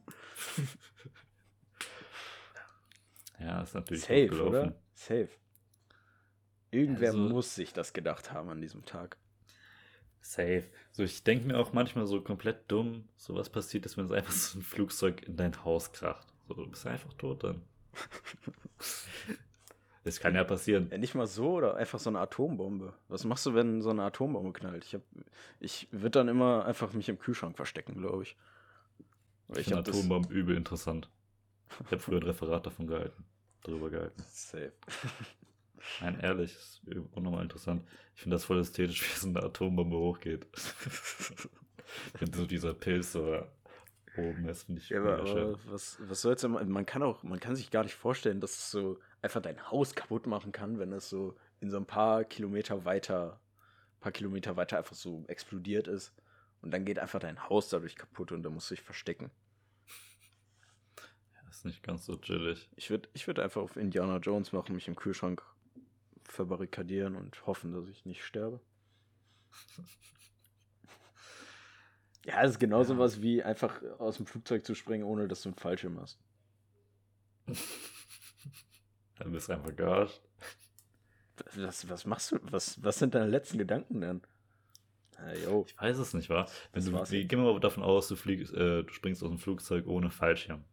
Ja, 3.39 3.62
ist 3.62 3.75
natürlich 3.75 4.03
Safe, 4.03 4.27
gut 4.27 4.39
gelaufen. 4.39 4.49
oder? 4.49 4.75
Safe. 5.01 5.30
Irgendwer 6.70 7.09
Also- 7.12 7.18
muss 7.18 7.55
sich 7.55 7.72
das 7.72 7.92
gedacht 7.94 8.32
haben 8.32 8.51
an 8.51 8.61
diesem 8.61 8.84
Tag. 8.84 9.16
Safe. 10.20 10.64
So, 10.92 11.03
ich 11.03 11.24
denke 11.24 11.46
mir 11.46 11.59
auch 11.59 11.72
manchmal 11.72 12.07
so 12.07 12.20
komplett 12.20 12.70
dumm, 12.70 13.09
so 13.16 13.34
was 13.34 13.48
passiert 13.48 13.86
ist, 13.86 13.96
wenn 13.96 14.05
es 14.05 14.12
einfach 14.12 14.32
so 14.32 14.59
ein 14.59 14.62
Flugzeug 14.62 15.26
in 15.26 15.36
dein 15.36 15.64
Haus 15.64 15.92
kracht. 15.92 16.28
So, 16.46 16.55
du 16.55 16.66
bist 16.68 16.86
einfach 16.86 17.12
tot 17.14 17.44
dann. 17.44 17.62
Das 20.03 20.18
kann 20.18 20.34
ja 20.34 20.44
passieren. 20.44 20.88
Ja, 20.90 20.96
nicht 20.96 21.14
mal 21.14 21.26
so 21.26 21.53
oder 21.57 21.76
einfach 21.76 21.98
so 21.98 22.09
eine 22.09 22.20
Atombombe. 22.20 22.94
Was 23.09 23.24
machst 23.24 23.44
du, 23.44 23.53
wenn 23.55 23.82
so 23.82 23.90
eine 23.90 24.03
Atombombe 24.05 24.51
knallt? 24.55 24.82
Ich, 24.86 24.94
hab- 24.94 25.03
ich 25.61 25.88
würde 25.90 26.12
dann 26.20 26.28
immer 26.28 26.64
einfach 26.64 26.94
mich 26.94 27.11
im 27.11 27.18
Kühlschrank 27.18 27.55
verstecken, 27.55 27.98
glaube 27.98 28.22
ich. 28.22 28.34
Ich 29.51 29.59
ich 29.59 29.64
finde 29.66 29.80
Atombomben 29.80 30.30
übel 30.32 30.57
interessant. 30.57 31.11
Ich 31.84 31.92
habe 31.92 31.98
früher 31.98 32.16
ein 32.16 32.22
Referat 32.22 32.64
davon 32.64 32.86
gehalten. 32.86 33.24
Darüber 33.62 33.90
gehalten. 33.90 34.22
safe. 34.28 34.72
Nein, 36.00 36.20
ehrlich, 36.20 36.52
ist 36.52 36.82
unnormal 37.12 37.42
interessant. 37.42 37.86
Ich 38.14 38.22
finde 38.22 38.34
das 38.34 38.44
voll 38.44 38.61
ästhetisch, 38.61 39.02
wie 39.14 39.18
so 39.18 39.28
eine 39.28 39.42
Atombombe 39.42 39.96
hochgeht. 39.96 40.46
Wenn 42.18 42.32
so 42.32 42.46
dieser 42.46 42.74
Pilz 42.74 43.12
so 43.12 43.44
oben 44.16 44.48
ist, 44.48 44.64
finde 44.64 44.80
ich 44.80 44.88
Ja, 44.90 45.00
aber, 45.00 45.20
aber 45.20 45.58
was, 45.66 45.98
was 46.00 46.22
soll's 46.22 46.42
denn? 46.42 46.52
Man 46.52 46.86
kann 46.86 47.02
auch, 47.02 47.22
man 47.22 47.40
kann 47.40 47.56
sich 47.56 47.70
gar 47.70 47.82
nicht 47.84 47.94
vorstellen, 47.94 48.40
dass 48.40 48.52
es 48.52 48.70
so 48.70 48.98
einfach 49.22 49.42
dein 49.42 49.70
Haus 49.70 49.94
kaputt 49.94 50.26
machen 50.26 50.52
kann, 50.52 50.78
wenn 50.78 50.92
es 50.92 51.08
so 51.08 51.36
in 51.61 51.70
so 51.70 51.76
ein 51.76 51.86
paar 51.86 52.24
Kilometer 52.24 52.84
weiter, 52.84 53.40
paar 54.00 54.12
Kilometer 54.12 54.56
weiter 54.56 54.78
einfach 54.78 54.96
so 54.96 55.24
explodiert 55.28 55.88
ist. 55.88 56.12
Und 56.62 56.72
dann 56.72 56.84
geht 56.84 56.98
einfach 56.98 57.20
dein 57.20 57.48
Haus 57.48 57.68
dadurch 57.68 57.96
kaputt 57.96 58.32
und 58.32 58.42
dann 58.42 58.52
musst 58.54 58.70
du 58.70 58.74
dich 58.74 58.84
verstecken. 58.84 59.30
Ist 61.61 61.66
nicht 61.66 61.82
ganz 61.82 62.06
so 62.06 62.16
chillig. 62.16 62.70
Ich 62.74 62.88
würde 62.88 63.06
ich 63.12 63.26
würd 63.26 63.38
einfach 63.38 63.61
auf 63.61 63.76
Indiana 63.76 64.16
Jones 64.16 64.50
machen, 64.52 64.74
mich 64.74 64.88
im 64.88 64.96
Kühlschrank 64.96 65.42
verbarrikadieren 66.24 67.16
und 67.16 67.46
hoffen, 67.46 67.74
dass 67.74 67.86
ich 67.86 68.06
nicht 68.06 68.24
sterbe. 68.24 68.61
Ja, 72.26 72.42
es 72.42 72.52
ist 72.52 72.58
genauso 72.58 72.92
Ja. 72.94 72.98
was 72.98 73.20
wie 73.22 73.42
einfach 73.42 73.82
aus 73.98 74.18
dem 74.18 74.26
Flugzeug 74.26 74.64
zu 74.64 74.74
springen, 74.74 75.04
ohne 75.04 75.26
dass 75.26 75.40
du 75.42 75.48
einen 75.50 75.56
Fallschirm 75.56 75.98
hast. 76.00 76.18
Dann 79.18 79.32
bist 79.32 79.48
du 79.48 79.54
einfach 79.54 79.74
gearscht. 79.74 80.20
Was, 81.56 81.88
was 81.88 82.04
machst 82.04 82.32
du? 82.32 82.38
Was, 82.42 82.82
was 82.82 82.98
sind 82.98 83.14
deine 83.14 83.26
letzten 83.26 83.56
Gedanken 83.56 84.00
denn? 84.02 84.20
Ah, 85.16 85.32
yo. 85.32 85.64
Ich 85.66 85.78
weiß 85.80 85.96
es 85.98 86.12
nicht, 86.14 86.28
wa? 86.28 86.46
Wenn 86.72 86.90
Das 86.92 87.08
du, 87.11 87.26
gehen 87.26 87.42
wir 87.42 87.52
mal 87.52 87.58
davon 87.61 87.82
aus, 87.82 88.08
du, 88.08 88.16
fliegst, 88.16 88.52
äh, 88.52 88.82
du 88.84 88.92
springst 88.92 89.22
aus 89.22 89.30
dem 89.30 89.38
Flugzeug 89.38 89.86
ohne 89.86 90.11
Fallschirm. 90.11 90.64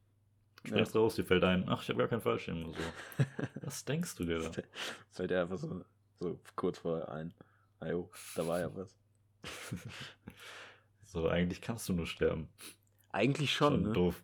Springst 0.67 0.95
raus, 0.95 1.15
dir 1.15 1.25
fällt 1.25 1.43
ein, 1.43 1.67
ach, 1.69 1.81
ich 1.81 1.89
habe 1.89 1.99
gar 1.99 2.07
keinen 2.07 2.21
Fallschirm 2.21 2.65
oder 2.65 2.77
so. 2.77 3.23
Was 3.61 3.85
denkst 3.85 4.15
du 4.15 4.25
dir 4.25 4.39
da? 4.39 4.51
Fällt 5.11 5.31
dir 5.31 5.41
einfach 5.41 5.57
so, 5.57 5.83
so 6.19 6.39
kurz 6.55 6.79
vorher 6.79 7.09
ein. 7.11 7.33
Ah, 7.79 7.89
jo, 7.89 8.09
da 8.35 8.47
war 8.47 8.59
ja 8.59 8.75
was. 8.75 8.95
So, 11.05 11.29
eigentlich 11.29 11.61
kannst 11.61 11.87
du 11.87 11.93
nur 11.93 12.07
sterben. 12.07 12.49
Eigentlich 13.11 13.53
schon, 13.53 13.83
ne? 13.83 13.93
doof. 13.93 14.23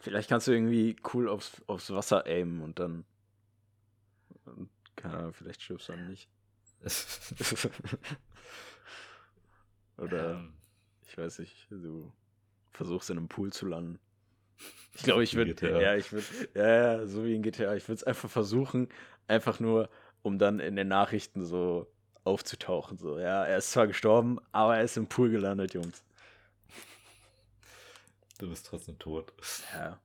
Vielleicht 0.00 0.28
kannst 0.28 0.46
du 0.46 0.52
irgendwie 0.52 0.94
cool 1.12 1.28
aufs, 1.28 1.60
aufs 1.66 1.90
Wasser 1.90 2.24
aimen 2.26 2.62
und 2.62 2.78
dann. 2.78 3.04
und, 4.44 4.70
Keine 4.94 5.16
Ahnung, 5.18 5.32
vielleicht 5.32 5.60
stirbst 5.60 5.88
du 5.88 5.92
dann 5.94 6.06
nicht. 6.08 6.28
Oder, 9.98 10.34
Ähm, 10.34 10.52
ich 11.08 11.18
weiß 11.18 11.40
nicht, 11.40 11.66
du 11.70 12.12
versuchst 12.70 13.10
in 13.10 13.18
einem 13.18 13.28
Pool 13.28 13.52
zu 13.52 13.66
landen. 13.66 13.98
Ich 14.94 15.02
glaube, 15.02 15.22
ich 15.22 15.34
würde. 15.34 15.54
Ja, 15.82 15.94
ich 15.94 16.12
würde. 16.12 16.26
Ja, 16.54 16.66
ja, 16.68 17.06
so 17.06 17.24
wie 17.24 17.34
in 17.34 17.42
GTA. 17.42 17.74
Ich 17.74 17.88
würde 17.88 17.96
es 17.96 18.04
einfach 18.04 18.30
versuchen, 18.30 18.88
einfach 19.28 19.60
nur, 19.60 19.90
um 20.22 20.38
dann 20.38 20.58
in 20.58 20.76
den 20.76 20.88
Nachrichten 20.88 21.44
so 21.44 21.86
aufzutauchen. 22.24 22.98
So, 22.98 23.18
ja, 23.18 23.44
er 23.44 23.58
ist 23.58 23.70
zwar 23.70 23.86
gestorben, 23.86 24.38
aber 24.52 24.76
er 24.78 24.84
ist 24.84 24.96
im 24.96 25.06
Pool 25.06 25.30
gelandet, 25.30 25.74
Jungs. 25.74 26.02
du 28.38 28.48
bist 28.48 28.66
trotzdem 28.66 28.98
tot. 28.98 29.32
Ja. 29.74 30.00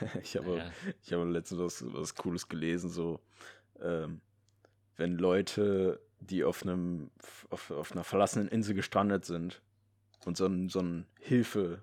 Ich 0.22 0.36
habe 0.36 0.56
Ja. 0.56 0.72
Ich 1.02 1.12
habe 1.12 1.24
letztens 1.24 1.60
was, 1.60 1.84
was 1.92 2.14
Cooles 2.14 2.48
gelesen, 2.48 2.88
so 2.88 3.20
ähm, 3.82 4.22
wenn 4.96 5.18
Leute, 5.18 6.00
die 6.20 6.44
auf 6.44 6.62
einem 6.62 7.10
auf, 7.50 7.70
auf 7.70 7.92
einer 7.92 8.04
verlassenen 8.04 8.48
Insel 8.48 8.74
gestrandet 8.74 9.26
sind 9.26 9.60
und 10.24 10.38
so 10.38 10.46
ein, 10.46 10.70
so 10.70 10.80
ein 10.80 11.06
Hilfe 11.20 11.82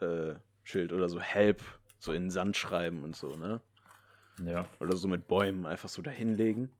äh, 0.00 0.34
Schild 0.64 0.92
oder 0.92 1.08
so 1.08 1.20
Help 1.20 1.62
so 1.98 2.12
in 2.12 2.24
den 2.24 2.30
Sand 2.30 2.56
schreiben 2.56 3.02
und 3.02 3.16
so, 3.16 3.36
ne? 3.36 3.60
Ja. 4.44 4.68
Oder 4.80 4.96
so 4.96 5.08
mit 5.08 5.28
Bäumen 5.28 5.64
einfach 5.64 5.88
so 5.88 6.02
dahinlegen. 6.02 6.70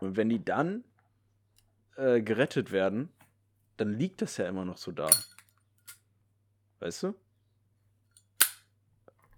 Und 0.00 0.16
wenn 0.16 0.28
die 0.28 0.44
dann 0.44 0.84
äh, 1.96 2.20
gerettet 2.20 2.70
werden, 2.70 3.08
dann 3.76 3.98
liegt 3.98 4.22
das 4.22 4.36
ja 4.36 4.46
immer 4.46 4.64
noch 4.64 4.76
so 4.76 4.92
da. 4.92 5.08
Weißt 6.80 7.04
du? 7.04 7.14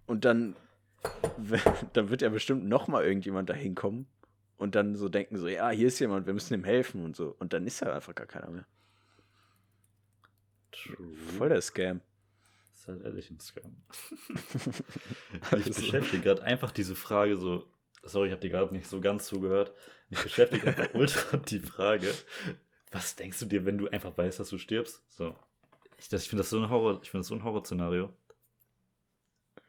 Und 0.06 0.24
dann, 0.24 0.56
dann 1.92 2.10
wird 2.10 2.22
ja 2.22 2.28
bestimmt 2.28 2.64
noch 2.64 2.88
mal 2.88 3.04
irgendjemand 3.04 3.48
da 3.48 3.54
hinkommen 3.54 4.06
und 4.56 4.74
dann 4.74 4.96
so 4.96 5.08
denken 5.08 5.38
so, 5.38 5.48
ja, 5.48 5.70
hier 5.70 5.88
ist 5.88 5.98
jemand, 6.00 6.26
wir 6.26 6.34
müssen 6.34 6.54
ihm 6.54 6.64
helfen 6.64 7.04
und 7.04 7.16
so. 7.16 7.34
Und 7.38 7.52
dann 7.52 7.66
ist 7.66 7.80
ja 7.80 7.94
einfach 7.94 8.14
gar 8.14 8.26
keiner 8.26 8.50
mehr. 8.50 8.66
True. 10.72 11.16
Voll 11.38 11.48
der 11.48 11.60
Scam. 11.60 12.00
Das 12.84 12.88
ist 12.88 12.88
halt 12.88 13.04
ehrlich 13.04 13.30
ein 13.30 13.38
Scam. 13.38 13.76
Mich 15.52 15.66
beschäftigt 15.66 16.24
gerade 16.24 16.42
einfach 16.42 16.72
diese 16.72 16.96
Frage 16.96 17.36
so. 17.36 17.64
Sorry, 18.02 18.26
ich 18.26 18.32
habe 18.32 18.40
dir 18.40 18.50
gerade 18.50 18.74
nicht 18.74 18.88
so 18.88 19.00
ganz 19.00 19.26
zugehört. 19.26 19.72
Mich 20.10 20.20
beschäftigt 20.20 20.66
einfach 20.66 20.88
ultra 20.94 21.36
die 21.36 21.60
Frage, 21.60 22.12
was 22.90 23.14
denkst 23.14 23.38
du 23.38 23.46
dir, 23.46 23.64
wenn 23.64 23.78
du 23.78 23.86
einfach 23.88 24.18
weißt, 24.18 24.40
dass 24.40 24.48
du 24.48 24.58
stirbst? 24.58 25.00
So. 25.08 25.36
Ich, 25.96 26.08
das- 26.08 26.22
ich 26.24 26.28
finde 26.28 26.40
das 26.40 26.50
so 26.50 26.58
ein 26.60 26.70
Horror, 26.70 26.98
ich 27.04 27.10
finde 27.10 27.20
das 27.20 27.28
so 27.28 27.36
ein 27.36 27.44
Horrorszenario. 27.44 28.12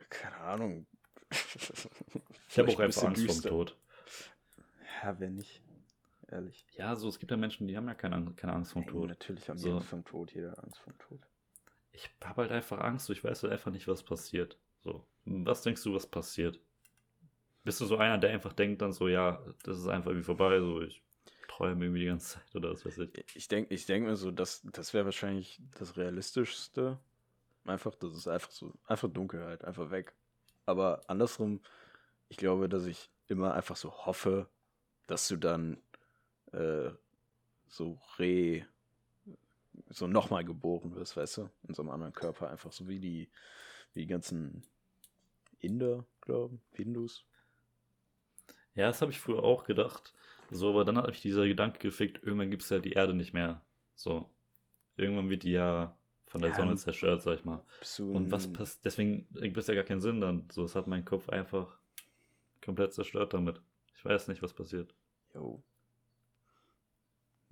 Keine 0.09 0.37
Ahnung. 0.37 0.87
Ich 2.49 2.57
habe 2.57 2.69
auch 2.71 2.79
einfach 2.79 3.03
Angst 3.03 3.25
vor 3.25 3.35
dem 3.35 3.41
Tod. 3.43 3.77
Ja, 5.03 5.19
wenn 5.19 5.35
nicht. 5.35 5.61
Ehrlich. 6.29 6.65
Ja, 6.75 6.95
so, 6.95 7.09
es 7.09 7.19
gibt 7.19 7.29
ja 7.29 7.37
Menschen, 7.37 7.67
die 7.67 7.77
haben 7.77 7.87
ja 7.87 7.93
keine, 7.93 8.33
keine 8.35 8.53
Angst 8.53 8.71
vor 8.73 8.81
dem 8.81 8.87
Ey, 8.87 8.91
Tod. 8.93 9.09
Natürlich 9.09 9.47
haben 9.49 9.57
die 9.57 9.63
So. 9.63 9.75
Angst 9.75 9.89
vom 9.89 10.03
Tod, 10.03 10.33
jeder 10.33 10.57
Angst 10.63 10.79
vom 10.79 10.97
Tod. 10.97 11.19
Ich 11.93 12.09
habe 12.23 12.41
halt 12.41 12.51
einfach 12.51 12.79
Angst, 12.79 13.09
ich 13.09 13.23
weiß 13.23 13.43
halt 13.43 13.53
einfach 13.53 13.71
nicht, 13.71 13.87
was 13.87 14.03
passiert. 14.03 14.57
So, 14.81 15.05
was 15.25 15.61
denkst 15.61 15.83
du, 15.83 15.93
was 15.93 16.07
passiert? 16.07 16.59
Bist 17.63 17.79
du 17.79 17.85
so 17.85 17.97
einer, 17.97 18.17
der 18.17 18.31
einfach 18.31 18.51
denkt 18.51 18.81
dann 18.81 18.91
so, 18.91 19.07
ja, 19.07 19.41
das 19.63 19.79
ist 19.79 19.87
einfach 19.87 20.13
wie 20.13 20.23
vorbei, 20.23 20.59
so, 20.59 20.81
ich 20.81 21.01
träume 21.47 21.85
irgendwie 21.85 22.01
die 22.01 22.07
ganze 22.07 22.35
Zeit 22.35 22.55
oder 22.55 22.71
was 22.71 22.85
weiß 22.85 22.97
ich. 22.97 23.35
Ich 23.35 23.47
denke 23.47 23.73
ich 23.73 23.85
denk 23.85 24.05
mir 24.05 24.17
so, 24.17 24.31
dass, 24.31 24.61
das 24.63 24.93
wäre 24.93 25.05
wahrscheinlich 25.05 25.61
das 25.77 25.95
Realistischste. 25.95 26.99
Einfach, 27.65 27.95
das 27.95 28.13
ist 28.13 28.27
einfach 28.27 28.51
so, 28.51 28.73
einfach 28.85 29.09
Dunkelheit, 29.09 29.63
einfach 29.63 29.89
weg. 29.91 30.13
Aber 30.65 31.01
andersrum, 31.07 31.61
ich 32.27 32.37
glaube, 32.37 32.67
dass 32.67 32.85
ich 32.85 33.09
immer 33.27 33.53
einfach 33.53 33.77
so 33.77 34.05
hoffe, 34.05 34.49
dass 35.07 35.27
du 35.27 35.37
dann 35.37 35.81
äh, 36.51 36.91
so 37.67 37.99
re, 38.17 38.65
so 39.89 40.07
nochmal 40.07 40.43
geboren 40.43 40.95
wirst, 40.95 41.17
weißt 41.17 41.37
du, 41.37 41.49
in 41.67 41.73
so 41.73 41.81
einem 41.81 41.91
anderen 41.91 42.13
Körper, 42.13 42.49
einfach 42.49 42.71
so 42.71 42.87
wie 42.87 42.99
die, 42.99 43.29
wie 43.93 44.01
die 44.01 44.07
ganzen 44.07 44.63
Inder, 45.59 46.05
glauben, 46.21 46.61
Hindus. 46.73 47.25
Ja, 48.75 48.87
das 48.87 49.01
habe 49.01 49.11
ich 49.11 49.19
früher 49.19 49.43
auch 49.43 49.65
gedacht. 49.65 50.13
So, 50.49 50.69
aber 50.69 50.85
dann 50.85 50.97
hat 50.97 51.07
mich 51.07 51.21
dieser 51.21 51.47
Gedanke 51.47 51.79
gefickt, 51.79 52.23
irgendwann 52.23 52.51
gibt 52.51 52.63
es 52.63 52.69
ja 52.69 52.79
die 52.79 52.93
Erde 52.93 53.13
nicht 53.13 53.33
mehr. 53.33 53.61
So. 53.95 54.29
Irgendwann 54.97 55.29
wird 55.29 55.43
die 55.43 55.51
ja 55.51 55.97
von 56.27 56.41
der 56.41 56.51
Ja, 56.51 56.55
Sonne 56.55 56.75
zerstört, 56.75 57.21
sag 57.21 57.39
ich 57.39 57.45
mal. 57.45 57.63
Und 57.99 58.31
was 58.31 58.51
passiert, 58.51 58.85
deswegen 58.85 59.27
ergibt 59.35 59.57
es 59.57 59.67
ja 59.67 59.75
gar 59.75 59.83
keinen 59.83 60.01
Sinn 60.01 60.19
dann. 60.19 60.47
So, 60.51 60.63
es 60.63 60.75
hat 60.75 60.87
mein 60.87 61.05
Kopf 61.05 61.29
einfach 61.29 61.77
komplett 62.63 62.93
zerstört 62.93 63.33
damit. 63.33 63.61
Ich 63.95 64.03
weiß 64.03 64.27
nicht, 64.27 64.41
was 64.41 64.53
passiert. 64.53 64.93
Jo. 65.33 65.63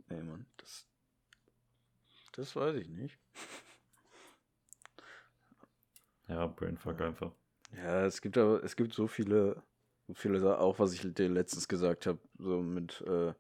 Nee, 0.10 0.22
Mann, 0.22 0.46
das. 0.58 0.91
Das 2.34 2.56
weiß 2.56 2.76
ich 2.78 2.88
nicht. 2.90 3.18
Ja, 6.28 6.48
Brainfuck 6.48 7.02
einfach. 7.02 7.32
Ja, 7.76 8.06
es 8.06 8.22
gibt 8.22 8.38
aber, 8.38 8.64
es 8.64 8.76
gibt 8.76 8.94
so 8.94 9.08
viele, 9.08 9.62
so 10.08 10.14
viele 10.14 10.58
auch 10.60 10.80
was 10.80 10.94
ich 10.94 11.02
dir 11.14 11.30
letztens 11.30 11.68
gesagt 11.68 12.06
habe, 12.06 12.20
so 12.38 12.62
mit, 12.62 13.02
äh, 13.02 13.34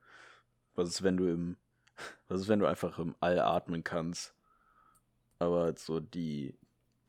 was 0.75 0.89
ist, 0.89 1.03
wenn 1.03 1.17
du 1.17 1.27
im, 1.29 1.57
was 2.27 2.41
ist, 2.41 2.47
wenn 2.47 2.59
du 2.59 2.65
einfach 2.65 2.99
im 2.99 3.15
All 3.19 3.39
atmen 3.39 3.83
kannst, 3.83 4.35
aber 5.39 5.75
so 5.77 5.99
die, 5.99 6.57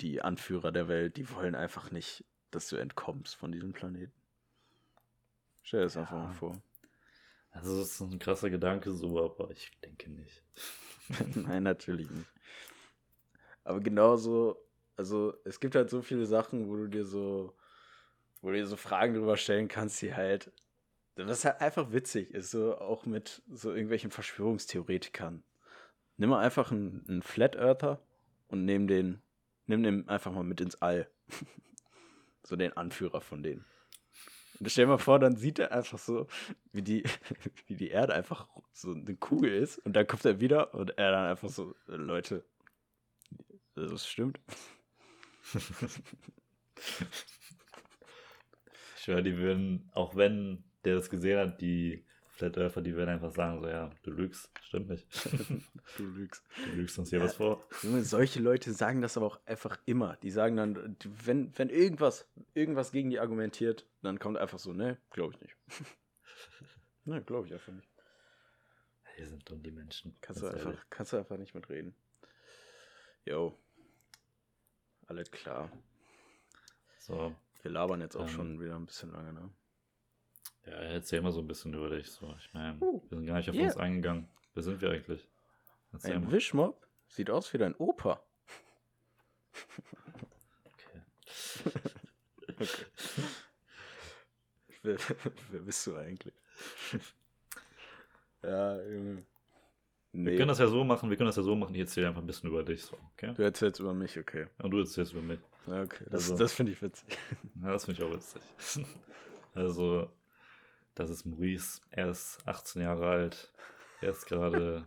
die 0.00 0.22
Anführer 0.22 0.72
der 0.72 0.88
Welt, 0.88 1.16
die 1.16 1.30
wollen 1.30 1.54
einfach 1.54 1.90
nicht, 1.90 2.24
dass 2.50 2.68
du 2.68 2.76
entkommst 2.76 3.36
von 3.36 3.52
diesem 3.52 3.72
Planeten. 3.72 4.12
Stell 5.62 5.80
dir 5.80 5.84
das 5.86 5.96
einfach 5.96 6.16
Ja. 6.16 6.24
mal 6.24 6.34
vor. 6.34 6.62
Also, 7.50 7.78
das 7.78 7.92
ist 7.92 8.00
ein 8.00 8.18
krasser 8.18 8.50
Gedanke 8.50 8.92
so, 8.92 9.22
aber 9.24 9.50
ich 9.50 9.70
denke 9.84 10.10
nicht. 10.10 10.42
Nein, 11.34 11.62
natürlich 11.62 12.10
nicht. 12.10 12.28
Aber 13.64 13.80
genauso, 13.80 14.56
also 14.96 15.34
es 15.44 15.60
gibt 15.60 15.74
halt 15.74 15.90
so 15.90 16.02
viele 16.02 16.26
Sachen, 16.26 16.68
wo 16.68 16.76
du 16.76 16.88
dir 16.88 17.04
so, 17.04 17.56
wo 18.40 18.50
du 18.50 18.56
dir 18.56 18.66
so 18.66 18.76
Fragen 18.76 19.14
drüber 19.14 19.36
stellen 19.36 19.68
kannst, 19.68 20.02
die 20.02 20.14
halt, 20.14 20.52
was 21.16 21.44
halt 21.44 21.60
einfach 21.60 21.92
witzig 21.92 22.32
ist, 22.32 22.50
so 22.50 22.78
auch 22.78 23.06
mit 23.06 23.42
so 23.50 23.70
irgendwelchen 23.70 24.10
Verschwörungstheoretikern. 24.10 25.44
Nimm 26.16 26.30
mal 26.30 26.40
einfach 26.40 26.72
einen, 26.72 27.04
einen 27.08 27.22
Flat 27.22 27.56
Earther 27.56 28.00
und 28.48 28.64
nimm 28.64 28.86
den, 28.86 29.22
nimm 29.66 29.82
den 29.82 30.08
einfach 30.08 30.32
mal 30.32 30.44
mit 30.44 30.60
ins 30.60 30.80
All. 30.82 31.10
so 32.42 32.56
den 32.56 32.76
Anführer 32.76 33.20
von 33.20 33.42
denen. 33.42 33.64
Und 34.62 34.70
stell 34.70 34.84
dir 34.84 34.90
mal 34.90 34.98
vor, 34.98 35.18
dann 35.18 35.34
sieht 35.34 35.58
er 35.58 35.72
einfach 35.72 35.98
so, 35.98 36.28
wie 36.70 36.82
die, 36.82 37.02
wie 37.66 37.74
die 37.74 37.88
Erde 37.88 38.14
einfach 38.14 38.46
so 38.72 38.92
eine 38.92 39.16
Kugel 39.16 39.52
ist 39.52 39.78
und 39.78 39.94
dann 39.94 40.06
kommt 40.06 40.24
er 40.24 40.38
wieder 40.38 40.72
und 40.72 40.96
er 40.98 41.10
dann 41.10 41.26
einfach 41.26 41.48
so, 41.48 41.74
Leute, 41.86 42.44
das 43.74 44.06
stimmt. 44.06 44.40
Ich 48.96 49.06
schwöre, 49.06 49.24
die 49.24 49.36
würden, 49.36 49.90
auch 49.94 50.14
wenn 50.14 50.62
der 50.84 50.94
das 50.94 51.10
gesehen 51.10 51.38
hat, 51.40 51.60
die 51.60 52.04
Flat 52.42 52.58
Earther, 52.58 52.82
die 52.82 52.94
würden 52.96 53.10
einfach 53.10 53.30
sagen, 53.30 53.60
so, 53.60 53.68
ja, 53.68 53.88
du 54.02 54.10
lügst, 54.10 54.50
stimmt 54.62 54.88
nicht. 54.88 55.06
Du 55.96 56.04
lügst. 56.04 56.44
Du 56.64 56.70
lügst 56.72 56.98
uns 56.98 57.10
hier 57.10 57.20
Ja. 57.20 57.24
was 57.26 57.36
vor. 57.36 57.64
Junge, 57.82 58.02
solche 58.02 58.40
Leute 58.40 58.72
sagen 58.72 59.00
das 59.00 59.16
aber 59.16 59.26
auch 59.26 59.40
einfach 59.46 59.78
immer. 59.84 60.16
Die 60.16 60.30
sagen 60.32 60.56
dann, 60.56 60.96
wenn, 61.24 61.56
wenn 61.56 61.68
irgendwas, 61.68 62.28
irgendwas 62.54 62.90
gegen 62.90 63.10
die 63.10 63.20
argumentiert, 63.20 63.86
dann 64.02 64.18
kommt 64.18 64.38
einfach 64.38 64.58
so, 64.58 64.72
ne, 64.72 64.98
glaube 65.10 65.34
ich 65.34 65.40
nicht. 65.40 65.56
ne, 67.04 67.22
glaube 67.22 67.46
ich 67.46 67.52
einfach 67.54 67.72
nicht. 67.72 67.88
Hier 69.16 69.28
sind 69.28 69.48
dumm 69.48 69.62
die 69.62 69.70
Menschen. 69.70 70.16
Kannst 70.20 70.42
du, 70.42 70.46
einfach, 70.48 70.64
ehrlich. 70.66 70.80
kannst 70.90 71.12
du 71.12 71.18
einfach 71.18 71.36
nicht 71.36 71.54
mitreden. 71.54 71.94
Jo. 73.24 73.56
Alles 75.06 75.30
klar. 75.30 75.70
So, 76.98 77.36
Wir 77.62 77.70
labern 77.70 78.00
jetzt 78.00 78.16
auch 78.16 78.22
Ähm. 78.22 78.28
schon 78.28 78.60
wieder 78.60 78.74
ein 78.74 78.86
bisschen 78.86 79.12
lange, 79.12 79.32
ne? 79.32 79.50
Ja, 80.66 80.72
erzähl 80.72 81.20
mal 81.22 81.32
so 81.32 81.40
ein 81.40 81.46
bisschen 81.46 81.74
über 81.74 81.90
dich. 81.90 82.10
So, 82.10 82.34
ich 82.38 82.52
meine, 82.54 82.78
Uh, 82.80 83.02
wir 83.08 83.18
sind 83.18 83.26
gar 83.26 83.36
nicht 83.36 83.48
auf 83.50 83.54
yeah. 83.56 83.64
uns 83.66 83.76
eingegangen. 83.76 84.28
Wer 84.54 84.62
sind 84.62 84.80
wir 84.80 84.90
eigentlich? 84.90 85.28
Erzähl 85.92 86.14
Ein 86.14 86.24
mal. 86.24 86.32
Wischmob 86.32 86.86
sieht 87.08 87.30
aus 87.30 87.52
wie 87.52 87.58
dein 87.58 87.74
Opa. 87.76 88.22
Okay. 90.64 91.02
Okay. 92.48 92.84
wer, 94.82 94.96
wer 95.50 95.60
bist 95.60 95.86
du 95.86 95.96
eigentlich? 95.96 96.34
ja, 98.42 98.76
Junge. 98.82 99.24
Wir 100.14 100.30
Nee, 100.32 100.36
können 100.36 100.48
das 100.48 100.58
ja 100.58 100.66
so 100.66 100.84
machen, 100.84 101.08
wir 101.08 101.16
können 101.16 101.28
das 101.28 101.36
ja 101.36 101.42
so 101.42 101.54
machen, 101.56 101.74
ich 101.74 101.80
erzähle 101.80 102.08
einfach 102.08 102.20
ein 102.20 102.26
bisschen 102.26 102.50
über 102.50 102.62
dich, 102.62 102.82
so, 102.84 102.98
okay? 103.14 103.32
du 103.34 103.42
erzählst 103.42 103.80
über 103.80 103.94
mich, 103.94 104.18
okay. 104.18 104.46
Und 104.58 104.70
du 104.70 104.78
erzählst 104.80 105.12
über 105.14 105.22
mich. 105.22 105.40
Ja, 105.66 105.82
okay. 105.84 106.04
Das, 106.10 106.24
Also- 106.30 106.36
das 106.36 106.52
finde 106.52 106.72
ich 106.72 106.82
witzig. 106.82 107.16
Ja, 107.62 107.70
das 107.72 107.86
finde 107.86 108.02
ich 108.02 108.06
auch 108.06 108.12
witzig. 108.14 108.42
Also, 109.54 110.10
das 110.94 111.10
ist 111.10 111.24
Maurice. 111.24 111.80
Er 111.90 112.10
ist 112.10 112.38
18 112.46 112.82
Jahre 112.82 113.08
alt. 113.08 113.52
Er 114.00 114.10
ist 114.10 114.26
gerade 114.26 114.86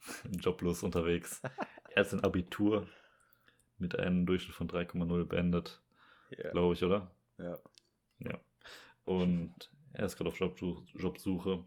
joblos 0.30 0.82
unterwegs. 0.82 1.40
Er 1.94 2.02
ist 2.02 2.12
in 2.12 2.24
Abitur 2.24 2.86
mit 3.78 3.98
einem 3.98 4.26
Durchschnitt 4.26 4.54
von 4.56 4.68
3,0 4.68 5.24
beendet, 5.24 5.80
Ja. 6.30 6.50
glaube 6.50 6.74
ich, 6.74 6.82
oder? 6.84 7.10
ja. 7.38 7.58
Ja. 8.20 8.38
Und 9.04 9.70
er 9.92 10.04
ist 10.06 10.16
gerade 10.16 10.28
auf 10.30 10.38
Jobsuch- 10.40 10.84
Jobsuche 10.94 11.64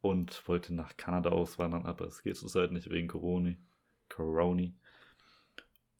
und 0.00 0.46
wollte 0.48 0.74
nach 0.74 0.96
Kanada 0.96 1.30
auswandern, 1.30 1.86
aber 1.86 2.06
es 2.06 2.22
geht 2.22 2.36
zurzeit 2.36 2.72
nicht 2.72 2.90
wegen 2.90 3.06
Corona. 3.08 3.54
Corona. 4.08 4.68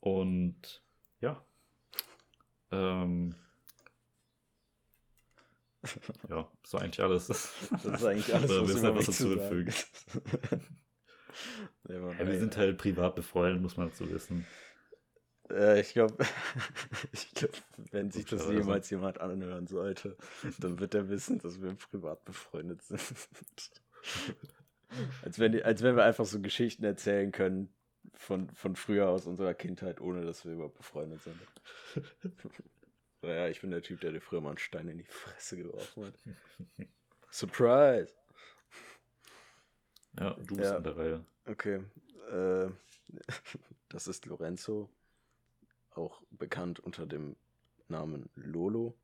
Und 0.01 0.83
ja. 1.21 1.43
Ähm, 2.73 3.37
ja, 6.29 6.49
war 6.71 6.83
eigentlich 6.83 7.03
alles. 7.03 7.27
Das 7.27 7.53
ist 7.85 8.05
eigentlich 8.05 8.35
alles, 8.35 8.51
was 8.51 8.69
willst 8.69 8.83
du 8.83 8.83
du 8.83 8.89
über 8.89 9.01
etwas 9.01 9.09
mich 9.09 9.17
zu 9.17 9.29
hinzufügen? 9.31 9.75
Mann, 10.51 10.61
Ja, 11.89 12.27
wir 12.27 12.39
sind 12.39 12.57
halt 12.57 12.79
privat 12.79 13.15
befreundet, 13.15 13.63
muss 13.63 13.77
man 13.77 13.89
dazu 13.89 14.11
wissen. 14.11 14.47
Äh, 15.51 15.81
ich 15.81 15.93
glaube, 15.93 16.17
ich 17.13 17.33
glaub, 17.35 17.51
wenn 17.91 18.11
sich 18.11 18.27
das 18.27 18.49
jemals 18.49 18.91
jemand 18.91 19.21
anhören 19.21 19.67
sollte, 19.67 20.17
dann 20.59 20.79
wird 20.79 20.95
er 20.95 21.09
wissen, 21.09 21.39
dass 21.39 21.61
wir 21.61 21.75
privat 21.75 22.25
befreundet 22.25 22.83
sind. 22.83 23.03
als, 25.23 25.39
wenn, 25.39 25.63
als 25.63 25.83
wenn 25.83 25.97
wir 25.97 26.05
einfach 26.05 26.27
so 26.27 26.41
Geschichten 26.41 26.85
erzählen 26.85 27.33
können 27.33 27.73
von, 28.15 28.51
von 28.51 28.77
früher 28.77 29.09
aus 29.09 29.27
unserer 29.27 29.55
Kindheit, 29.55 30.01
ohne 30.01 30.25
dass 30.25 30.45
wir 30.45 30.53
überhaupt 30.53 30.79
befreundet 30.79 31.21
sind. 31.23 31.39
Naja, 33.23 33.49
ich 33.49 33.61
bin 33.61 33.71
der 33.71 33.83
Typ, 33.83 34.01
der 34.01 34.11
dir 34.13 34.21
früher 34.21 34.41
mal 34.41 34.51
einen 34.51 34.59
Stein 34.59 34.89
in 34.89 34.99
die 34.99 35.05
Fresse 35.05 35.57
geworfen 35.57 36.07
hat. 36.07 36.15
Surprise! 37.31 38.13
Ja, 40.19 40.35
du 40.35 40.57
bist 40.57 40.71
Ja. 40.71 40.77
in 40.77 40.85
der 40.85 40.97
Reihe. 40.97 41.25
Okay. 41.47 41.85
Äh, 42.31 42.71
das 43.89 44.09
ist 44.09 44.27
Lorenzo, 44.27 44.91
auch 45.95 46.23
bekannt 46.31 46.81
unter 46.81 47.07
dem 47.07 47.37
Namen 47.89 48.29
Lolo. 48.35 48.95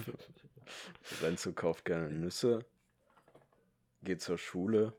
Lorenzo 1.20 1.52
kauft 1.52 1.84
gerne 1.84 2.10
Nüsse, 2.10 2.64
geht 4.02 4.20
zur 4.22 4.38
Schule 4.38 4.92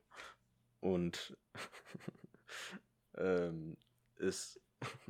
und 0.79 1.37
ähm, 3.17 3.75
ist 4.15 4.61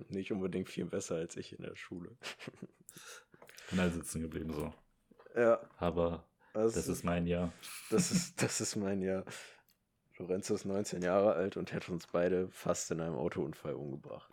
nicht 0.10 0.32
unbedingt 0.32 0.70
viel 0.70 0.86
besser 0.86 1.16
als 1.16 1.38
ich 1.38 1.54
in 1.54 1.64
der 1.64 1.76
Schule. 1.76 2.18
Halt 3.76 3.94
sitzen 3.94 4.22
geblieben 4.22 4.52
so. 4.54 4.74
Ja, 5.36 5.60
Aber 5.78 6.26
das, 6.54 6.74
das 6.74 6.88
ist 6.88 7.04
mein 7.04 7.28
Jahr. 7.28 7.54
das 7.90 8.12
ist, 8.12 8.42
das 8.42 8.62
ist 8.62 8.76
mein 8.76 9.02
Jahr. 9.02 9.24
Lorenzo 10.18 10.54
ist 10.54 10.66
19 10.66 11.02
Jahre 11.02 11.34
alt 11.34 11.56
und 11.56 11.72
hätte 11.72 11.92
uns 11.92 12.08
beide 12.08 12.50
fast 12.50 12.92
in 12.92 13.00
einem 13.00 13.16
Autounfall 13.16 13.74
umgebracht. 13.76 14.32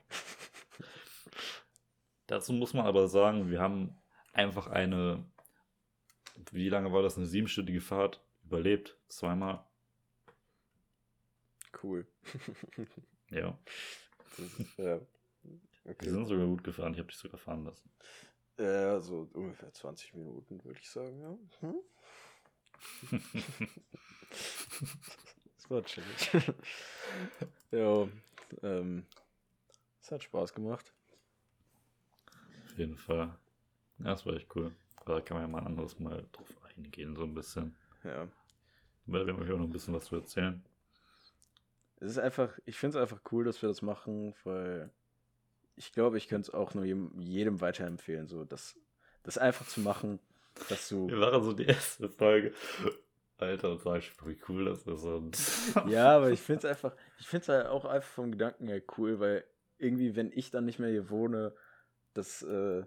Dazu 2.27 2.53
muss 2.53 2.75
man 2.75 2.87
aber 2.87 3.09
sagen, 3.09 3.51
wir 3.51 3.61
haben 3.61 3.97
einfach 4.33 4.67
eine, 4.67 5.25
wie 6.51 6.69
lange 6.69 6.93
war 6.93 7.03
das, 7.03 7.17
eine 7.17 7.27
siebenstündige 7.27 7.81
Fahrt 7.81 8.21
überlebt. 8.43 8.99
Zweimal. 9.09 9.65
Cool. 11.83 12.07
Ja. 13.31 13.59
Ist, 14.39 14.79
ja. 14.79 15.01
Wir 15.85 15.93
Okay. 15.93 16.11
sind 16.11 16.27
sogar 16.27 16.47
gut 16.47 16.65
gefahren. 16.65 16.95
Ich 16.95 16.99
habe 16.99 17.09
dich 17.09 17.19
sogar 17.19 17.39
fahren 17.39 17.65
lassen. 17.65 17.89
Ja, 18.59 19.01
so 19.01 19.29
ungefähr 19.35 19.73
20 19.73 20.15
Minuten, 20.15 20.65
würde 20.65 20.81
ich 20.81 20.89
sagen, 20.89 21.21
ja. 21.21 21.39
Hm? 21.61 21.81
Das 25.57 25.71
war 25.71 25.83
chillig. 25.83 26.33
ja, 27.73 28.09
ähm, 28.63 29.07
es 30.01 30.13
hat 30.13 30.23
Spaß 30.23 30.55
gemacht. 30.55 30.93
Auf 32.67 32.79
jeden 32.79 32.97
Fall. 32.97 33.37
Ja, 33.99 34.05
das 34.05 34.25
war 34.27 34.35
echt 34.35 34.55
cool. 34.55 34.73
Da 35.07 35.21
kann 35.21 35.39
man 35.39 35.47
ja 35.47 35.49
mal 35.49 35.59
ein 35.61 35.67
anderes 35.67 35.99
Mal 35.99 36.25
drauf 36.31 36.55
eingehen, 36.77 37.17
so 37.17 37.25
ein 37.25 37.35
bisschen. 37.35 37.75
Ja. 38.05 38.29
Weil 39.07 39.27
wir 39.27 39.35
haben 39.35 39.43
auch 39.43 39.59
noch 39.59 39.65
ein 39.65 39.73
bisschen 39.73 39.95
was 39.95 40.05
zu 40.05 40.17
erzählen. 40.17 40.65
Es 41.97 42.13
ist 42.13 42.19
einfach, 42.19 42.57
ich 42.65 42.77
finde 42.77 42.99
es 42.99 43.03
einfach 43.03 43.21
cool, 43.33 43.45
dass 43.45 43.61
wir 43.63 43.69
das 43.69 43.83
machen, 43.83 44.35
weil 44.45 44.93
ich 45.77 45.93
glaube, 45.93 46.19
ich 46.19 46.29
könnte 46.29 46.49
es 46.49 46.55
auch 46.55 46.75
nur 46.75 46.85
jedem, 46.85 47.19
jedem 47.21 47.61
weiterempfehlen, 47.61 48.27
so 48.27 48.45
das, 48.45 48.77
das 49.23 49.39
einfach 49.39 49.67
zu 49.67 49.81
machen, 49.81 50.19
dass 50.69 50.89
du. 50.89 51.09
Wir 51.09 51.21
waren 51.21 51.43
so 51.43 51.53
die 51.53 51.67
erste 51.67 52.09
Folge. 52.09 52.53
Alter, 53.39 53.75
das 53.75 53.85
war 53.85 53.97
echt 53.97 54.27
wie 54.27 54.39
cool 54.49 54.65
das 54.65 54.87
ist. 54.87 55.05
Und 55.05 55.39
Ja, 55.89 56.17
aber 56.17 56.31
ich 56.31 56.41
finde 56.41 56.61
es 56.61 56.65
einfach, 56.65 56.97
ich 57.19 57.29
finde 57.29 57.43
es 57.43 57.49
halt 57.51 57.67
auch 57.67 57.85
einfach 57.85 58.09
vom 58.09 58.33
Gedanken 58.33 58.69
her 58.69 58.83
cool, 58.97 59.21
weil 59.21 59.45
irgendwie, 59.79 60.17
wenn 60.17 60.33
ich 60.33 60.51
dann 60.51 60.65
nicht 60.65 60.79
mehr 60.79 60.89
hier 60.89 61.11
wohne, 61.11 61.55
das, 62.15 62.43
äh, 62.43 62.83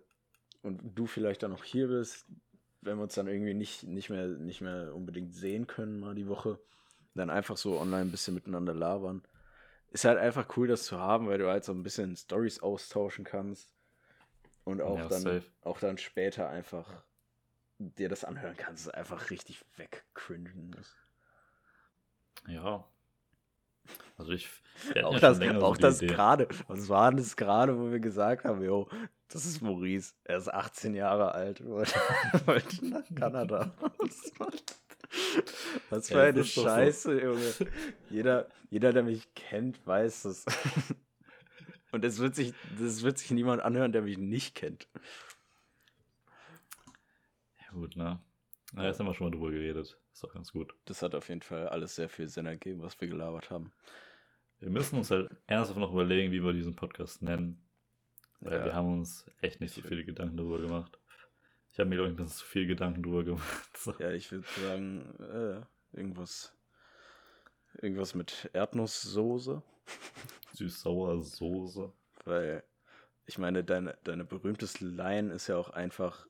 und 0.63 0.81
du 0.97 1.05
vielleicht 1.05 1.43
dann 1.43 1.51
noch 1.51 1.63
hier 1.63 1.87
bist, 1.87 2.25
wenn 2.81 2.97
wir 2.97 3.03
uns 3.03 3.13
dann 3.13 3.27
irgendwie 3.27 3.53
nicht, 3.53 3.83
nicht, 3.83 4.09
mehr, 4.09 4.27
nicht 4.27 4.61
mehr 4.61 4.95
unbedingt 4.95 5.35
sehen 5.35 5.67
können, 5.67 5.99
mal 5.99 6.15
die 6.15 6.27
Woche, 6.27 6.59
dann 7.13 7.29
einfach 7.29 7.57
so 7.57 7.79
online 7.79 8.03
ein 8.03 8.11
bisschen 8.11 8.33
miteinander 8.33 8.73
labern. 8.73 9.21
Ist 9.91 10.05
halt 10.05 10.19
einfach 10.19 10.55
cool, 10.57 10.67
das 10.67 10.83
zu 10.83 10.99
haben, 10.99 11.27
weil 11.27 11.39
du 11.39 11.49
halt 11.49 11.63
so 11.63 11.71
ein 11.71 11.83
bisschen 11.83 12.15
Stories 12.15 12.59
austauschen 12.61 13.25
kannst 13.25 13.73
und 14.63 14.81
auch, 14.81 14.97
Ja, 14.97 15.07
dann, 15.07 15.21
safe. 15.21 15.43
auch 15.63 15.79
dann 15.79 15.97
später 15.97 16.47
einfach 16.49 17.03
dir 17.79 18.09
das 18.09 18.23
anhören 18.23 18.57
kannst, 18.57 18.87
es 18.87 18.93
einfach 18.93 19.29
richtig 19.29 19.65
wegcringen 19.77 20.73
ist. 20.79 20.95
Ja. 22.47 22.85
Also 24.17 24.33
ich. 24.33 24.49
Auch 25.03 25.13
ja 25.13 25.19
das, 25.19 25.37
so 25.37 25.65
auch 25.65 25.77
die 25.77 25.81
das 25.81 25.99
gerade, 25.99 26.47
was 26.67 26.89
war 26.89 27.11
das 27.11 27.35
gerade, 27.35 27.77
wo 27.79 27.89
wir 27.91 27.99
gesagt 27.99 28.45
haben, 28.45 28.61
jo, 28.61 28.87
das 29.29 29.45
ist 29.45 29.61
Maurice, 29.61 30.13
er 30.23 30.37
ist 30.37 30.53
18 30.53 30.93
Jahre 30.93 31.33
alt, 31.33 31.65
wollte 32.45 32.85
nach 32.85 33.03
Kanada. 33.15 33.73
Was 35.89 36.09
für 36.09 36.21
eine 36.21 36.39
doch 36.41 36.45
so. 36.45 36.63
Scheiße, 36.63 37.21
Junge. 37.21 37.53
Jeder, 38.09 38.47
jeder, 38.69 38.93
der 38.93 39.03
mich 39.03 39.33
kennt, 39.33 39.85
weiß 39.85 40.25
es. 40.25 40.45
Und 41.91 42.05
es 42.05 42.19
wird 42.19 42.35
sich, 42.35 42.53
das 42.79 43.01
wird 43.01 43.17
sich 43.17 43.31
niemand 43.31 43.63
anhören, 43.63 43.91
der 43.91 44.03
mich 44.03 44.17
nicht 44.19 44.53
kennt. 44.55 44.87
Ja, 47.59 47.71
gut, 47.71 47.95
ne? 47.95 48.19
Na, 48.73 48.85
jetzt 48.85 48.99
haben 48.99 49.07
wir 49.07 49.15
schon 49.15 49.27
mal 49.27 49.31
drüber 49.35 49.51
geredet. 49.51 49.97
Ist 50.13 50.23
doch 50.23 50.33
ganz 50.33 50.51
gut. 50.51 50.75
Das 50.85 51.01
hat 51.01 51.15
auf 51.15 51.29
jeden 51.29 51.41
Fall 51.41 51.67
alles 51.69 51.95
sehr 51.95 52.09
viel 52.09 52.27
Sinn 52.27 52.45
ergeben, 52.45 52.81
was 52.81 52.99
wir 53.01 53.07
gelabert 53.07 53.49
haben. 53.49 53.71
Wir 54.59 54.69
müssen 54.69 54.97
uns 54.97 55.09
halt 55.09 55.31
ernsthaft 55.47 55.79
noch 55.79 55.91
überlegen, 55.91 56.31
wie 56.31 56.43
wir 56.43 56.53
diesen 56.53 56.75
Podcast 56.75 57.21
nennen. 57.21 57.63
Weil 58.41 58.59
Ja. 58.59 58.65
wir 58.65 58.73
haben 58.75 58.93
uns 58.99 59.25
echt 59.41 59.59
nicht 59.59 59.73
so 59.73 59.81
viele 59.81 60.05
Gedanken 60.05 60.37
darüber 60.37 60.59
gemacht. 60.59 60.98
Ich 61.79 61.81
habe 61.81 61.91
mir, 61.91 61.95
glaube 61.95 62.09
ich, 62.09 62.13
ein 62.15 62.17
bisschen 62.17 62.39
zu 62.39 62.45
viel 62.45 62.67
Gedanken 62.67 63.03
drüber 63.03 63.23
gemacht. 63.23 63.69
So. 63.77 63.95
Ja, 63.99 64.11
ich 64.11 64.29
würde 64.33 64.45
sagen, 64.61 65.15
äh, 65.21 65.97
irgendwas, 65.97 66.53
irgendwas 67.81 68.13
mit 68.15 68.49
Erdnusssoße. 68.51 69.63
Süß-sauer 70.55 71.23
Soße. 71.23 71.89
Weil, 72.25 72.65
ich 73.27 73.37
meine, 73.37 73.63
deine, 73.63 73.97
deine 74.03 74.25
berühmteste 74.25 74.87
Line 74.87 75.33
ist 75.33 75.47
ja 75.47 75.55
auch 75.55 75.69
einfach, 75.69 76.27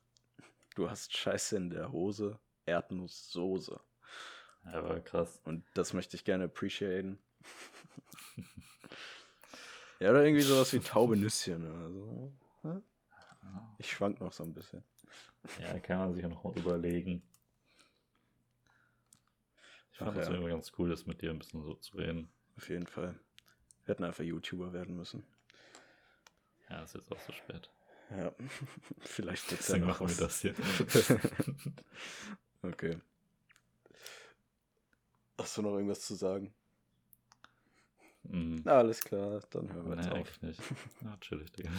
du 0.76 0.88
hast 0.88 1.16
Scheiße 1.16 1.56
in 1.56 1.70
der 1.70 1.90
Hose, 1.90 2.38
Erdnusssoße. 2.66 3.80
Ja, 4.66 4.84
war 4.84 5.00
krass. 5.00 5.40
Und 5.44 5.64
das 5.74 5.94
möchte 5.94 6.14
ich 6.14 6.22
gerne 6.22 6.44
appreciaten. 6.44 7.18
ja, 9.98 10.10
oder 10.10 10.24
irgendwie 10.24 10.44
sowas 10.44 10.72
wie 10.72 10.78
taube 10.78 11.16
Nüsschen 11.16 11.68
oder 11.68 11.90
so. 11.90 12.32
Hä? 12.62 12.82
Ich 13.78 13.90
schwank 13.90 14.20
noch 14.20 14.32
so 14.32 14.44
ein 14.44 14.54
bisschen. 14.54 14.84
Ja, 15.60 15.78
kann 15.80 15.98
man 15.98 16.12
sich 16.14 16.22
ja 16.22 16.28
noch 16.28 16.44
mal 16.44 16.56
überlegen. 16.56 17.22
Ich 19.92 19.98
fand 19.98 20.16
das 20.16 20.28
ja. 20.28 20.34
immer 20.34 20.48
ganz 20.48 20.72
cool, 20.78 20.88
das 20.88 21.06
mit 21.06 21.20
dir 21.22 21.30
ein 21.30 21.38
bisschen 21.38 21.62
so 21.62 21.74
zu 21.74 21.96
reden. 21.96 22.30
Auf 22.56 22.68
jeden 22.68 22.86
Fall. 22.86 23.18
Wir 23.84 23.92
hätten 23.94 24.04
einfach 24.04 24.24
YouTuber 24.24 24.72
werden 24.72 24.96
müssen. 24.96 25.24
Ja, 26.68 26.82
ist 26.82 26.94
jetzt 26.94 27.10
auch 27.10 27.20
so 27.20 27.32
spät. 27.32 27.70
Ja, 28.10 28.32
vielleicht 29.00 29.50
wird's 29.50 29.68
ja 29.68 29.74
Deswegen 29.76 29.86
noch 29.86 30.00
machen 30.00 30.08
wir 30.08 30.20
was. 30.20 30.40
das 30.40 30.40
hier. 30.40 30.54
okay. 32.62 32.98
Hast 35.38 35.56
du 35.56 35.62
noch 35.62 35.74
irgendwas 35.74 36.00
zu 36.02 36.14
sagen? 36.14 36.52
Mhm. 38.24 38.60
Na, 38.64 38.72
alles 38.78 39.00
klar, 39.00 39.40
dann 39.50 39.72
hören 39.72 39.88
wir 39.88 39.96
Nee, 39.96 40.02
jetzt 40.02 40.12
auf. 40.12 40.42
nicht. 40.42 40.60
Ja, 41.02 41.16
chillig, 41.20 41.50
Digga. 41.52 41.70